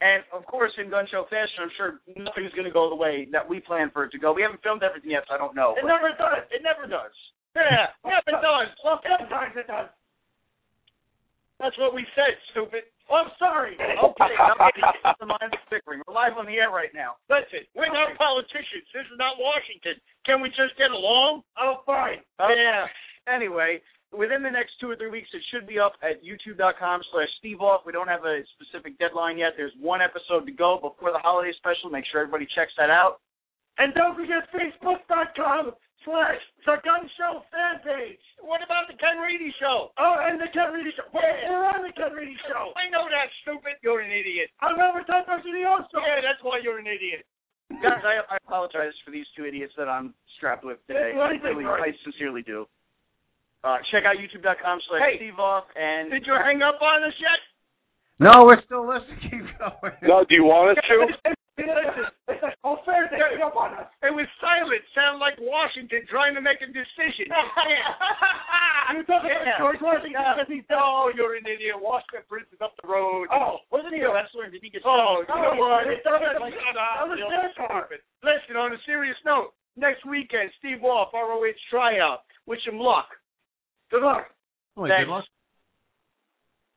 [0.00, 3.26] And of course, in Gun Show fashion, I'm sure nothing's going to go the way
[3.34, 4.32] that we plan for it to go.
[4.32, 5.74] We haven't filmed everything yet, so I don't know.
[5.74, 6.46] It never does.
[6.54, 7.10] It never does.
[7.58, 8.70] Yeah, never does.
[8.86, 9.90] Well, sometimes it does.
[11.58, 12.86] That's what we said, stupid.
[13.10, 13.74] Oh, I'm sorry.
[13.98, 14.34] Okay,
[15.18, 16.02] the mind bickering.
[16.06, 17.18] We're live on the air right now.
[17.26, 18.86] Listen, we're not politicians.
[18.94, 19.98] This is not Washington.
[20.26, 21.42] Can we just get along?
[21.58, 22.22] Oh, fine.
[22.38, 22.86] Yeah.
[23.26, 23.82] Anyway,
[24.12, 27.60] within the next two or three weeks, it should be up at youtube.com slash Steve
[27.60, 27.82] Off.
[27.84, 29.52] We don't have a specific deadline yet.
[29.56, 31.90] There's one episode to go before the holiday special.
[31.90, 33.20] Make sure everybody checks that out.
[33.78, 35.70] And don't forget Facebook.com
[36.02, 38.18] slash The Gun Show fan page.
[38.42, 39.94] What about the Ken Reedy Show?
[39.94, 41.06] Oh, and the Ken Reedy Show.
[41.14, 42.74] We're, we're on the Ken Reedy Show.
[42.74, 43.78] I know that, stupid.
[43.82, 44.50] You're an idiot.
[44.58, 45.94] I'm over Ted Versidioso.
[45.94, 47.22] Yeah, that's why you're an idiot.
[47.82, 51.12] Guys, I, I apologize for these two idiots that I'm strapped with today.
[51.14, 51.64] I, really?
[51.66, 52.66] I sincerely do.
[53.64, 55.16] Uh, check out youtube.com slash Hey.
[55.18, 57.40] Steve Off and did you hang up on us yet?
[58.20, 59.18] No, we're still listening.
[59.30, 59.94] Keep going.
[60.02, 61.34] No, do you want us to?
[62.62, 63.90] Oh, fair they hung up on us.
[64.02, 64.82] It was silent.
[64.94, 67.30] Sounded like Washington trying to make a decision.
[68.94, 70.78] You're talking about George Washington because he's dead.
[70.78, 71.78] Oh, you're an idiot.
[71.78, 73.26] Washington Prince is up the road.
[73.34, 74.46] Oh, wasn't he a wrestler?
[74.50, 74.82] Did he get?
[74.86, 75.86] Oh, you know what?
[75.86, 77.06] it It doesn't- doesn't like that that.
[77.10, 77.18] was.
[78.22, 82.22] Listen, on a serious note, next weekend, Steve Off, ROH tryout.
[82.46, 83.08] Wish him luck.
[83.90, 84.26] Good luck.
[84.76, 85.08] Oh, good Thanks.
[85.10, 85.24] luck.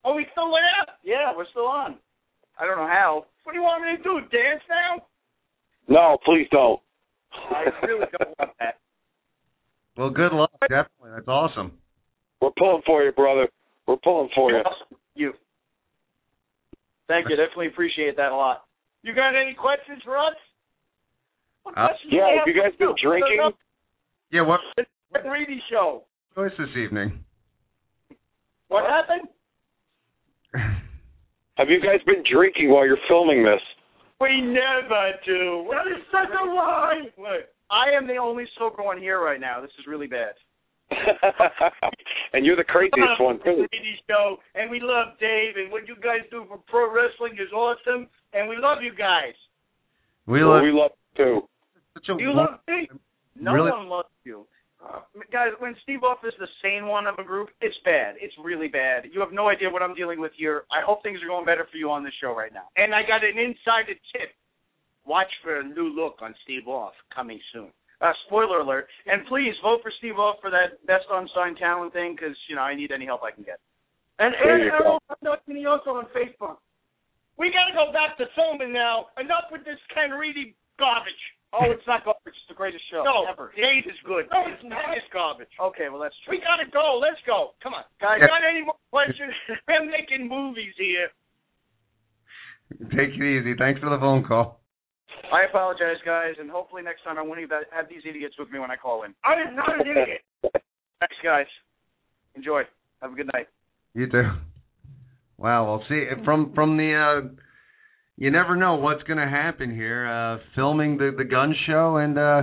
[0.04, 0.94] Oh, we still there?
[1.04, 1.96] Yeah, we're still on.
[2.58, 3.26] I don't know how.
[3.44, 4.20] What do you want me to do?
[4.30, 5.02] Dance now?
[5.88, 6.80] No, please don't.
[7.32, 8.78] I really don't want that.
[9.96, 10.50] Well, good luck.
[10.62, 11.72] Definitely, that's awesome.
[12.40, 13.48] We're pulling for you, brother.
[13.86, 14.62] We're pulling for you.
[15.14, 15.32] You.
[17.08, 17.36] Thank you.
[17.36, 18.64] Definitely appreciate that a lot.
[19.02, 20.34] You got any questions for us?
[21.66, 23.50] Uh, questions Yeah, you have you guys been drinking?
[24.30, 24.84] Yeah, what The
[25.14, 26.04] Ed Reedy show.
[26.34, 27.24] Choice this evening?
[28.68, 29.28] What happened?
[31.56, 33.60] Have you guys been drinking while you're filming this?
[34.20, 35.68] We never do.
[35.70, 37.02] That is such a lie.
[37.18, 39.60] Look, I am the only sober one here right now.
[39.60, 40.32] This is really bad.
[42.32, 43.66] and you're the craziest one too.
[43.72, 47.50] Reedy show, and we love Dave, and what you guys do for pro wrestling is
[47.52, 49.32] awesome, and we love you guys.
[50.26, 51.48] We Well, love we love you too.
[51.94, 52.88] such a You love me?
[53.40, 53.70] No Really?
[53.70, 54.46] one loves you.
[54.82, 55.00] Uh,
[55.30, 58.16] guys, when Steve Off is the sane one of a group, it's bad.
[58.20, 59.04] It's really bad.
[59.12, 60.64] You have no idea what I'm dealing with here.
[60.72, 62.66] I hope things are going better for you on this show right now.
[62.76, 64.34] And I got an insider tip.
[65.06, 67.70] Watch for a new look on Steve Off coming soon.
[68.00, 68.88] Uh, spoiler alert.
[69.06, 72.62] And please vote for Steve Off for that best unsigned talent thing because, you know,
[72.62, 73.58] I need any help I can get.
[74.18, 74.98] And, you Errol
[75.86, 76.58] on Facebook.
[77.38, 79.06] We got to go back to filming now.
[79.18, 81.22] Enough with this Ken Reedy garbage.
[81.52, 82.32] Oh, it's not garbage.
[82.32, 83.52] It's the greatest show No, ever.
[83.52, 84.24] Dave is good.
[84.32, 84.96] No, it's not.
[84.96, 85.52] It's garbage.
[85.60, 86.32] Okay, well that's true.
[86.36, 86.96] We gotta go.
[86.96, 87.52] Let's go.
[87.62, 88.24] Come on, guys.
[88.24, 88.32] Yeah.
[88.32, 89.36] Got any more questions?
[89.68, 91.12] We're making movies here.
[92.96, 93.52] Take it easy.
[93.58, 94.60] Thanks for the phone call.
[95.28, 98.58] I apologize, guys, and hopefully next time I won't even have these idiots with me
[98.58, 99.12] when I call in.
[99.24, 100.24] I am not an idiot.
[100.42, 101.46] Thanks, guys.
[102.34, 102.62] Enjoy.
[103.02, 103.48] Have a good night.
[103.94, 104.24] You too.
[105.36, 105.66] Wow.
[105.66, 106.94] Well, see from from the.
[106.96, 107.28] uh
[108.16, 110.06] you never know what's going to happen here.
[110.08, 112.18] Uh Filming the the gun show and.
[112.18, 112.42] uh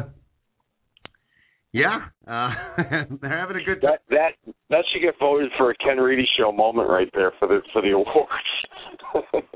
[1.71, 2.49] yeah, uh,
[3.21, 3.97] they're having a good time.
[4.09, 7.47] That that that should get voted for a Ken Reedy show moment right there for
[7.47, 9.43] the for the awards.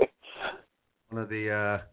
[1.09, 1.49] one of the
[1.81, 1.83] uh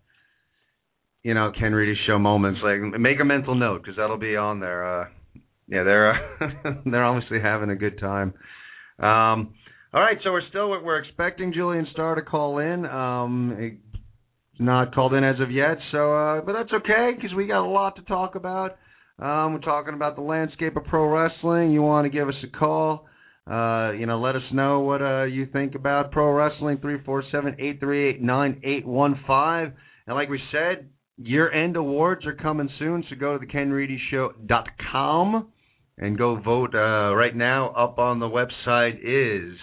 [1.23, 2.61] you know Ken Reedy show moments.
[2.63, 5.01] Like make a mental note because that'll be on there.
[5.03, 5.07] Uh,
[5.69, 8.35] yeah, they're uh, they're obviously having a good time.
[8.99, 9.55] Um,
[9.95, 12.85] all right, so we're still we're expecting Julian Starr to call in.
[12.85, 13.81] Um,
[14.61, 17.69] not called in as of yet, so uh, but that's okay because we got a
[17.69, 18.77] lot to talk about.
[19.19, 21.73] Um, we're talking about the landscape of pro wrestling.
[21.73, 23.07] You want to give us a call?
[23.51, 26.79] Uh, you know, let us know what uh, you think about pro wrestling.
[26.79, 29.73] Three four seven eight three eight nine eight one five.
[30.07, 35.49] And like we said, year end awards are coming soon, so go to thekenreedyshow.com
[35.99, 37.71] and go vote uh, right now.
[37.71, 39.59] Up on the website is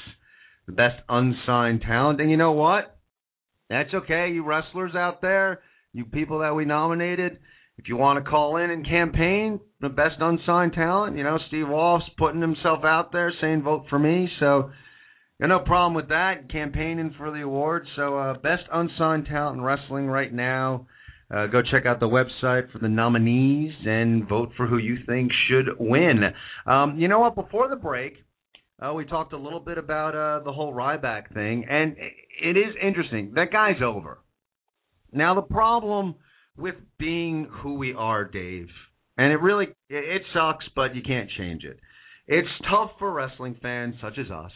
[0.67, 2.21] the best unsigned talent.
[2.21, 2.96] And you know what?
[3.69, 5.61] That's okay, you wrestlers out there,
[5.93, 7.39] you people that we nominated.
[7.77, 11.67] If you want to call in and campaign the best unsigned talent, you know Steve
[11.67, 14.29] Wolf's putting himself out there saying vote for me.
[14.39, 14.71] So
[15.39, 16.49] got no problem with that.
[16.51, 17.85] Campaigning for the award.
[17.95, 20.87] So uh, best unsigned talent in wrestling right now.
[21.29, 25.31] Uh, go check out the website for the nominees and vote for who you think
[25.49, 26.21] should win.
[26.65, 27.35] Um, you know what?
[27.35, 28.13] Before the break,
[28.79, 32.75] uh, we talked a little bit about uh, the whole Ryback thing, and it is
[32.81, 33.33] interesting.
[33.35, 34.19] That guy's over.
[35.11, 36.15] Now the problem
[36.57, 38.67] with being who we are, Dave,
[39.17, 41.79] and it really it, sucks, but you can't change it.
[42.27, 44.51] It's tough for wrestling fans such as us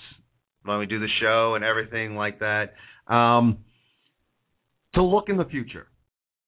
[0.64, 2.74] when we do the show and everything like that
[3.08, 3.60] um,
[4.94, 5.88] to look in the future.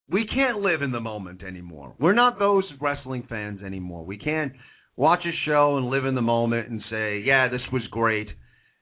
[0.10, 1.96] We can't live in the moment anymore.
[2.00, 4.04] We're not those wrestling fans anymore.
[4.04, 4.52] We can't
[4.96, 8.30] watch a show and live in the moment and say, "Yeah, this was great."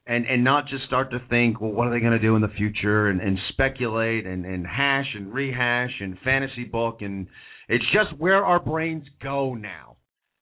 [0.08, 2.42] And and not just start to think, well, what are they going to do in
[2.42, 7.28] the future, and, and speculate and, and hash and rehash and fantasy book, and
[7.70, 9.98] it's just where our brains go now.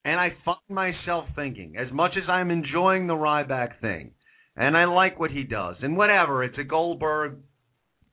[0.06, 4.12] And I find myself thinking, as much as I'm enjoying the Ryback thing,
[4.56, 7.34] and I like what he does, and whatever, it's a Goldberg,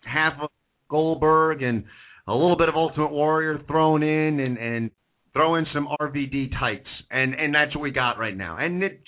[0.04, 0.50] half of
[0.90, 1.84] Goldberg, and
[2.26, 4.90] a little bit of Ultimate Warrior thrown in, and and
[5.36, 8.56] throw in some RVD tights, and and that's what we got right now.
[8.58, 9.04] And it's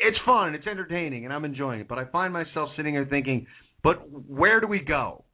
[0.00, 1.88] it's fun, it's entertaining, and I'm enjoying it.
[1.88, 3.46] But I find myself sitting here thinking,
[3.82, 5.24] but where do we go?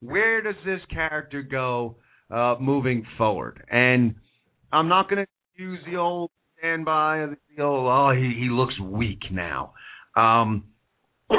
[0.00, 1.96] Where does this character go
[2.30, 3.62] uh, moving forward?
[3.70, 4.14] And
[4.72, 7.26] I'm not going to use the old standby,
[7.56, 9.74] the old oh he he looks weak now.
[10.16, 10.64] Um,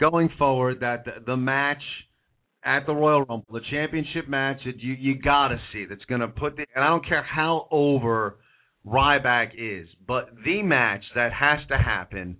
[0.00, 1.82] going forward, that the, the match
[2.64, 6.56] at the Royal Rumble, the championship match that you you gotta see that's gonna put
[6.56, 8.38] the and I don't care how over
[8.86, 12.38] Ryback is, but the match that has to happen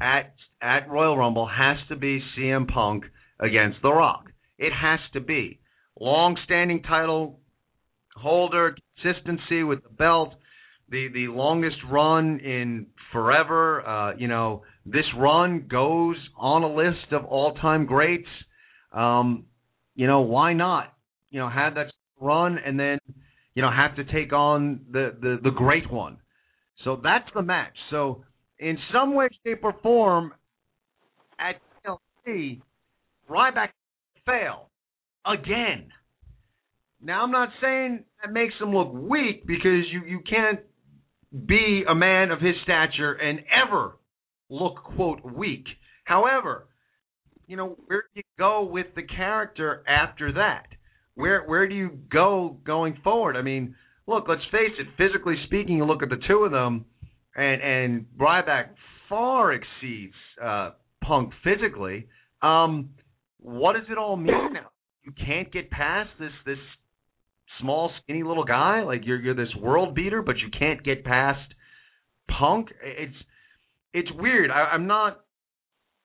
[0.00, 3.04] at at Royal Rumble has to be CM Punk
[3.38, 4.30] against The Rock.
[4.58, 5.60] It has to be
[5.98, 7.40] long-standing title
[8.16, 10.34] holder, consistency with the belt,
[10.88, 13.86] the the longest run in forever.
[13.86, 18.28] Uh, you know this run goes on a list of all-time greats,
[18.92, 19.44] um,
[19.94, 20.92] you know, why not?
[21.30, 21.86] You know, have that
[22.20, 22.98] run and then,
[23.54, 26.18] you know, have to take on the the, the great one.
[26.84, 27.76] So that's the match.
[27.90, 28.24] So
[28.58, 30.32] in some way, shape, or form,
[31.38, 32.60] at TLC,
[33.28, 33.68] Ryback
[34.26, 34.68] fail
[35.26, 35.88] again.
[37.02, 40.60] Now I'm not saying that makes him look weak because you you can't
[41.46, 43.96] be a man of his stature and ever
[44.48, 45.64] look quote weak.
[46.04, 46.66] However,
[47.50, 50.66] you know where do you go with the character after that?
[51.16, 53.36] Where where do you go going forward?
[53.36, 53.74] I mean,
[54.06, 54.86] look, let's face it.
[54.96, 56.84] Physically speaking, you look at the two of them,
[57.34, 58.68] and and Ryback
[59.08, 60.70] far exceeds uh,
[61.02, 62.06] Punk physically.
[62.40, 62.90] Um,
[63.40, 64.70] what does it all mean now?
[65.02, 66.58] You can't get past this this
[67.60, 68.82] small, skinny little guy.
[68.82, 71.52] Like you're you're this world beater, but you can't get past
[72.38, 72.68] Punk.
[72.80, 73.16] It's
[73.92, 74.52] it's weird.
[74.52, 75.22] I, I'm not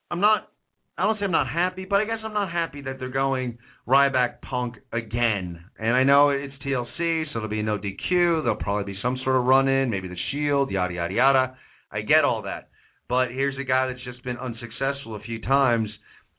[0.09, 0.49] I'm not
[0.97, 3.57] I don't say I'm not happy, but I guess I'm not happy that they're going
[3.85, 5.63] Ryback Punk again.
[5.77, 8.43] And I know it's TLC, so there'll be no DQ.
[8.43, 11.57] There'll probably be some sort of run in, maybe the Shield, yada yada yada.
[11.91, 12.69] I get all that,
[13.09, 15.89] but here's a guy that's just been unsuccessful a few times.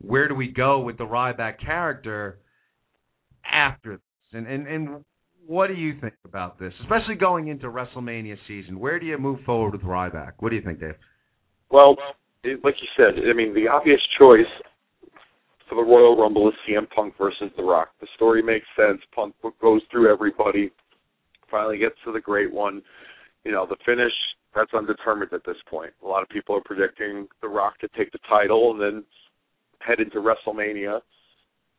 [0.01, 2.39] Where do we go with the Ryback character
[3.51, 4.01] after this?
[4.33, 5.05] And and and
[5.47, 8.81] what do you think about this, especially going into WrestleMania season?
[8.81, 10.33] Where do you move forward with Ryback?
[10.39, 10.97] What do you think, Dave?
[11.71, 11.97] Well,
[12.47, 14.47] it, like you said, I mean, the obvious choice
[15.69, 17.91] for the Royal Rumble is CM Punk versus The Rock.
[18.01, 19.01] The story makes sense.
[19.15, 20.71] Punk goes through everybody,
[21.51, 22.83] finally gets to the great one.
[23.45, 24.13] You know, the finish
[24.55, 25.93] that's undetermined at this point.
[26.03, 29.05] A lot of people are predicting The Rock to take the title and then
[29.81, 31.01] head into WrestleMania,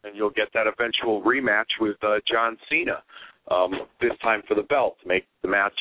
[0.04, 3.04] and you'll get that eventual rematch with uh, John Cena.
[3.50, 3.72] Um,
[4.02, 5.74] this time for the belt, to make the match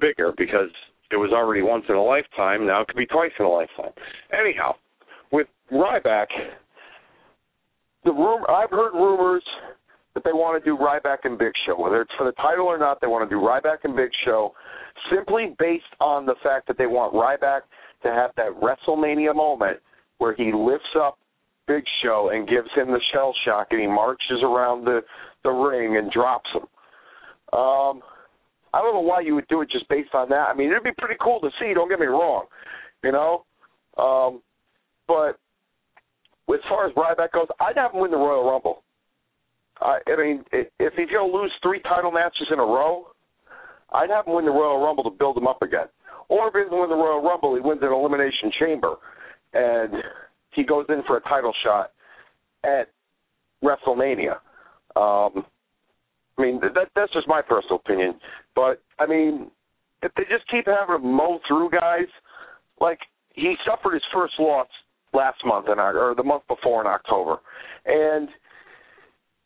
[0.00, 0.70] bigger because
[1.10, 2.66] it was already once in a lifetime.
[2.66, 3.92] Now it could be twice in a lifetime.
[4.32, 4.74] Anyhow,
[5.32, 6.26] with Ryback,
[8.04, 9.44] the room I've heard rumors
[10.14, 12.78] that they want to do Ryback and Big Show, whether it's for the title or
[12.78, 13.00] not.
[13.02, 14.54] They want to do Ryback and Big Show,
[15.12, 17.60] simply based on the fact that they want Ryback
[18.02, 19.78] to have that WrestleMania moment
[20.16, 21.18] where he lifts up
[21.68, 25.00] Big Show and gives him the shell shock, and he marches around the
[25.44, 27.58] the ring and drops him.
[27.58, 28.00] Um,
[28.76, 30.48] I don't know why you would do it just based on that.
[30.50, 31.72] I mean, it'd be pretty cool to see.
[31.72, 32.44] Don't get me wrong,
[33.02, 33.46] you know.
[33.96, 34.42] Um,
[35.08, 35.38] but
[36.52, 38.82] as far as Ryback goes, I'd have him win the Royal Rumble.
[39.80, 43.06] I, I mean, if he's going to lose three title matches in a row,
[43.92, 45.86] I'd have him win the Royal Rumble to build him up again.
[46.28, 48.96] Or if he doesn't win the Royal Rumble, he wins an Elimination Chamber,
[49.54, 49.94] and
[50.50, 51.92] he goes in for a title shot
[52.64, 52.88] at
[53.64, 54.36] WrestleMania.
[54.96, 55.46] Um,
[56.38, 58.14] I mean, that that's just my personal opinion.
[58.56, 59.50] But I mean,
[60.02, 62.08] if they just keep having to mow through guys,
[62.80, 62.98] like
[63.34, 64.66] he suffered his first loss
[65.14, 67.36] last month in or the month before in October,
[67.84, 68.28] and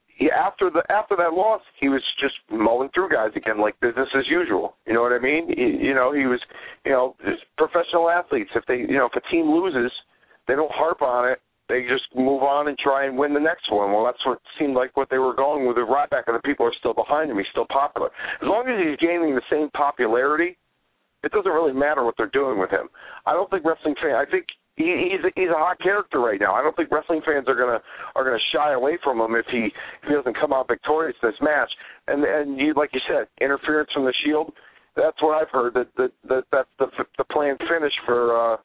[0.06, 4.08] he, after the after that loss, he was just mowing through guys again like business
[4.16, 4.76] as usual.
[4.86, 5.48] You know what I mean?
[5.48, 6.40] He, you know, he was,
[6.86, 7.16] you know,
[7.58, 8.50] professional athletes.
[8.54, 9.92] If they, you know, if a team loses,
[10.46, 11.40] they don't harp on it
[11.70, 13.92] they just move on and try and win the next one.
[13.92, 15.76] Well, that's what seemed like what they were going with.
[15.76, 17.38] The Ryback and the people are still behind him.
[17.38, 18.10] He's still popular.
[18.42, 20.58] As long as he's gaining the same popularity,
[21.22, 22.88] it doesn't really matter what they're doing with him.
[23.26, 24.18] I don't think wrestling fans.
[24.18, 26.54] I think he, he's he's a hot character right now.
[26.54, 27.80] I don't think wrestling fans are gonna
[28.16, 29.70] are gonna shy away from him if he
[30.02, 31.70] if he doesn't come out victorious this match.
[32.08, 34.52] And and you like you said, interference from the Shield.
[34.96, 35.74] That's what I've heard.
[35.74, 36.86] That that, that that's the
[37.18, 38.54] the planned finish for.
[38.54, 38.56] uh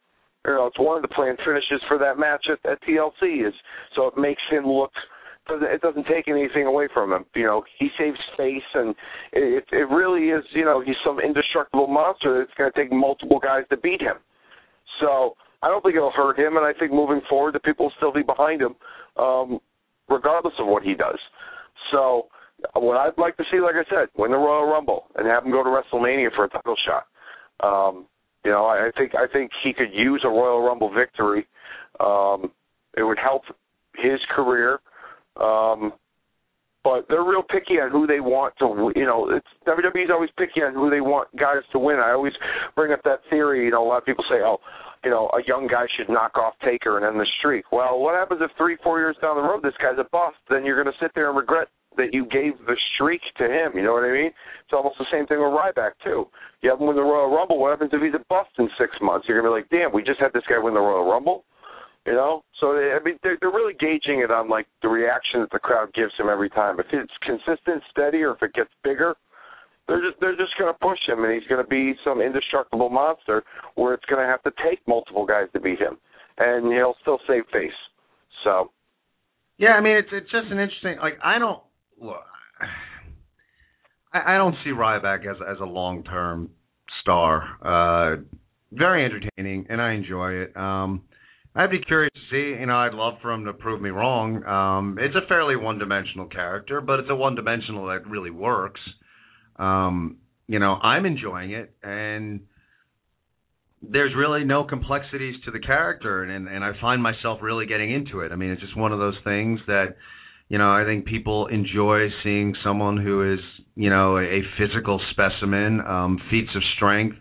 [0.46, 3.54] you know, it's one of the planned finishes for that match at, at TLC is
[3.96, 4.92] so it makes him look
[5.50, 7.26] it doesn't take anything away from him.
[7.36, 8.96] You know, he saves space, and
[9.32, 10.44] it it really is.
[10.54, 14.18] You know, he's some indestructible monster that's going to take multiple guys to beat him.
[15.02, 17.94] So I don't think it'll hurt him, and I think moving forward, the people will
[17.98, 18.76] still be behind him,
[19.18, 19.60] um,
[20.10, 21.20] regardless of what he does.
[21.92, 22.28] So
[22.74, 25.52] what I'd like to see, like I said, win the Royal Rumble and have him
[25.52, 27.06] go to WrestleMania for a title shot.
[27.64, 28.06] Um,
[28.46, 31.48] you know, I think I think he could use a Royal Rumble victory.
[32.00, 32.52] Um,
[32.96, 33.44] it would help
[33.98, 34.80] his career.
[35.36, 35.94] Um,
[36.84, 38.94] but they're real picky on who they want to.
[38.96, 41.98] You know, it's WWE's always picky on who they want guys to win.
[41.98, 42.34] I always
[42.76, 43.66] bring up that theory.
[43.66, 44.62] You know, a lot of people say, "Oh,
[45.04, 48.14] you know, a young guy should knock off Taker and end the streak." Well, what
[48.14, 50.38] happens if three, four years down the road this guy's a bust?
[50.48, 51.68] Then you're going to sit there and regret
[51.98, 53.72] that you gave the streak to him.
[53.76, 54.32] You know what I mean?
[54.64, 56.28] It's almost the same thing with Ryback too.
[56.62, 57.60] You have him win the Royal Rumble.
[57.60, 59.28] What happens if he's a bust in six months?
[59.28, 61.46] You're gonna be like, damn, we just had this guy win the Royal Rumble.
[62.06, 65.42] You know, so they, I mean, they're, they're really gauging it on like the reaction
[65.42, 66.80] that the crowd gives him every time.
[66.80, 69.16] If it's consistent, steady, or if it gets bigger,
[69.88, 72.90] they're just they're just going to push him, and he's going to be some indestructible
[72.92, 73.44] monster
[73.74, 75.98] where it's going to have to take multiple guys to beat him.
[76.38, 77.74] and he'll still save face.
[78.44, 78.70] So.
[79.58, 80.98] Yeah, I mean it's it's just an interesting.
[81.02, 81.62] Like I don't
[82.00, 82.24] look.
[84.14, 86.50] I, I don't see Ryback as as a long term
[87.02, 87.44] star.
[87.62, 88.22] Uh,
[88.72, 90.58] very entertaining, and I enjoy it.
[90.58, 91.04] Um,
[91.56, 92.60] I'd be curious to see.
[92.60, 94.44] You know, I'd love for him to prove me wrong.
[94.44, 98.82] Um, it's a fairly one dimensional character, but it's a one dimensional that really works.
[99.58, 100.18] Um,
[100.48, 102.42] you know, I'm enjoying it, and
[103.82, 108.22] there's really no complexities to the character, and and I find myself really getting into
[108.22, 108.32] it.
[108.32, 109.96] I mean, it's just one of those things that,
[110.48, 113.40] you know, I think people enjoy seeing someone who is,
[113.76, 115.82] you know, a physical specimen.
[115.82, 117.18] Um, feats of strength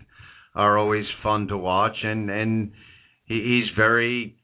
[0.55, 2.73] are always fun to watch, and and
[3.25, 4.37] he, he's very,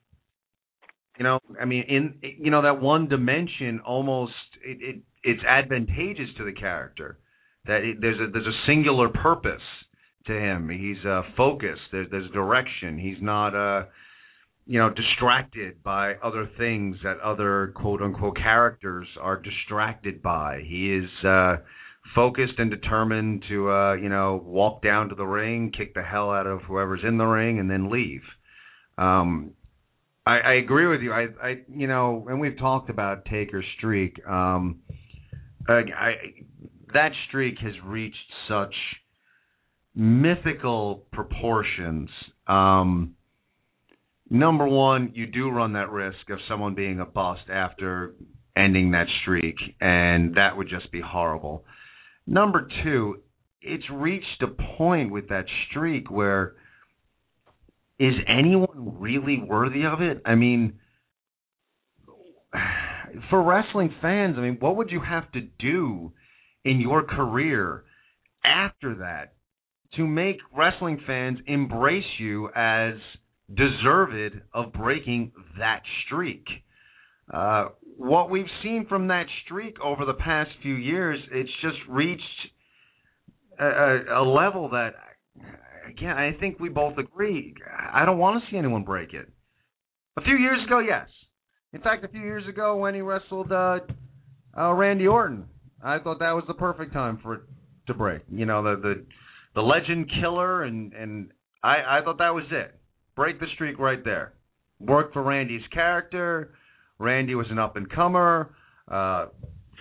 [1.18, 4.32] you know, I mean, in you know that one dimension almost
[4.64, 7.18] it, it it's advantageous to the character
[7.66, 9.62] that it, there's a there's a singular purpose
[10.26, 10.70] to him.
[10.70, 11.82] He's uh, focused.
[11.92, 12.98] There's there's direction.
[12.98, 13.84] He's not uh
[14.66, 20.62] you know distracted by other things that other quote unquote characters are distracted by.
[20.66, 21.56] He is uh
[22.14, 26.30] focused and determined to uh you know walk down to the ring, kick the hell
[26.30, 28.22] out of whoever's in the ring and then leave.
[28.98, 29.52] Um
[30.26, 31.12] I, I agree with you.
[31.12, 34.16] I I you know, and we've talked about Taker's streak.
[34.26, 34.80] Um
[35.68, 36.12] I, I
[36.92, 38.16] that streak has reached
[38.48, 38.74] such
[39.94, 42.08] mythical proportions.
[42.46, 43.14] Um,
[44.30, 48.14] number one, you do run that risk of someone being a bust after
[48.56, 51.64] ending that streak, and that would just be horrible.
[52.26, 53.20] Number two,
[53.62, 56.54] it's reached a point with that streak where
[57.98, 60.22] is anyone really worthy of it?
[60.24, 60.78] I mean,
[63.28, 66.12] for wrestling fans, I mean, what would you have to do
[66.64, 67.84] in your career
[68.44, 69.34] after that
[69.96, 72.94] to make wrestling fans embrace you as
[73.54, 76.44] deserved of breaking that streak.
[77.32, 82.22] Uh, what we've seen from that streak over the past few years, it's just reached
[83.58, 84.94] a, a, level that,
[85.88, 87.54] again, I think we both agree.
[87.92, 89.28] I don't want to see anyone break it.
[90.16, 91.08] A few years ago, yes.
[91.72, 93.80] In fact, a few years ago when he wrestled uh,
[94.58, 95.44] uh, Randy Orton,
[95.82, 97.40] I thought that was the perfect time for it
[97.86, 98.22] to break.
[98.30, 99.06] You know, the the
[99.54, 101.30] the legend killer, and and
[101.62, 102.79] I I thought that was it.
[103.20, 104.32] Break the streak right there.
[104.78, 106.54] Work for Randy's character.
[106.98, 108.54] Randy was an up and comer
[108.90, 109.26] uh,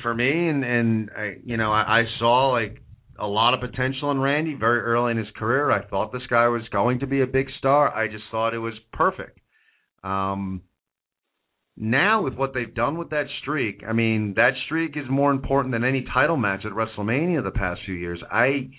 [0.03, 2.81] for me, and and I, you know I, I saw like
[3.17, 5.71] a lot of potential in Randy very early in his career.
[5.71, 7.87] I thought this guy was going to be a big star.
[7.87, 9.39] I just thought it was perfect.
[10.03, 10.63] Um,
[11.77, 15.73] now with what they've done with that streak, I mean that streak is more important
[15.73, 18.21] than any title match at WrestleMania the past few years.
[18.29, 18.71] I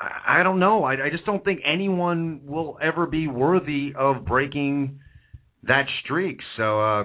[0.00, 0.84] I don't know.
[0.84, 5.00] I, I just don't think anyone will ever be worthy of breaking
[5.62, 6.38] that streak.
[6.56, 7.04] So, uh,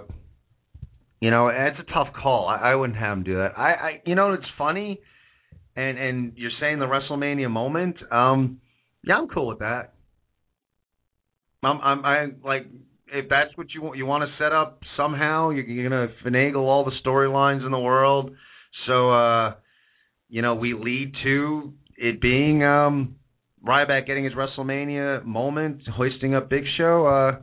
[1.21, 2.47] you know, it's a tough call.
[2.47, 3.57] I, I wouldn't have him do that.
[3.57, 4.99] I, I, you know, it's funny,
[5.75, 7.97] and and you're saying the WrestleMania moment.
[8.11, 8.59] Um,
[9.03, 9.93] yeah, I'm cool with that.
[11.61, 12.67] I'm, I'm, I like
[13.11, 13.97] if that's what you want.
[13.97, 15.49] You want to set up somehow.
[15.51, 18.31] You're, you're gonna finagle all the storylines in the world.
[18.87, 19.55] So, uh,
[20.29, 23.15] you know, we lead to it being um
[23.65, 27.39] Ryback getting his WrestleMania moment, hoisting up Big Show, uh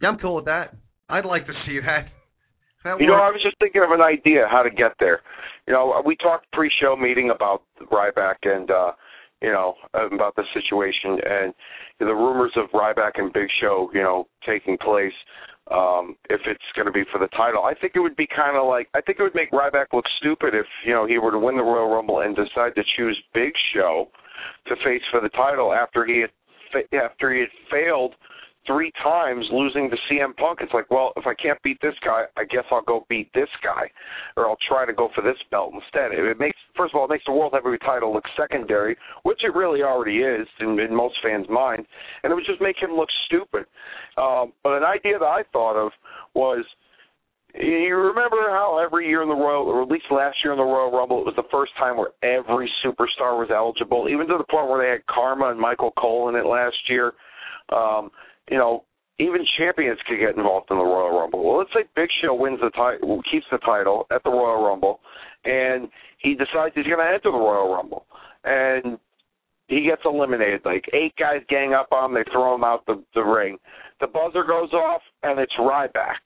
[0.00, 0.74] yeah, I'm cool with that.
[1.08, 2.06] I'd like to see that.
[2.84, 5.20] that you know, I was just thinking of an idea how to get there.
[5.66, 7.62] You know, we talked pre-show meeting about
[7.92, 8.92] Ryback and uh
[9.42, 11.54] you know about the situation and
[11.98, 15.12] the rumors of Ryback and Big Show, you know, taking place
[15.70, 17.64] um, if it's going to be for the title.
[17.64, 20.04] I think it would be kind of like I think it would make Ryback look
[20.18, 23.20] stupid if you know he were to win the Royal Rumble and decide to choose
[23.34, 24.08] Big Show
[24.66, 26.30] to face for the title after he had
[26.72, 28.14] fa- after he had failed
[28.66, 30.58] three times losing to CM Punk.
[30.62, 33.48] It's like, well, if I can't beat this guy, I guess I'll go beat this
[33.62, 33.90] guy,
[34.36, 36.12] or I'll try to go for this belt instead.
[36.12, 39.54] It makes, first of all, it makes the World Heavyweight title look secondary, which it
[39.54, 41.86] really already is in, in most fans' mind,
[42.22, 43.64] and it would just make him look stupid.
[44.16, 45.92] Um, but an idea that I thought of
[46.34, 46.64] was.
[47.52, 50.62] You remember how every year in the Royal, or at least last year in the
[50.62, 54.44] Royal Rumble, it was the first time where every superstar was eligible, even to the
[54.48, 57.12] point where they had Karma and Michael Cole in it last year.
[57.70, 58.12] Um,
[58.50, 58.84] you know,
[59.20, 61.44] even champions could get involved in the Royal Rumble.
[61.44, 65.00] Well, let's say Big Show wins the title, keeps the title at the Royal Rumble,
[65.44, 68.06] and he decides he's going to enter the Royal Rumble,
[68.44, 68.98] and
[69.68, 70.62] he gets eliminated.
[70.64, 73.58] Like eight guys gang up on him, they throw him out the the ring.
[74.00, 76.24] The buzzer goes off, and it's Ryback,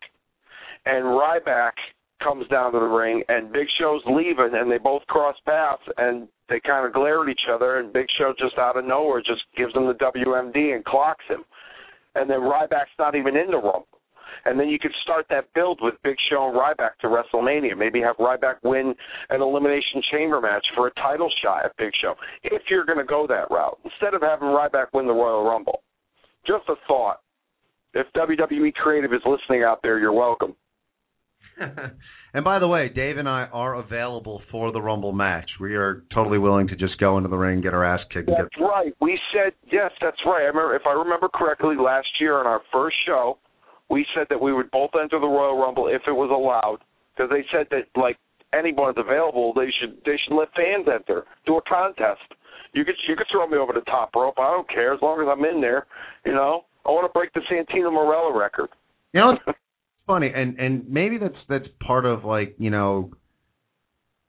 [0.87, 1.73] and Ryback
[2.23, 6.29] comes down to the ring, and Big Show's leaving, and they both cross paths, and
[6.49, 9.43] they kind of glare at each other, and Big Show just out of nowhere just
[9.57, 11.45] gives him the WMD and clocks him
[12.15, 13.89] and then Ryback's not even in the Rumble.
[14.45, 17.77] And then you could start that build with Big Show and Ryback to WrestleMania.
[17.77, 18.95] Maybe have Ryback win
[19.31, 23.05] an Elimination Chamber match for a title shot at Big Show, if you're going to
[23.05, 25.83] go that route, instead of having Ryback win the Royal Rumble.
[26.47, 27.21] Just a thought.
[27.95, 30.57] If WWE Creative is listening out there, you're welcome.
[32.35, 35.49] and by the way, Dave and I are available for the Rumble match.
[35.61, 38.29] We are totally willing to just go into the ring, get our ass kicked.
[38.29, 38.65] That's get...
[38.65, 38.93] right.
[39.01, 39.91] We said yes.
[40.03, 40.43] That's right.
[40.43, 43.39] I remember, if I remember correctly, last year on our first show,
[43.89, 46.79] we said that we would both enter the Royal Rumble if it was allowed,
[47.15, 48.19] because they said that like
[48.53, 52.27] anyone is available, they should they should let fans enter, do a contest.
[52.73, 54.35] You could you could throw me over the top rope.
[54.39, 55.87] I don't care as long as I'm in there.
[56.27, 58.71] You know, I want to break the Santino Marella record.
[59.13, 59.55] You know,
[60.07, 63.13] funny, and and maybe that's that's part of like you know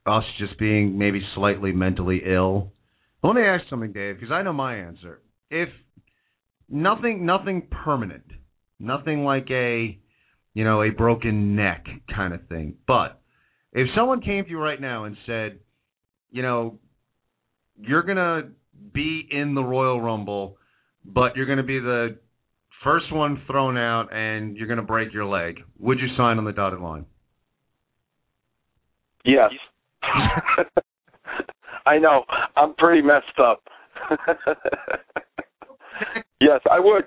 [0.06, 2.72] us just being maybe slightly mentally ill.
[3.22, 5.20] Let me ask something, Dave, because I know my answer.
[5.50, 5.68] If
[6.68, 8.24] nothing nothing permanent
[8.78, 9.98] Nothing like a,
[10.54, 12.74] you know, a broken neck kind of thing.
[12.86, 13.20] But
[13.72, 15.60] if someone came to you right now and said,
[16.30, 16.78] you know,
[17.78, 18.48] you're to
[18.92, 20.58] be in the Royal Rumble,
[21.04, 22.18] but you're to be the
[22.86, 26.44] first one thrown out and you're going to break your leg, would you sign on
[26.44, 27.04] the dotted line?
[29.24, 29.50] Yes.
[31.86, 32.24] I know.
[32.56, 33.64] I'm pretty messed up.
[36.40, 37.06] yes, I would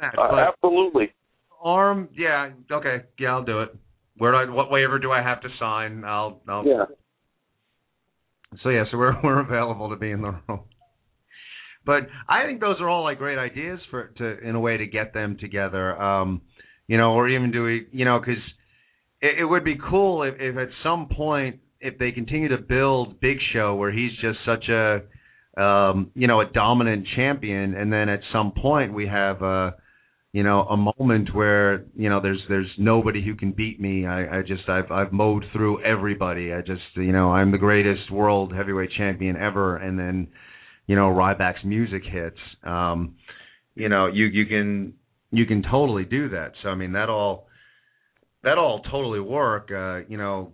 [0.00, 0.18] that.
[0.18, 1.12] Uh, absolutely.
[1.62, 3.76] Arm, yeah, okay, yeah, I'll do it.
[4.16, 6.04] Where do I, what waiver do I have to sign?
[6.04, 6.66] I'll, I'll.
[6.66, 6.84] Yeah.
[8.62, 10.60] So yeah, so we're we're available to be in the room.
[11.90, 14.86] But I think those are all like great ideas for to in a way to
[14.86, 16.00] get them together.
[16.00, 16.42] Um,
[16.86, 18.40] you know, or even do we, you know, because
[19.20, 23.18] it, it would be cool if, if at some point if they continue to build
[23.18, 25.00] Big Show where he's just such a
[25.60, 29.74] um, you know, a dominant champion, and then at some point we have a,
[30.32, 34.06] you know, a moment where you know there's there's nobody who can beat me.
[34.06, 36.52] I, I just I've I've mowed through everybody.
[36.52, 40.28] I just you know I'm the greatest world heavyweight champion ever, and then
[40.90, 42.40] you know Ryback's music hits.
[42.64, 43.14] Um,
[43.76, 44.94] you know you you can
[45.30, 46.50] you can totally do that.
[46.64, 47.46] So I mean that all
[48.42, 49.70] that all totally work.
[49.70, 50.52] Uh, you know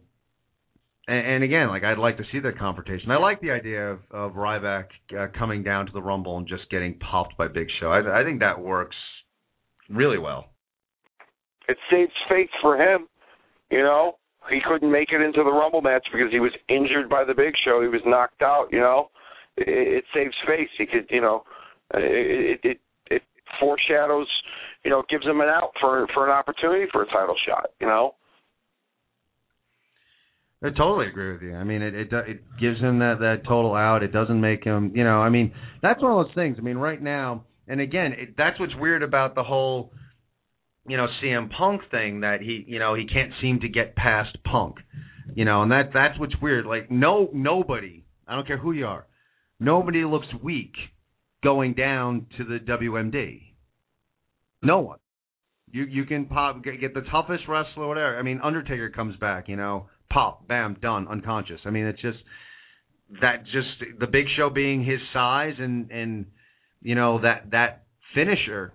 [1.08, 3.10] and, and again, like I'd like to see that confrontation.
[3.12, 4.88] I like the idea of of Ryback
[5.18, 7.86] uh, coming down to the Rumble and just getting popped by Big Show.
[7.86, 8.96] I, I think that works
[9.88, 10.50] really well.
[11.66, 13.08] It saves face for him.
[13.70, 14.18] You know,
[14.50, 17.54] he couldn't make it into the Rumble match because he was injured by the Big
[17.64, 17.80] Show.
[17.80, 18.66] He was knocked out.
[18.70, 19.08] You know,
[19.56, 20.68] it, it saves face.
[20.78, 21.44] Could, you know,
[21.94, 22.80] uh, it, it
[23.10, 23.22] it
[23.60, 24.28] foreshadows,
[24.84, 27.70] you know, gives him an out for for an opportunity for a title shot.
[27.80, 28.14] You know.
[30.62, 31.54] I totally agree with you.
[31.54, 34.02] I mean, it it it gives him that that total out.
[34.02, 35.18] It doesn't make him, you know.
[35.18, 35.52] I mean,
[35.82, 36.56] that's one of those things.
[36.58, 39.92] I mean, right now, and again, it, that's what's weird about the whole,
[40.88, 44.36] you know, CM Punk thing that he, you know, he can't seem to get past
[44.44, 44.76] Punk,
[45.34, 46.64] you know, and that that's what's weird.
[46.64, 49.06] Like, no, nobody, I don't care who you are,
[49.60, 50.74] nobody looks weak
[51.42, 53.42] going down to the WMD.
[54.62, 54.98] No one.
[55.70, 58.18] You you can pop get, the toughest wrestler, whatever.
[58.18, 61.60] I mean, Undertaker comes back, you know pop, bam, done, unconscious.
[61.64, 62.18] I mean, it's just
[63.20, 66.26] that just the Big Show being his size and and
[66.82, 67.84] you know that that
[68.14, 68.72] finisher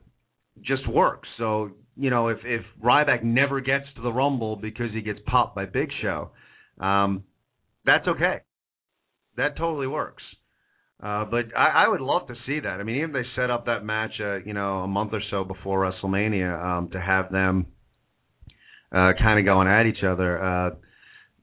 [0.62, 1.28] just works.
[1.38, 5.56] So you know if if Ryback never gets to the Rumble because he gets popped
[5.56, 6.32] by Big Show,
[6.80, 7.24] um,
[7.86, 8.42] that's okay.
[9.38, 10.24] That totally works.
[11.02, 12.80] Uh, but I, I would love to see that.
[12.80, 15.44] I mean, even they set up that match, uh, you know, a month or so
[15.44, 17.66] before WrestleMania, um, to have them
[18.92, 20.44] uh, kind of going at each other.
[20.44, 20.70] Uh,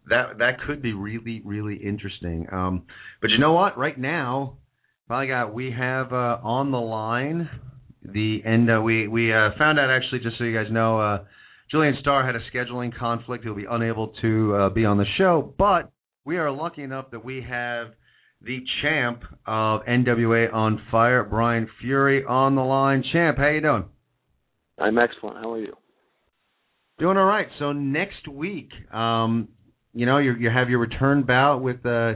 [0.08, 2.46] that that could be really really interesting.
[2.52, 2.84] Um,
[3.20, 3.76] but you know what?
[3.76, 4.58] Right now,
[5.06, 7.48] probably got we have uh, on the line
[8.02, 8.70] the end.
[8.70, 11.24] Uh, we we uh, found out actually just so you guys know, uh,
[11.70, 13.44] Julian Starr had a scheduling conflict.
[13.44, 15.90] He'll be unable to uh, be on the show, but
[16.24, 17.88] we are lucky enough that we have
[18.42, 23.02] the champ of NWA on Fire, Brian Fury, on the line.
[23.12, 23.84] Champ, how you doing?
[24.78, 25.38] I'm excellent.
[25.38, 25.74] How are you?
[26.98, 27.48] Doing all right.
[27.58, 29.48] So next week, um,
[29.92, 32.14] you know, you you have your return bout with uh,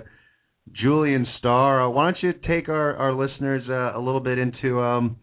[0.72, 1.84] Julian Starr.
[1.84, 5.16] Uh, why don't you take our our listeners uh, a little bit into um,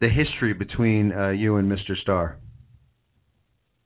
[0.00, 1.96] the history between uh, you and Mr.
[2.02, 2.38] Starr?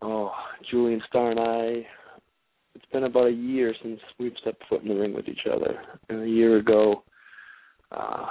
[0.02, 0.32] Oh,
[0.70, 1.86] Julian Starr and I.
[2.90, 5.80] It's been about a year since we've stepped foot in the ring with each other.
[6.08, 7.04] And a year ago,
[7.92, 8.26] uh,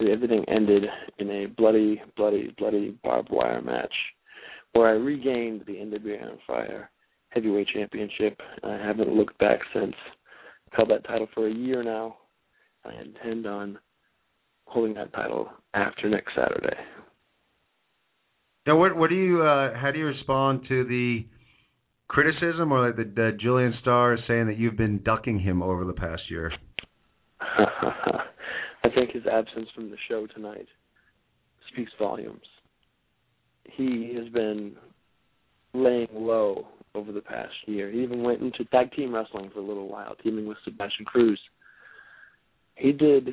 [0.00, 0.82] everything ended
[1.20, 3.94] in a bloody, bloody, bloody barbed wire match
[4.72, 6.90] where I regained the NWA Fire
[7.28, 8.40] heavyweight championship.
[8.64, 9.94] I haven't looked back since.
[10.72, 12.16] Held that title for a year now.
[12.84, 13.78] I intend on
[14.64, 16.76] holding that title after next Saturday.
[18.66, 21.26] Now, what what do you uh, how do you respond to the
[22.12, 26.22] criticism or the, the Julian Starr saying that you've been ducking him over the past
[26.28, 26.52] year?
[27.40, 30.66] I think his absence from the show tonight
[31.72, 32.44] speaks volumes.
[33.64, 34.74] He has been
[35.72, 37.90] laying low over the past year.
[37.90, 41.40] He even went into tag team wrestling for a little while, teaming with Sebastian Cruz.
[42.74, 43.30] He did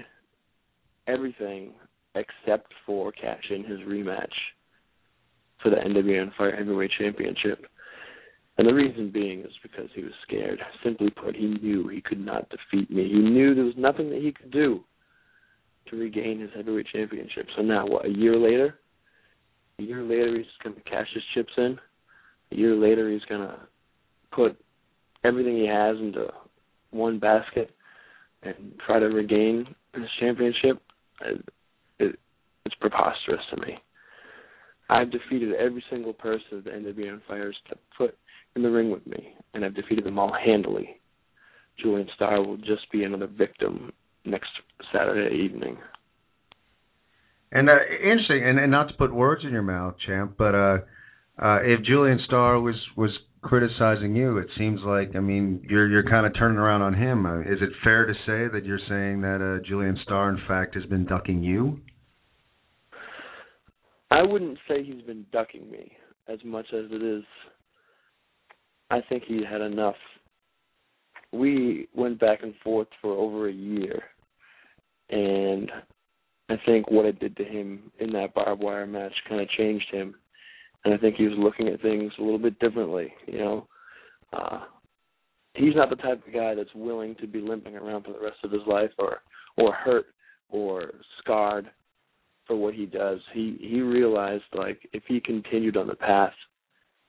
[1.08, 1.74] everything
[2.16, 4.28] except for cash in his rematch
[5.62, 7.66] for the NWA Fire Heavyweight Championship.
[8.60, 10.60] And the reason being is because he was scared.
[10.84, 13.08] Simply put, he knew he could not defeat me.
[13.08, 14.84] He knew there was nothing that he could do
[15.90, 17.48] to regain his heavyweight championship.
[17.56, 18.78] So now, what, a year later?
[19.80, 21.80] A year later, he's going to cash his chips in.
[22.52, 23.56] A year later, he's going to
[24.34, 24.58] put
[25.24, 26.28] everything he has into
[26.92, 27.74] one basket
[28.44, 30.82] and try to regain his championship.
[31.22, 31.50] It,
[32.00, 32.20] it,
[32.66, 33.78] it's preposterous to me.
[34.90, 38.18] I've defeated every single person that NWA on Fire stepped foot
[38.56, 41.00] in the ring with me, and I've defeated them all handily.
[41.82, 43.92] Julian Starr will just be another victim
[44.26, 44.50] next
[44.92, 45.78] Saturday evening.
[47.52, 47.74] And uh,
[48.04, 50.78] interesting, and, and not to put words in your mouth, champ, but uh,
[51.42, 53.12] uh, if Julian Starr was was
[53.42, 57.26] criticizing you, it seems like I mean you're you're kind of turning around on him.
[57.26, 60.76] Uh, is it fair to say that you're saying that uh, Julian Starr, in fact,
[60.76, 61.80] has been ducking you?
[64.12, 65.92] I wouldn't say he's been ducking me
[66.28, 67.24] as much as it is.
[68.90, 69.96] I think he had enough.
[71.32, 74.02] We went back and forth for over a year,
[75.10, 75.72] and
[76.50, 79.86] I think what it did to him in that barbed wire match kind of changed
[79.92, 80.16] him,
[80.84, 83.14] and I think he was looking at things a little bit differently.
[83.28, 83.68] You know,
[84.34, 84.62] uh,
[85.54, 88.38] he's not the type of guy that's willing to be limping around for the rest
[88.44, 89.18] of his life, or
[89.58, 90.08] or hurt,
[90.50, 91.70] or scarred
[92.48, 93.20] for what he does.
[93.34, 96.34] He he realized like if he continued on the path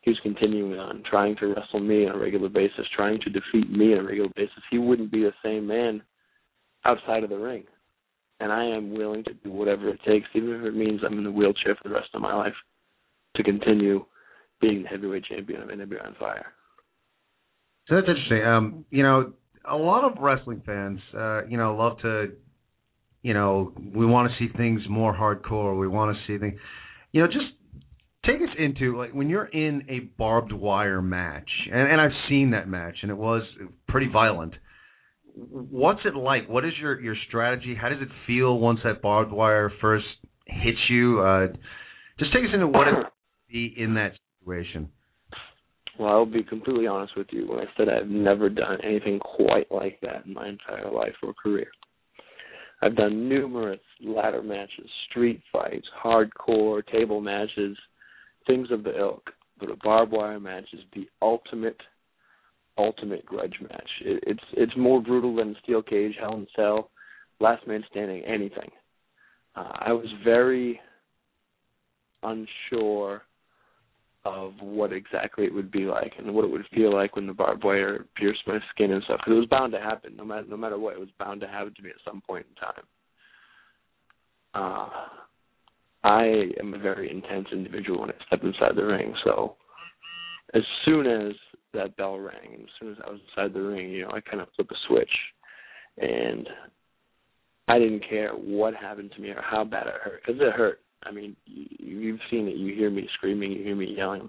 [0.03, 3.71] he was continuing on, trying to wrestle me on a regular basis, trying to defeat
[3.71, 6.03] me on a regular basis, he wouldn't be the same man
[6.85, 7.65] outside of the ring.
[8.41, 11.25] And I am willing to do whatever it takes, even if it means I'm in
[11.25, 12.55] the wheelchair for the rest of my life,
[13.37, 14.05] to continue
[14.61, 16.47] being the heavyweight champion of NWA on Fire.
[17.89, 18.47] So that's interesting.
[18.47, 19.33] Um, you know,
[19.71, 22.33] a lot of wrestling fans, uh, you know, love to
[23.23, 25.79] you know, we want to see things more hardcore.
[25.79, 26.59] We want to see things,
[27.13, 27.53] you know, just
[28.27, 32.51] take us into like when you're in a barbed wire match, and, and I've seen
[32.51, 33.43] that match, and it was
[33.89, 34.55] pretty violent.
[35.35, 36.49] What's it like?
[36.49, 37.77] What is your your strategy?
[37.81, 40.07] How does it feel once that barbed wire first
[40.47, 41.21] hits you?
[41.21, 41.47] Uh,
[42.19, 42.95] just take us into what it
[43.51, 44.91] be in that situation.
[45.99, 49.71] Well, I'll be completely honest with you when I said I've never done anything quite
[49.71, 51.67] like that in my entire life or career.
[52.83, 57.77] I've done numerous ladder matches, street fights, hardcore table matches,
[58.47, 59.31] things of the ilk.
[59.59, 61.81] But a barbed wire match is the ultimate,
[62.79, 63.89] ultimate grudge match.
[64.03, 66.91] It, it's it's more brutal than steel cage, hell in cell,
[67.41, 68.71] last man standing, anything.
[69.55, 70.81] Uh, I was very
[72.23, 73.23] unsure
[74.25, 77.33] of what exactly it would be like and what it would feel like when the
[77.33, 79.19] barbed wire pierced my skin and stuff.
[79.21, 80.95] Because it was bound to happen, no matter no matter what.
[80.95, 82.85] It was bound to happen to me at some point in time.
[84.53, 84.89] Uh,
[86.03, 89.15] I am a very intense individual when I step inside the ring.
[89.25, 89.57] So
[90.55, 91.35] as soon as
[91.75, 94.21] that bell rang, and as soon as I was inside the ring, you know, I
[94.21, 95.11] kind of flipped a switch,
[95.99, 96.49] and
[97.69, 100.81] I didn't care what happened to me or how bad it hurt because it hurt.
[101.05, 102.57] I mean, you, you've seen it.
[102.57, 103.53] You hear me screaming.
[103.53, 104.29] You hear me yelling.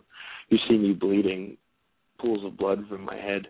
[0.50, 1.58] You see me bleeding,
[2.20, 3.48] pools of blood from my head.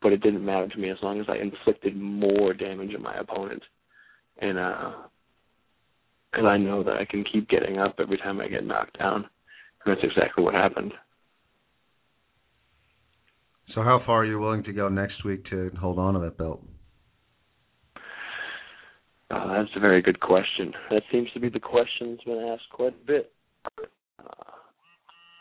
[0.00, 3.16] But it didn't matter to me as long as I inflicted more damage on my
[3.18, 3.62] opponent,
[4.40, 4.92] and uh,
[6.30, 9.26] because I know that I can keep getting up every time I get knocked down,
[9.84, 10.92] and that's exactly what happened.
[13.74, 16.36] So, how far are you willing to go next week to hold on to that
[16.38, 16.64] belt?
[19.30, 20.72] Uh, that's a very good question.
[20.90, 23.32] That seems to be the question that's been asked quite a bit.
[24.18, 24.50] Uh,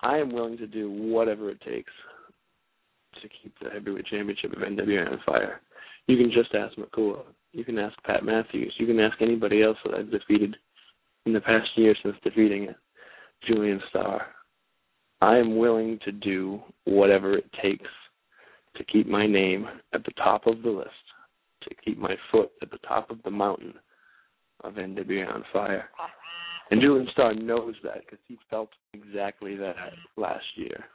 [0.03, 1.91] I am willing to do whatever it takes
[3.21, 5.61] to keep the heavyweight championship of NWA on fire.
[6.07, 7.23] You can just ask Makua.
[7.51, 8.73] You can ask Pat Matthews.
[8.77, 10.55] You can ask anybody else that I've defeated
[11.25, 12.73] in the past year since defeating
[13.47, 14.25] Julian Starr.
[15.21, 17.89] I am willing to do whatever it takes
[18.75, 20.89] to keep my name at the top of the list
[21.63, 23.73] to keep my foot at the top of the mountain
[24.63, 25.89] of NWA on fire.
[26.71, 29.75] And Julian Starr knows that because he felt exactly that
[30.17, 30.85] last year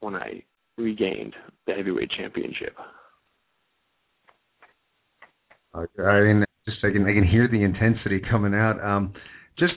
[0.00, 0.42] when I
[0.78, 1.34] regained
[1.66, 2.74] the heavyweight championship.
[5.74, 8.82] I mean, just I can I can hear the intensity coming out.
[8.82, 9.12] Um,
[9.58, 9.74] just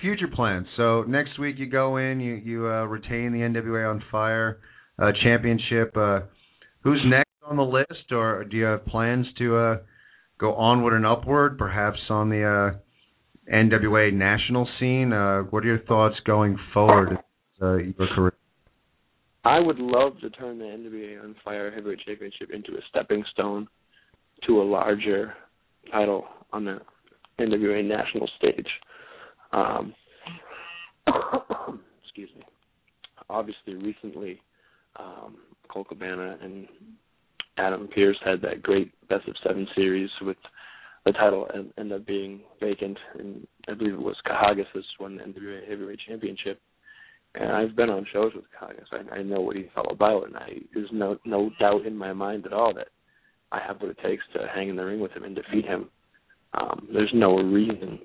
[0.00, 0.66] future plans?
[0.76, 4.58] So next week you go in, you you uh, retain the NWA on Fire
[4.98, 5.96] uh, championship.
[5.96, 6.20] Uh,
[6.82, 9.76] who's next on the list, or do you have plans to uh,
[10.38, 15.12] go onward and upward, perhaps on the uh, NWA national scene?
[15.12, 17.18] Uh, what are your thoughts going forward
[17.62, 18.34] uh, your career?
[19.44, 23.66] I would love to turn the NWA on Fire Heavyweight Championship into a stepping stone
[24.46, 25.32] to a larger
[25.90, 26.78] title on the
[27.38, 28.68] NWA national stage.
[29.52, 29.94] Um,
[32.02, 32.42] excuse me.
[33.30, 34.40] Obviously, recently,
[34.96, 35.36] um,
[35.68, 36.66] Colt Cabana and
[37.58, 40.36] Adam Pearce had that great best of seven series with
[41.04, 44.66] the title and ended up being vacant, and I believe it was Kahagas
[45.00, 46.60] won the NWA Heavyweight Championship.
[47.34, 48.86] And I've been on shows with Kahagas.
[48.92, 52.12] I, I know what he's all about, and I there's no no doubt in my
[52.12, 52.88] mind at all that
[53.52, 55.88] I have what it takes to hang in the ring with him and defeat him.
[56.54, 57.98] Um, there's no reason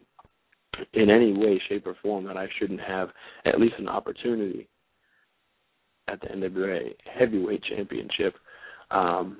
[0.93, 3.09] in any way, shape, or form that I shouldn't have
[3.45, 4.67] at least an opportunity
[6.07, 8.35] at the NWA Heavyweight Championship
[8.91, 9.37] um,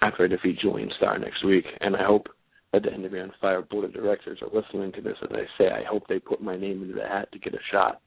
[0.00, 1.64] after I defeat Julian Starr next week.
[1.80, 2.26] And I hope
[2.72, 5.70] that the NWA on Fire Board of Directors are listening to this as I say
[5.70, 8.00] I hope they put my name into the hat to get a shot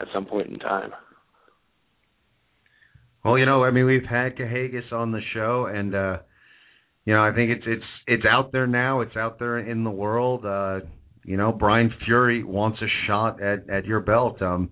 [0.00, 0.90] at some point in time.
[3.24, 6.18] Well, you know, I mean, we've had Kahagas on the show, and uh,
[7.06, 9.00] you know, I think it's it's it's out there now.
[9.00, 10.44] It's out there in the world.
[10.44, 10.80] Uh,
[11.24, 14.42] you know, Brian Fury wants a shot at at your belt.
[14.42, 14.70] Um,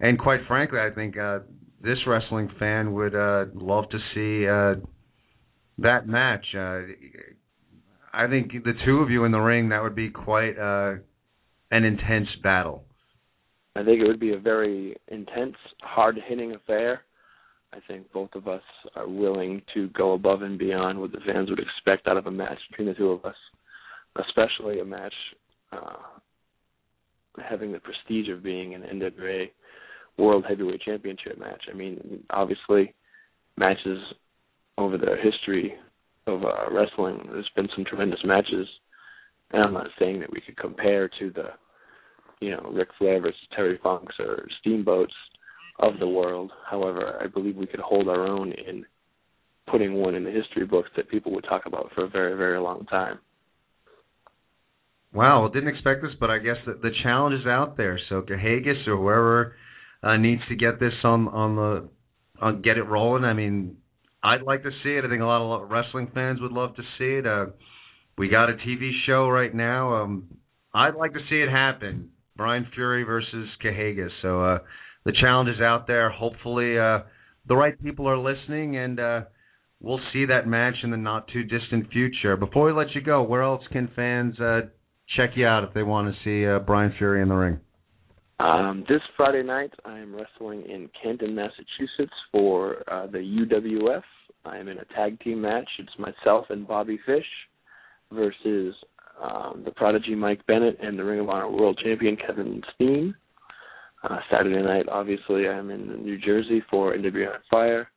[0.00, 1.40] and quite frankly, I think uh,
[1.80, 4.84] this wrestling fan would uh, love to see uh,
[5.78, 6.44] that match.
[6.54, 6.80] Uh,
[8.12, 10.96] I think the two of you in the ring that would be quite uh,
[11.70, 12.84] an intense battle.
[13.76, 17.02] I think it would be a very intense, hard hitting affair.
[17.72, 18.62] I think both of us
[18.96, 22.30] are willing to go above and beyond what the fans would expect out of a
[22.30, 23.36] match between the two of us,
[24.16, 25.14] especially a match
[25.72, 25.96] uh,
[27.48, 29.50] having the prestige of being an NWA
[30.18, 31.62] World Heavyweight Championship match.
[31.72, 32.92] I mean, obviously,
[33.56, 33.98] matches
[34.76, 35.74] over the history
[36.26, 38.66] of uh, wrestling, there's been some tremendous matches,
[39.52, 41.50] and I'm not saying that we could compare to the,
[42.40, 45.14] you know, Ric Flair versus Terry Funks or Steamboats
[45.80, 46.52] of the world.
[46.68, 48.84] However, I believe we could hold our own in
[49.70, 52.60] putting one in the history books that people would talk about for a very, very
[52.60, 53.18] long time.
[55.12, 57.98] Wow, didn't expect this, but I guess the, the challenge is out there.
[58.08, 59.56] So Kahagas or whoever
[60.02, 61.88] uh, needs to get this on on the
[62.40, 63.24] on get it rolling.
[63.24, 63.76] I mean,
[64.22, 65.04] I'd like to see it.
[65.04, 67.26] I think a lot of wrestling fans would love to see it.
[67.26, 67.46] Uh,
[68.18, 70.02] we got a TV show right now.
[70.02, 70.28] Um,
[70.72, 72.10] I'd like to see it happen.
[72.36, 74.10] Brian Fury versus Kahagas.
[74.22, 74.58] So uh,
[75.04, 76.10] the challenge is out there.
[76.10, 77.00] Hopefully, uh,
[77.46, 79.20] the right people are listening, and uh,
[79.80, 82.36] we'll see that match in the not too distant future.
[82.36, 84.62] Before we let you go, where else can fans uh,
[85.16, 87.60] check you out if they want to see uh, Brian Fury in the ring?
[88.38, 94.02] Um, this Friday night, I am wrestling in Canton, Massachusetts for uh, the UWF.
[94.46, 95.68] I am in a tag team match.
[95.78, 97.26] It's myself and Bobby Fish
[98.10, 98.74] versus
[99.22, 103.14] um, the Prodigy Mike Bennett and the Ring of Honor World Champion Kevin Steen.
[104.02, 107.88] Uh, Saturday night, obviously, I'm in New Jersey for NWA on Fire.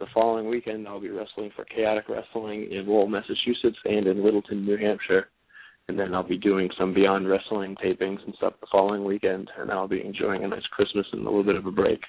[0.00, 4.64] The following weekend, I'll be wrestling for Chaotic Wrestling in Lowell, Massachusetts, and in Littleton,
[4.64, 5.28] New Hampshire
[5.88, 9.70] and then I'll be doing some Beyond Wrestling tapings and stuff the following weekend, and
[9.70, 12.00] I'll be enjoying a nice Christmas and a little bit of a break.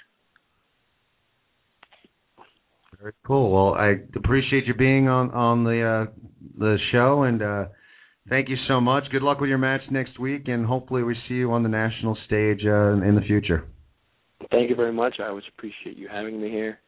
[3.02, 3.52] Very cool.
[3.52, 6.12] Well, I appreciate you being on on the uh,
[6.58, 7.66] the show, and uh,
[8.30, 9.06] thank you so much.
[9.12, 12.18] Good luck with your match next week, and hopefully we see you on the national
[12.26, 13.66] stage uh, in the future.
[14.52, 15.16] Thank you very much.
[15.20, 16.80] I always appreciate you having me here.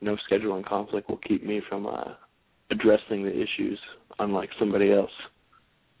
[0.00, 2.14] No scheduling conflict will keep me from uh,
[2.70, 3.78] addressing the issues,
[4.18, 5.10] unlike somebody else.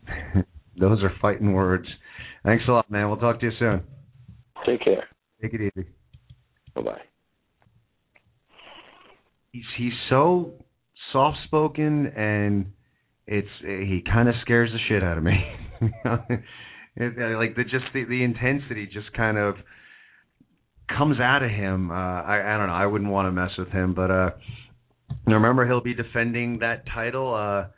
[0.78, 1.86] Those are fighting words.
[2.44, 3.08] Thanks a lot, man.
[3.08, 3.82] We'll talk to you soon.
[4.66, 5.08] Take care.
[5.40, 5.86] Take it easy.
[6.74, 7.00] Bye bye.
[9.52, 10.54] He's he's so
[11.12, 12.66] soft spoken and
[13.26, 15.44] it's he kind of scares the shit out of me.
[16.96, 19.56] it, like the just the the intensity just kind of
[20.96, 21.90] comes out of him.
[21.90, 22.74] Uh, I I don't know.
[22.74, 24.30] I wouldn't want to mess with him, but uh,
[25.26, 27.34] remember he'll be defending that title.
[27.34, 27.70] Uh,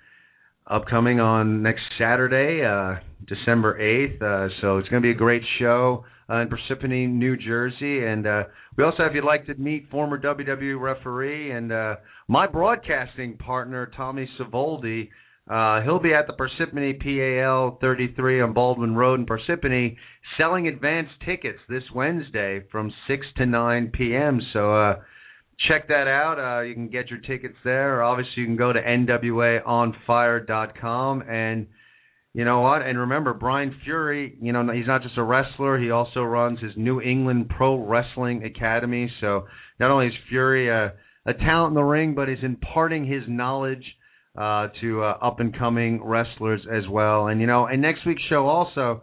[0.69, 4.23] upcoming on next Saturday, uh, December 8th.
[4.23, 8.05] Uh, so it's going to be a great show uh, in Parsippany, New Jersey.
[8.05, 8.45] And uh,
[8.77, 11.97] we also, if you'd like to meet former WWE referee and uh,
[12.29, 15.09] my broadcasting partner, Tommy Savoldi,
[15.49, 19.97] uh, he'll be at the Parsippany PAL 33 on Baldwin Road in Parsippany
[20.39, 24.41] selling advance tickets this Wednesday from 6 to 9 p.m.
[24.53, 24.97] So, uh,
[25.69, 26.39] check that out.
[26.39, 28.03] Uh, you can get your tickets there.
[28.03, 31.67] Obviously, you can go to nwaonfire.com and
[32.35, 32.83] You know what?
[32.83, 36.73] And remember, Brian Fury, you know, he's not just a wrestler, he also runs his
[36.77, 39.11] New England Pro Wrestling Academy.
[39.23, 39.47] So
[39.81, 40.93] not only is Fury a,
[41.25, 43.85] a talent in the ring, but he's imparting his knowledge
[44.37, 47.29] uh, to uh, up and coming wrestlers as well.
[47.29, 49.03] And, you know, and next week's show also,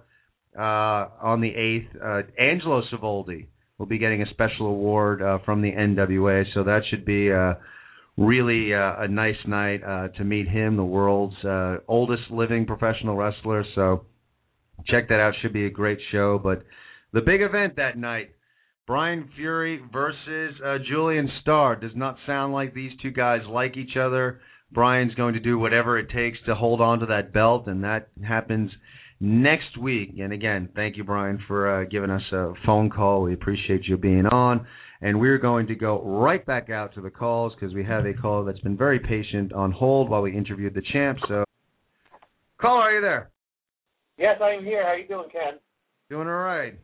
[0.58, 0.62] uh,
[1.22, 3.48] on the 8th, uh, Angelo Savoldi
[3.80, 6.44] will be getting a special award uh, from the NWA.
[6.54, 7.32] So that should be.
[7.32, 7.54] Uh,
[8.16, 9.82] really a nice night
[10.18, 11.34] to meet him, the world's
[11.88, 13.66] oldest living professional wrestler.
[13.74, 14.06] So
[14.86, 15.34] check that out.
[15.42, 16.38] Should be a great show.
[16.38, 16.64] But
[17.12, 18.36] the big event that night,
[18.86, 20.54] Brian Fury versus
[20.88, 24.42] Julian Starr, does not sound like these two guys like each other.
[24.74, 28.10] Brian's going to do whatever it takes to hold on to that belt, and that
[28.26, 28.72] happens
[29.20, 30.16] next week.
[30.20, 33.22] And again, thank you, Brian, for uh, giving us a phone call.
[33.22, 34.66] We appreciate you being on
[35.04, 38.14] and we're going to go right back out to the calls because we have a
[38.14, 41.20] call that's been very patient on hold while we interviewed the champ.
[41.28, 41.44] So,
[42.60, 43.30] caller, are you there?
[44.18, 44.82] Yes, I am here.
[44.82, 45.60] How are you doing, Ken?
[46.10, 46.80] Doing all right.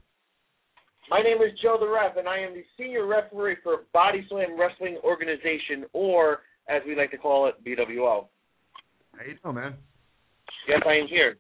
[1.10, 4.60] My name is Joe the Ref, and I am the senior referee for Body Slam
[4.60, 6.40] Wrestling Organization, or
[6.70, 8.28] as we like to call it, BWO.
[9.16, 9.74] How you doing, man?
[10.68, 11.38] Yes, I am here.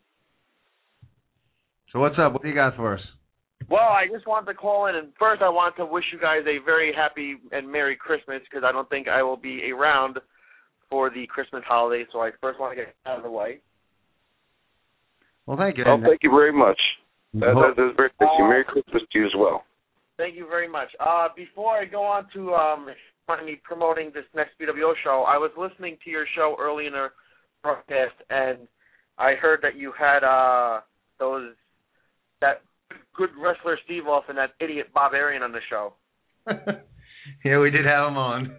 [1.93, 2.33] So what's up?
[2.33, 3.01] What do you got for us?
[3.69, 6.41] Well, I just wanted to call in, and first I want to wish you guys
[6.47, 10.17] a very happy and Merry Christmas because I don't think I will be around
[10.89, 12.05] for the Christmas holiday.
[12.11, 13.59] So I first want to get out of the way.
[15.45, 15.83] Well, thank you.
[15.85, 16.79] Well, thank you very much.
[17.33, 18.45] That, that, that's very thank you.
[18.45, 19.63] Merry Christmas to you as well.
[20.17, 20.89] Thank you very much.
[20.99, 22.87] Uh, before I go on to um,
[23.37, 27.07] me promoting this next BWO show, I was listening to your show early in the
[27.61, 28.67] broadcast, and
[29.17, 30.81] I heard that you had uh,
[31.19, 31.51] those
[32.41, 32.61] that
[33.15, 35.93] good wrestler Steve off and that idiot Bob Arian on the show.
[37.45, 38.55] yeah, we did have him on.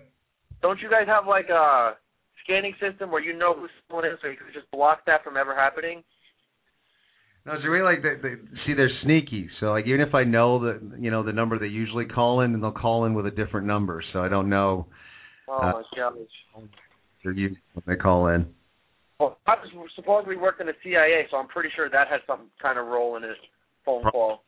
[0.63, 1.97] Don't you guys have like a
[2.45, 5.37] scanning system where you know who someone is, so you can just block that from
[5.37, 6.05] ever happening?
[7.51, 9.49] No, it's really like they, they see they're sneaky.
[9.59, 12.55] So like even if I know the you know the number they usually call in,
[12.55, 14.87] and they'll call in with a different number, so I don't know.
[15.49, 16.69] Oh uh, my gosh.
[17.25, 17.57] They're when
[17.87, 18.47] they call in.
[19.19, 22.79] Well, I was supposedly working the CIA, so I'm pretty sure that has some kind
[22.79, 23.37] of role in it
[23.85, 24.43] phone call.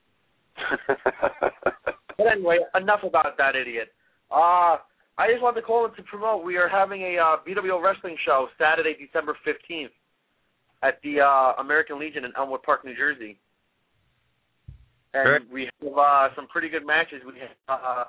[0.86, 3.88] but anyway, enough about that idiot.
[4.30, 4.78] Uh,
[5.18, 6.44] I just wanted to call in to promote.
[6.44, 9.90] We are having a uh, BWO wrestling show Saturday, December 15th
[10.82, 13.38] at the uh, American Legion in Elmwood Park, New Jersey.
[15.14, 17.20] And we have uh, some pretty good matches.
[17.26, 18.04] We have uh,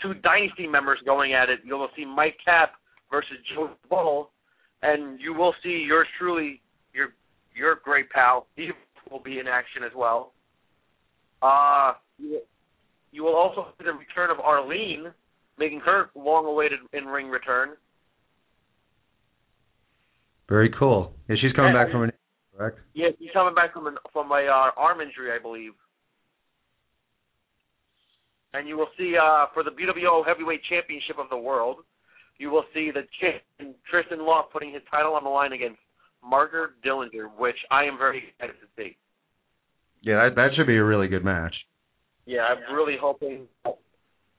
[0.00, 1.60] two Dynasty members going at it.
[1.64, 2.72] You will see Mike Cap
[3.10, 4.30] versus Joe Bull,
[4.82, 6.60] and you will see yours truly,
[6.94, 7.08] your
[7.54, 8.70] your great pal, he
[9.10, 10.32] will be in action as well.
[11.42, 15.06] Uh, you will also see the return of Arlene,
[15.58, 17.70] making her long-awaited in-ring return.
[20.48, 21.12] Very cool.
[21.28, 22.12] Yeah, she's coming back from an
[22.56, 22.78] correct?
[22.94, 25.72] Yeah, she's coming back from an, from a uh, arm injury, I believe.
[28.54, 31.78] And you will see uh, for the BWO Heavyweight Championship of the World,
[32.38, 35.78] you will see the champion Tristan Law putting his title on the line against
[36.24, 38.96] Margaret Dillinger, which I am very excited to see.
[40.02, 41.54] Yeah, that, that should be a really good match.
[42.24, 43.46] Yeah, I'm really hoping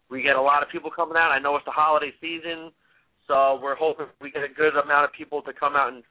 [0.10, 1.32] we get a lot of people coming out.
[1.32, 2.72] I know it's the holiday season,
[3.28, 6.04] so we're hoping we get a good amount of people to come out and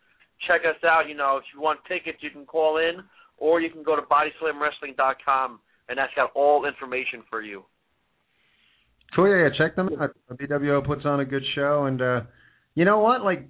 [0.46, 1.08] check us out.
[1.08, 3.02] You know, if you want tickets, you can call in,
[3.38, 7.64] or you can go to BodySlamWrestling.com, and that's got all information for you.
[9.14, 9.48] Cool, yeah.
[9.56, 10.10] Check them out.
[10.32, 12.20] BWO puts on a good show, and uh,
[12.74, 13.22] you know what?
[13.22, 13.48] Like,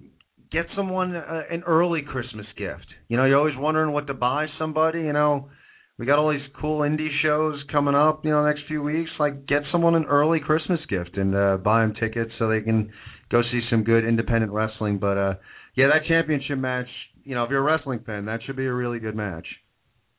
[0.51, 2.85] get someone uh, an early Christmas gift.
[3.09, 4.99] You know, you're always wondering what to buy somebody.
[4.99, 5.49] You know,
[5.97, 9.09] we got all these cool indie shows coming up, you know, next few weeks.
[9.19, 12.91] Like, get someone an early Christmas gift and uh, buy them tickets so they can
[13.31, 14.97] go see some good independent wrestling.
[14.97, 15.33] But uh,
[15.75, 16.87] yeah, that championship match,
[17.23, 19.47] you know, if you're a wrestling fan, that should be a really good match.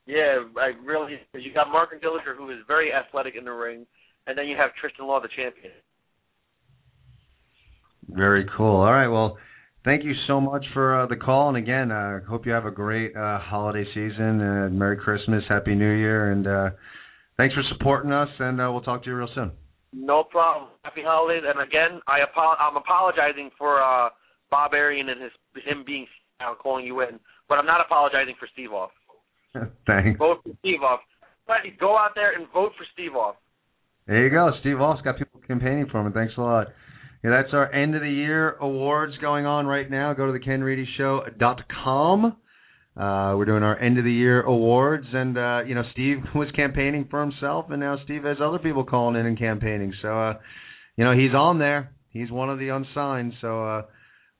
[0.05, 1.19] Yeah, I really.
[1.33, 3.85] You got Mark and Dillinger, who is very athletic in the ring,
[4.27, 5.71] and then you have Tristan Law, the champion.
[8.09, 8.77] Very cool.
[8.77, 9.37] All right, well
[9.85, 11.49] thank you so much for uh, the call.
[11.49, 14.41] And again, uh, hope you have a great uh, holiday season.
[14.41, 16.69] Uh, Merry Christmas, Happy New Year, and uh,
[17.37, 18.29] thanks for supporting us.
[18.39, 19.51] And uh, we'll talk to you real soon.
[19.93, 20.69] No problem.
[20.83, 21.43] Happy holidays.
[21.45, 24.09] And again, I apo- I'm apologizing for uh,
[24.51, 25.31] Bob Arian and his
[25.65, 26.05] him being
[26.39, 28.91] uh, calling you in, but I'm not apologizing for Steve Off.
[29.87, 30.17] thanks.
[30.19, 30.99] Vote for Steve Off.
[31.47, 33.35] Buddy, go out there and vote for Steve Off.
[34.07, 34.51] There you go.
[34.61, 36.13] Steve Off's got people campaigning for him.
[36.13, 36.67] Thanks a lot.
[37.23, 40.13] Yeah, that's our end of the year awards going on right now.
[40.13, 42.37] Go to the KenReedyShow.com.
[42.99, 46.49] Uh, we're doing our end of the year awards, and uh, you know Steve was
[46.53, 49.93] campaigning for himself, and now Steve has other people calling in and campaigning.
[50.01, 50.33] So, uh,
[50.97, 51.93] you know, he's on there.
[52.09, 53.33] He's one of the unsigned.
[53.39, 53.81] So uh,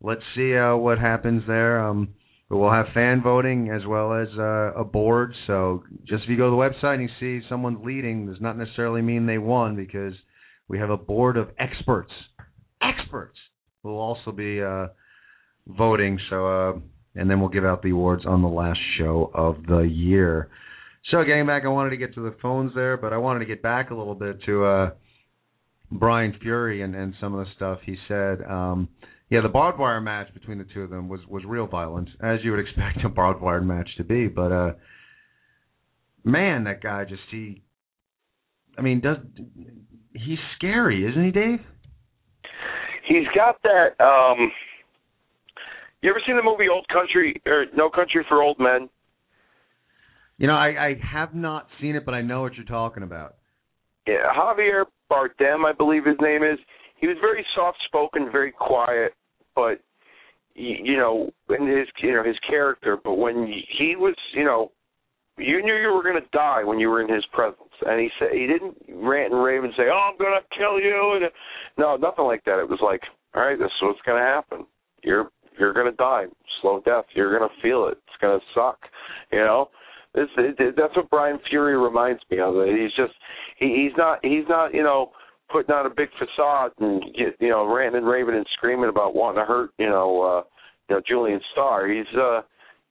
[0.01, 1.79] let's see uh, what happens there.
[1.79, 2.15] Um,
[2.49, 5.33] but we'll have fan voting as well as uh, a board.
[5.47, 8.57] So just if you go to the website and you see someone's leading, does not
[8.57, 10.13] necessarily mean they won because
[10.67, 12.11] we have a board of experts.
[12.81, 13.37] Experts
[13.83, 14.87] who will also be uh,
[15.67, 16.19] voting.
[16.29, 16.73] So uh,
[17.15, 20.49] and then we'll give out the awards on the last show of the year.
[21.11, 23.45] So getting back, I wanted to get to the phones there, but I wanted to
[23.45, 24.89] get back a little bit to uh,
[25.91, 28.41] Brian Fury and, and some of the stuff he said.
[28.47, 28.89] Um,
[29.29, 32.39] yeah, the barbed wire match between the two of them was was real violent, as
[32.43, 34.27] you would expect a barbed wire match to be.
[34.27, 34.71] But uh,
[36.23, 37.63] man, that guy just he,
[38.77, 39.17] I mean, does
[40.13, 41.59] he's scary, isn't he, Dave?
[43.07, 43.99] He's got that.
[44.03, 44.51] um
[46.01, 48.89] You ever seen the movie Old Country or No Country for Old Men?
[50.37, 53.35] You know, I, I have not seen it, but I know what you're talking about.
[54.07, 56.57] Yeah, Javier Bardem, I believe his name is.
[56.95, 59.13] He was very soft spoken, very quiet,
[59.55, 59.79] but
[60.55, 62.97] you know, in his you know his character.
[63.03, 64.71] But when he was, you know,
[65.37, 68.09] you knew you were going to die when you were in his presence, and he
[68.19, 71.31] said he didn't rant and rave and say, "Oh, I'm going to kill you," and
[71.77, 72.59] no, nothing like that.
[72.59, 73.01] It was like,
[73.35, 74.65] "All right, this is what's going to happen.
[75.03, 76.25] You're you're going to die,
[76.61, 77.05] slow death.
[77.13, 77.97] You're going to feel it.
[78.07, 78.79] It's going to suck,"
[79.31, 79.69] you know.
[80.15, 82.55] This it, that's what Brian Fury reminds me of.
[82.65, 83.13] He's just
[83.57, 85.11] he, he's not he's not you know
[85.51, 89.15] putting on a big facade and get you know ranting and raving and screaming about
[89.15, 90.43] wanting to hurt you know uh
[90.89, 91.87] you know Julian Starr.
[91.87, 92.41] He's uh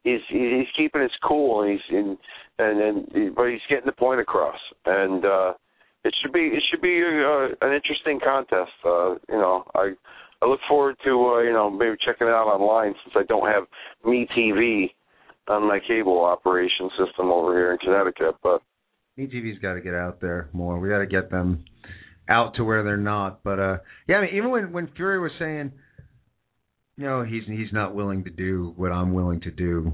[0.04, 2.16] he's he's keeping his cool and he's in
[2.60, 5.54] and and but he's getting the point across and uh
[6.04, 8.70] it should be it should be uh, an interesting contest.
[8.84, 9.92] Uh you know I
[10.43, 13.48] I look forward to uh, you know maybe checking it out online since I don't
[13.48, 13.65] have
[14.05, 14.90] Me TV
[15.48, 18.62] on my cable operation system over here in Connecticut, but.
[19.19, 20.78] MeTV's got to get out there more.
[20.78, 21.65] We got to get them
[22.28, 23.43] out to where they're not.
[23.43, 25.73] But uh yeah, I mean even when when Fury was saying
[26.98, 29.93] you know, he's he's not willing to do what I'm willing to do.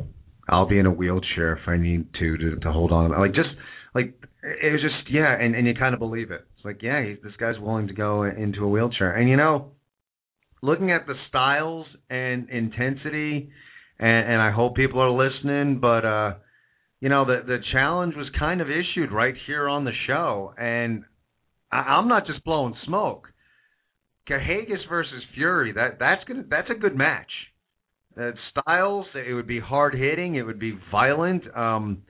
[0.49, 3.11] I'll be in a wheelchair if I need to to, to hold on.
[3.11, 3.51] Like just
[3.95, 6.47] like it was just yeah, and and you kind of believe it.
[6.57, 9.73] It's like yeah, he, this guy's willing to go into a wheelchair, and you know,
[10.65, 13.51] looking at the styles and intensity,
[13.99, 16.35] and and I hope people are listening, but uh,
[17.01, 21.05] you know the the challenge was kind of issued right here on the show, and
[21.71, 23.29] I, I'm not just blowing smoke.
[24.29, 27.31] Kahagas versus Fury, that that's gonna that's a good match.
[28.19, 31.43] Uh, styles, it would be hard hitting, it would be violent.
[31.55, 32.03] Um,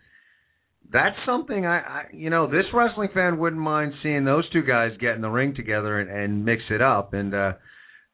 [0.93, 4.90] that's something I, I, you know, this wrestling fan wouldn't mind seeing those two guys
[5.01, 7.14] get in the ring together and, and mix it up.
[7.14, 7.52] And uh,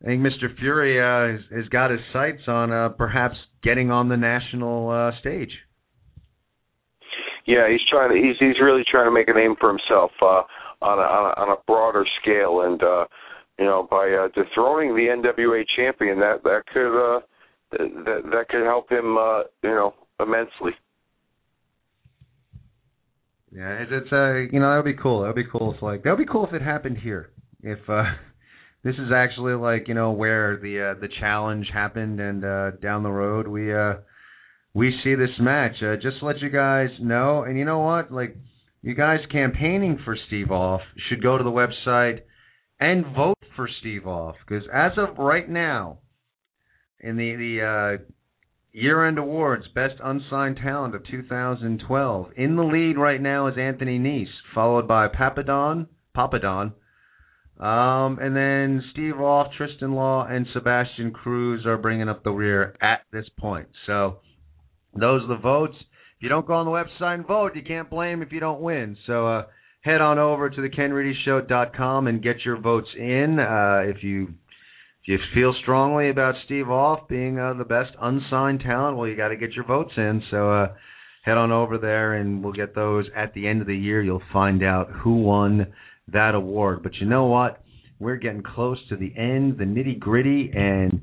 [0.03, 0.57] I think Mr.
[0.59, 5.19] Fury uh, has, has got his sights on uh, perhaps getting on the national uh,
[5.21, 5.53] stage.
[7.47, 8.17] Yeah, he's trying to.
[8.17, 10.13] He's he's really trying to make a name for himself.
[10.23, 10.43] Uh,
[10.83, 13.05] on a, on a, on a broader scale, and uh,
[13.59, 17.21] you know by uh, dethroning the NWA champion, that that could uh,
[17.73, 20.73] that that could help him, uh, you know, immensely.
[23.53, 25.23] Yeah, it's, it's uh, you know, that would be cool.
[25.23, 27.31] That would be cool if like that would be cool if it happened here.
[27.63, 28.05] If uh,
[28.83, 33.03] this is actually like you know where the uh, the challenge happened, and uh, down
[33.03, 33.95] the road we uh,
[34.75, 35.75] we see this match.
[35.83, 38.37] Uh, just to let you guys know, and you know what, like
[38.83, 42.21] you guys campaigning for Steve Off should go to the website
[42.79, 45.99] and vote for Steve Off because as of right now,
[47.01, 48.05] in the the uh,
[48.73, 54.29] year-end awards, best unsigned talent of 2012, in the lead right now is Anthony Nese,
[54.55, 55.87] followed by Papadon,
[56.17, 56.73] Papadon,
[57.61, 62.75] um, and then Steve Off, Tristan Law, and Sebastian Cruz are bringing up the rear
[62.81, 63.69] at this point.
[63.87, 64.21] So
[64.95, 65.77] those are the votes.
[65.79, 68.63] If you don't go on the website and vote, you can't blame if you don't
[68.63, 68.97] win.
[69.07, 69.43] So uh,
[69.83, 73.39] head on over to the KenReedyShow.com and get your votes in.
[73.39, 74.35] Uh, if you
[75.03, 79.17] if you feel strongly about Steve Off being uh, the best unsigned talent, well, you
[79.17, 80.23] got to get your votes in.
[80.31, 80.67] So uh,
[81.25, 84.03] head on over there, and we'll get those at the end of the year.
[84.03, 85.73] You'll find out who won
[86.09, 86.83] that award.
[86.83, 87.63] But you know what?
[87.99, 91.01] We're getting close to the end, the nitty gritty, and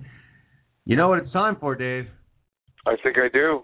[0.85, 2.07] you know what it's time for, Dave?
[2.87, 3.61] I think I do.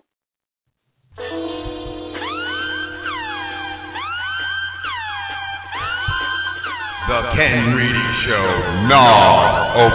[7.08, 8.48] The Ken Reedy Show,
[8.88, 9.92] Nod of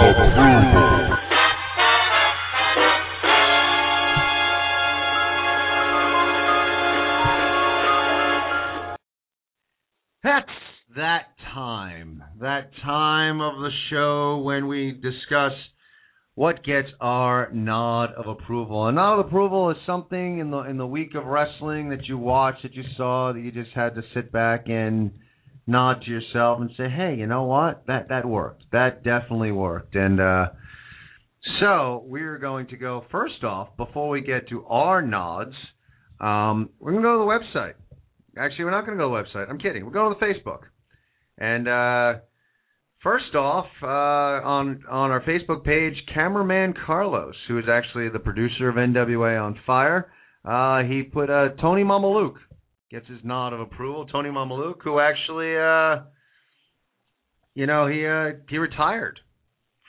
[13.68, 15.52] the show when we discuss
[16.34, 18.86] what gets our nod of approval.
[18.86, 22.16] A nod of approval is something in the in the week of wrestling that you
[22.16, 25.10] watched, that you saw, that you just had to sit back and
[25.66, 27.86] nod to yourself and say, "Hey, you know what?
[27.86, 28.64] That that worked.
[28.72, 30.46] That definitely worked." And uh
[31.60, 35.54] So we're going to go first off before we get to our nods.
[36.20, 37.74] Um, we're going to go to the website.
[38.38, 39.50] Actually, we're not going to go to the website.
[39.50, 39.84] I'm kidding.
[39.84, 40.62] We're going to the Facebook.
[41.38, 42.20] And uh,
[43.02, 48.68] first off, uh, on on our Facebook page, cameraman Carlos, who is actually the producer
[48.68, 50.10] of NWA on Fire,
[50.44, 52.38] uh, he put uh, Tony Mamaluke
[52.90, 54.06] gets his nod of approval.
[54.06, 56.04] Tony Mamaluke, who actually, uh,
[57.54, 59.20] you know, he uh, he retired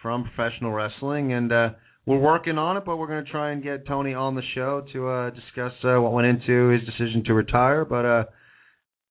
[0.02, 1.70] from professional wrestling, and uh,
[2.06, 2.84] we're working on it.
[2.86, 6.12] But we're going to try and get Tony on the show to uh, discuss what
[6.12, 7.86] went into his decision to retire.
[7.86, 8.24] But uh,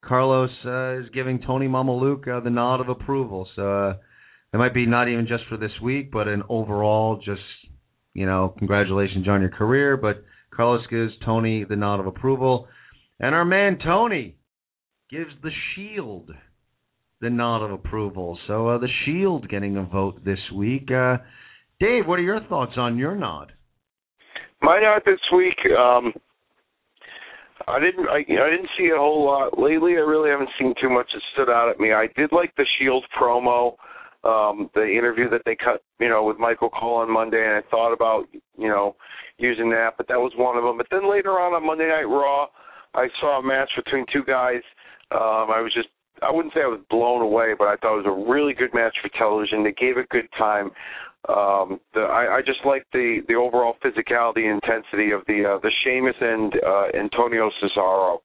[0.05, 3.49] Carlos uh, is giving Tony Mamaluke uh, the nod of approval.
[3.57, 3.97] So uh,
[4.53, 7.43] it might be not even just for this week, but an overall, just
[8.15, 9.97] you know, congratulations on your career.
[9.97, 12.69] But Carlos gives Tony the nod of approval,
[13.21, 14.37] and our man Tony
[15.11, 16.31] gives the Shield
[17.21, 18.39] the nod of approval.
[18.47, 20.91] So uh, the Shield getting a vote this week.
[20.91, 21.19] Uh,
[21.81, 23.53] Dave, what are your thoughts on your nod?
[24.63, 25.59] My nod this week.
[25.79, 26.13] Um,
[27.69, 28.09] I didn't.
[28.09, 29.93] I, I didn't see a whole lot lately.
[29.93, 31.93] I really haven't seen too much that stood out at me.
[31.93, 33.75] I did like the Shield promo,
[34.25, 37.69] um, the interview that they cut, you know, with Michael Cole on Monday, and I
[37.71, 38.25] thought about,
[38.57, 38.97] you know,
[39.39, 40.77] using that, but that was one of them.
[40.77, 42.47] But then later on on Monday Night Raw,
[42.95, 44.63] I saw a match between two guys.
[45.13, 45.89] Um, I was just
[46.23, 48.75] I wouldn't say I was blown away, but I thought it was a really good
[48.75, 49.63] match for television.
[49.63, 50.71] They gave it good time.
[51.29, 55.71] Um, the, I, I just like the the overall physicality intensity of the uh, the
[55.83, 58.19] Sheamus and uh, Antonio Cesaro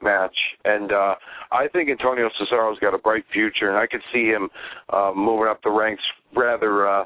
[0.00, 0.34] match,
[0.64, 1.14] and uh,
[1.52, 4.48] I think Antonio Cesaro's got a bright future, and I could see him
[4.90, 6.02] uh, moving up the ranks
[6.34, 7.04] rather uh,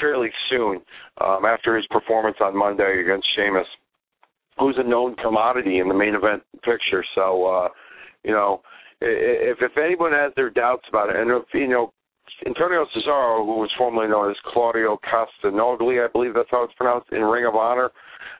[0.00, 0.80] fairly soon
[1.20, 3.66] um, after his performance on Monday against Sheamus,
[4.58, 7.04] who's a known commodity in the main event picture.
[7.14, 7.68] So, uh,
[8.24, 8.62] you know,
[9.00, 11.92] if if anyone has their doubts about it, and if you know
[12.46, 17.12] Antonio Cesaro, who was formerly known as Claudio Castagnoli, I believe that's how it's pronounced
[17.12, 17.90] in Ring of Honor.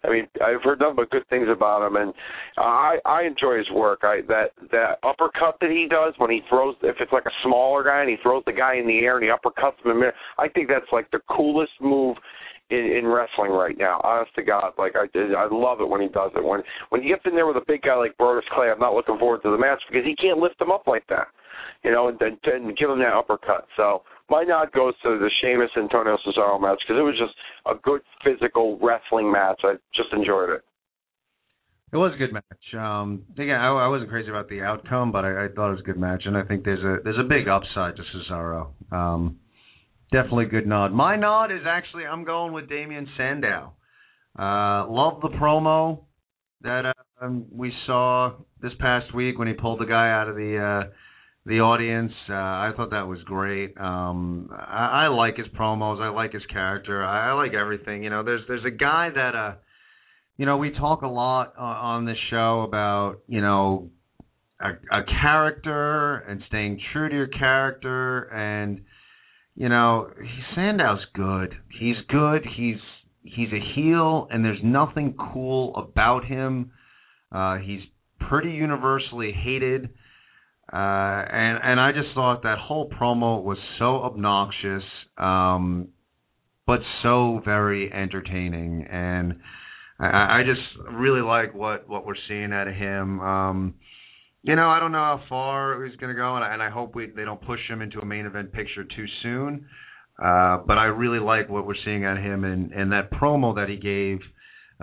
[0.05, 2.13] I mean, I've heard nothing but good things about him, and
[2.57, 4.01] I I enjoy his work.
[4.03, 7.85] I that that uppercut that he does when he throws, if it's like a smaller
[7.85, 10.69] guy and he throws the guy in the air and he uppercuts him, in—I think
[10.69, 12.17] that's like the coolest move
[12.71, 14.01] in, in wrestling right now.
[14.03, 15.07] Honest to God, like I
[15.37, 16.45] I love it when he does it.
[16.45, 18.95] When when he gets in there with a big guy like Brodus Clay, I'm not
[18.95, 21.29] looking forward to the match because he can't lift him up like that,
[21.85, 23.67] you know, and, and, and give him that uppercut.
[23.77, 27.35] So my nod goes to the Sheamus Antonio Cesaro match because it was just
[27.67, 29.61] a good physical wrestling match.
[29.65, 30.63] I just enjoyed it.
[31.93, 32.43] It was a good match.
[32.75, 35.81] Um, again, I, I wasn't crazy about the outcome, but I, I thought it was
[35.81, 38.71] a good match, and I think there's a there's a big upside to Cesaro.
[38.91, 39.39] Um,
[40.13, 40.93] Definitely a good nod.
[40.93, 43.73] My nod is actually I'm going with Damien Sandow.
[44.39, 46.05] Uh, love the promo
[46.61, 50.59] that uh, we saw this past week when he pulled the guy out of the
[50.59, 50.91] uh,
[51.45, 52.13] the audience.
[52.29, 53.79] Uh, I thought that was great.
[53.79, 56.01] Um, I, I like his promos.
[56.01, 57.05] I like his character.
[57.05, 58.05] I, I like everything.
[58.05, 59.55] You know, there's there's a guy that uh,
[60.37, 63.91] you know, we talk a lot uh, on this show about you know
[64.61, 68.83] a, a character and staying true to your character and
[69.55, 70.11] you know,
[70.55, 71.55] Sandow's good.
[71.79, 72.47] He's good.
[72.57, 72.79] He's
[73.23, 76.73] he's a heel, and there's nothing cool about him.
[77.31, 77.81] Uh, he's
[78.29, 79.91] pretty universally hated,
[80.73, 84.85] uh, and and I just thought that whole promo was so obnoxious,
[85.19, 85.89] um,
[86.67, 89.35] but so very entertaining, and
[89.99, 90.61] I, I just
[90.95, 93.21] really like what what we're seeing out of him.
[93.21, 93.75] Um,
[94.43, 96.71] you know, I don't know how far he's going to go, and I, and I
[96.71, 99.67] hope we they don't push him into a main event picture too soon.
[100.23, 103.55] Uh, but I really like what we're seeing out of him, and and that promo
[103.57, 104.21] that he gave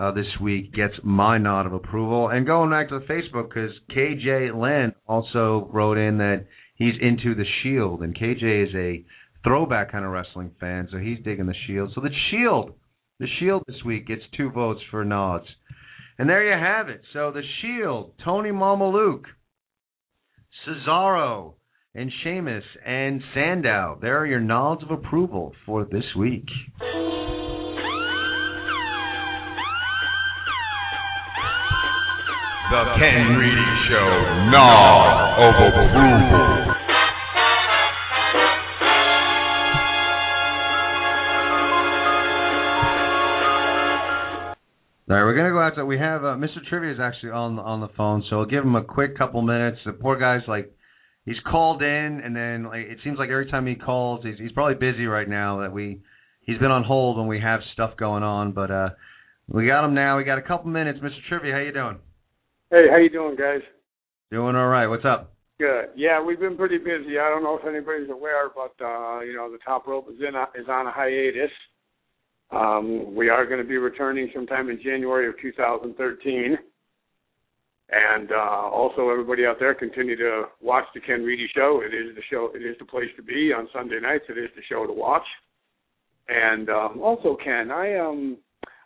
[0.00, 2.28] uh, this week gets my nod of approval.
[2.28, 6.46] And going back to the Facebook, because KJ Len also wrote in that
[6.76, 9.04] he's into the Shield, and KJ is a
[9.44, 11.92] throwback kind of wrestling fan, so he's digging the Shield.
[11.94, 12.72] So the Shield,
[13.18, 15.46] the Shield this week gets two votes for nods.
[16.18, 17.02] And there you have it.
[17.12, 19.24] So the Shield, Tony Mamaluke
[20.66, 21.54] Cesaro,
[21.94, 23.98] and Sheamus and Sandow.
[24.00, 26.46] There are your nods of approval for this week.
[32.70, 34.10] The Ken Reedy Show
[35.42, 36.70] of approval.
[45.08, 45.74] All right, we're gonna go out.
[45.74, 46.64] To, we have uh, Mr.
[46.68, 49.78] Trivia is actually on on the phone, so I'll give him a quick couple minutes.
[49.84, 50.72] The poor guy's like,
[51.24, 54.52] he's called in, and then like, it seems like every time he calls, he's he's
[54.52, 55.62] probably busy right now.
[55.62, 56.02] That we
[56.42, 58.90] he's been on hold when we have stuff going on, but uh,
[59.48, 60.18] we got him now.
[60.18, 61.18] We got a couple minutes, Mr.
[61.28, 61.52] Trivia.
[61.52, 61.98] How you doing?
[62.72, 63.62] Hey, how you doing, guys?
[64.30, 64.86] Doing all right.
[64.86, 65.32] What's up?
[65.58, 65.86] Good.
[65.96, 67.18] Yeah, we've been pretty busy.
[67.18, 70.36] I don't know if anybody's aware, but uh, you know, the top rope is in
[70.54, 71.50] is on a hiatus.
[72.52, 76.58] Um, we are going to be returning sometime in January of 2013.
[77.90, 81.82] And uh, also, everybody out there, continue to watch the Ken Reedy Show.
[81.84, 82.52] It is the show.
[82.54, 84.26] It is the place to be on Sunday nights.
[84.28, 85.26] It is the show to watch.
[86.28, 88.36] And um, also, Ken, I um,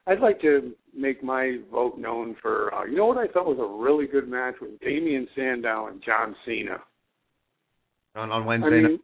[0.07, 2.73] I'd like to make my vote known for.
[2.75, 6.03] Uh, you know what I thought was a really good match with Damien Sandow and
[6.05, 6.79] John Cena.
[8.17, 8.79] On on Wednesday.
[8.79, 9.01] I mean,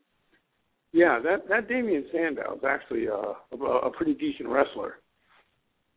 [0.93, 4.97] yeah, that that Damien Sandow is actually uh, a, a pretty decent wrestler.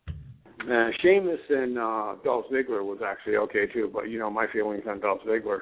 [0.09, 4.83] Uh, Sheamus and uh, Dolph Ziggler was actually okay too, but you know my feelings
[4.87, 5.59] on Dolph Ziggler.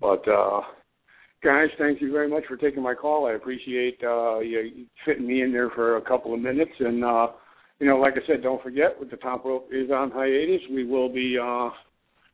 [0.00, 0.62] But uh,
[1.42, 3.26] guys, thank you very much for taking my call.
[3.26, 6.72] I appreciate uh, you fitting me in there for a couple of minutes.
[6.78, 7.28] And uh,
[7.80, 10.84] you know, like I said, don't forget, with the top rope is on hiatus, we
[10.84, 11.70] will be uh,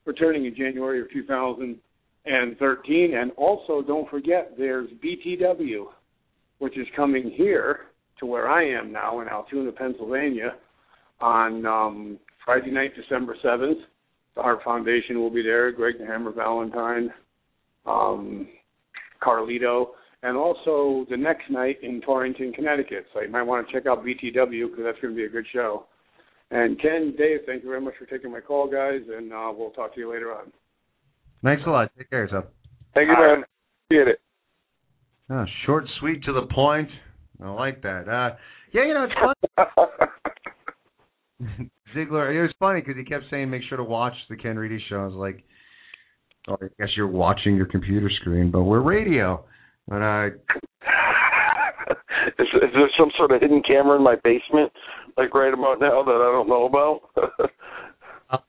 [0.07, 3.15] returning in January of 2013.
[3.15, 5.87] And also, don't forget, there's BTW,
[6.59, 7.81] which is coming here
[8.21, 10.55] to where I am now in Altoona, Pennsylvania
[11.21, 13.81] on um, Friday night, December 7th.
[14.37, 15.71] The Heart Foundation will be there.
[15.73, 17.13] Greg the Hammer Valentine,
[17.87, 18.49] um,
[19.23, 19.89] Carlito,
[20.25, 23.05] and also the next night in Torrington, Connecticut.
[23.13, 25.45] So you might want to check out BTW because that's going to be a good
[25.53, 25.85] show.
[26.51, 29.71] And Ken, Dave, thank you very much for taking my call, guys, and uh, we'll
[29.71, 30.51] talk to you later on.
[31.43, 31.91] Thanks a lot.
[31.99, 32.47] Take care of yourself.
[32.95, 33.45] Thank you, man.
[33.91, 34.21] Get it.
[35.31, 36.89] Oh, short, sweet, to the point.
[37.43, 38.09] I like that.
[38.09, 38.37] Uh,
[38.73, 40.09] yeah, you know, it's fun.
[41.95, 44.83] Ziggler, it was funny because he kept saying, "Make sure to watch the Ken Reedy
[44.89, 45.45] show." I was like,
[46.49, 49.45] "Oh, I guess you're watching your computer screen, but we're radio."
[49.89, 50.27] But uh,
[52.39, 54.73] is, is there some sort of hidden camera in my basement,
[55.17, 57.01] like right about now, that I don't know about?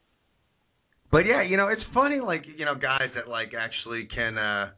[1.12, 4.70] but yeah, you know, it's funny, like you know, guys that like actually can, uh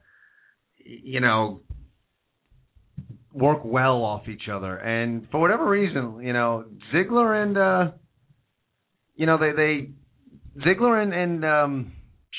[0.77, 1.61] you know,
[3.33, 7.91] work well off each other, and for whatever reason, you know, Ziggler and uh
[9.15, 9.89] you know they they
[10.65, 11.91] Ziggler and and um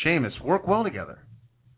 [0.03, 1.21] Sheamus work well together.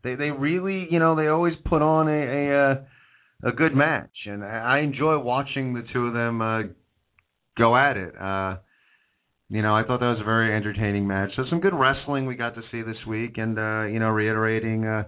[0.03, 4.15] They they really you know they always put on a a uh, a good match,
[4.25, 6.61] and I enjoy watching the two of them uh
[7.57, 8.13] go at it.
[8.19, 8.57] Uh
[9.51, 11.31] you know, I thought that was a very entertaining match.
[11.35, 14.85] So some good wrestling we got to see this week, and uh, you know, reiterating,
[14.85, 15.03] uh,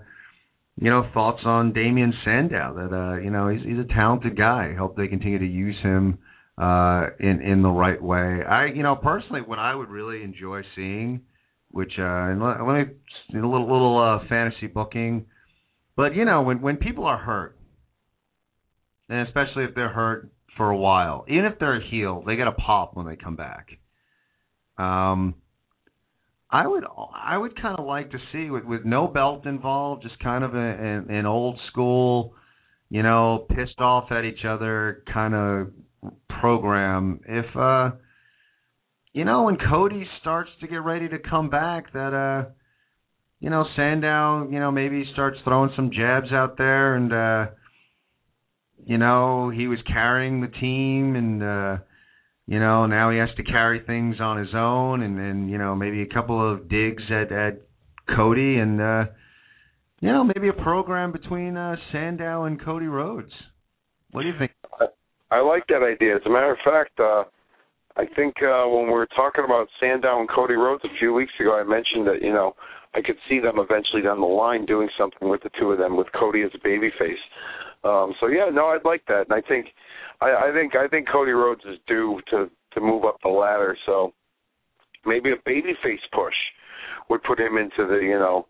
[0.76, 2.74] you know, thoughts on Damien Sandow.
[2.76, 4.74] That uh, you know, he's he's a talented guy.
[4.78, 6.20] Hope they continue to use him
[6.58, 8.42] uh, in in the right way.
[8.44, 11.22] I, you know, personally, what I would really enjoy seeing,
[11.74, 12.94] which uh, and let, let me
[13.32, 15.26] a little little uh, fantasy booking,
[15.98, 17.58] but you know, when when people are hurt,
[19.10, 22.48] and especially if they're hurt for a while, even if they're a heel, they get
[22.48, 23.70] a pop when they come back.
[24.78, 25.34] Um,
[26.52, 26.84] I would
[27.16, 30.54] I would kind of like to see with with no belt involved, just kind of
[30.54, 32.36] a, an, an old school,
[32.90, 35.72] you know, pissed off at each other kind of
[36.40, 37.22] program.
[37.28, 37.92] If uh,
[39.14, 42.50] you know, when Cody starts to get ready to come back, that uh,
[43.40, 47.52] you know, Sandow, you know, maybe starts throwing some jabs out there, and uh,
[48.86, 51.44] you know, he was carrying the team and.
[51.44, 51.78] uh
[52.46, 55.74] you know now he has to carry things on his own and and you know
[55.76, 57.62] maybe a couple of digs at at
[58.18, 59.06] Cody and uh
[60.02, 63.32] you know maybe a program between uh Sandow and Cody Rhodes.
[64.12, 64.52] What do you think?
[64.78, 66.18] I, I like that idea.
[66.18, 67.24] As a matter of fact, uh
[67.96, 71.34] I think uh when we were talking about Sandow and Cody Rhodes a few weeks
[71.40, 72.56] ago, I mentioned that you know
[72.96, 75.96] I could see them eventually down the line doing something with the two of them
[75.98, 77.22] with Cody as a babyface.
[77.84, 79.68] Um so yeah, no, I'd like that, and I think
[80.22, 83.78] I, I think I think Cody Rhodes is due to to move up the ladder.
[83.86, 84.14] So
[85.06, 86.34] maybe a babyface push
[87.10, 88.48] would put him into the you know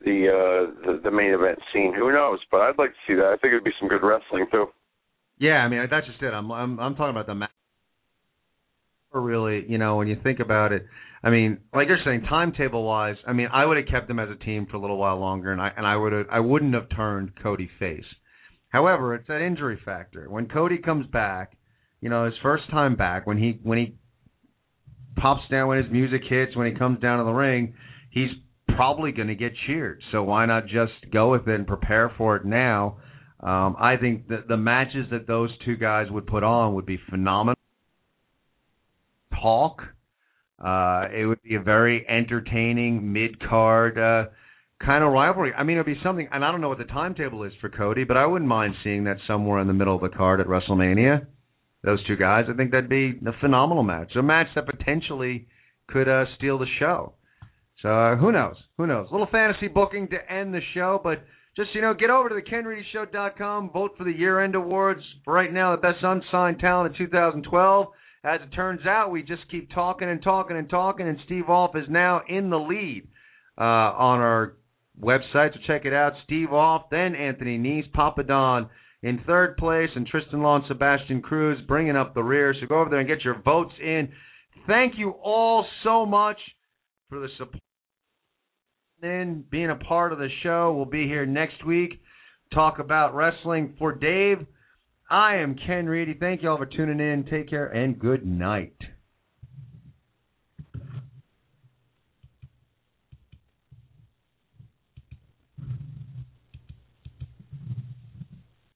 [0.00, 1.92] the uh the, the main event scene.
[1.94, 2.38] Who knows?
[2.50, 3.26] But I'd like to see that.
[3.26, 4.66] I think it'd be some good wrestling too.
[5.38, 6.32] Yeah, I mean that's just it.
[6.32, 7.50] I'm I'm I'm talking about the match.
[9.12, 10.86] Really, you know, when you think about it,
[11.22, 14.28] I mean, like you're saying, timetable wise, I mean, I would have kept them as
[14.28, 16.74] a team for a little while longer, and I and I would have I wouldn't
[16.74, 18.04] have turned Cody face.
[18.68, 20.28] However, it's that injury factor.
[20.28, 21.56] When Cody comes back,
[22.00, 23.96] you know, his first time back, when he when he
[25.16, 27.74] pops down when his music hits, when he comes down to the ring,
[28.10, 28.30] he's
[28.76, 30.00] probably going to get cheered.
[30.12, 32.98] So why not just go with it and prepare for it now?
[33.40, 36.98] Um, I think that the matches that those two guys would put on would be
[37.10, 37.55] phenomenal.
[39.40, 39.82] Talk.
[40.62, 44.30] Uh, it would be a very entertaining mid card uh,
[44.84, 45.52] kind of rivalry.
[45.52, 48.04] I mean, it'd be something, and I don't know what the timetable is for Cody,
[48.04, 51.26] but I wouldn't mind seeing that somewhere in the middle of the card at WrestleMania.
[51.82, 55.46] Those two guys, I think that'd be a phenomenal match, a match that potentially
[55.88, 57.14] could uh, steal the show.
[57.82, 58.56] So uh, who knows?
[58.78, 59.08] Who knows?
[59.10, 61.22] A little fantasy booking to end the show, but
[61.56, 65.00] just you know, get over to the KenReedyShow.com, vote for the year-end awards.
[65.24, 67.86] For right now, the best unsigned talent of 2012.
[68.24, 71.76] As it turns out, we just keep talking and talking and talking, and Steve Off
[71.76, 73.06] is now in the lead
[73.58, 74.56] uh, on our
[75.00, 75.52] website.
[75.54, 76.14] So check it out.
[76.24, 78.68] Steve Off, then Anthony Nese, Papadon
[79.02, 82.54] in third place, and Tristan Law and Sebastian Cruz bringing up the rear.
[82.60, 84.08] So go over there and get your votes in.
[84.66, 86.38] Thank you all so much
[87.08, 87.62] for the support
[89.02, 90.72] and being a part of the show.
[90.74, 92.00] We'll be here next week.
[92.52, 94.46] Talk about wrestling for Dave.
[95.08, 96.14] I am Ken Reedy.
[96.18, 97.24] Thank you all for tuning in.
[97.30, 98.74] Take care and good night.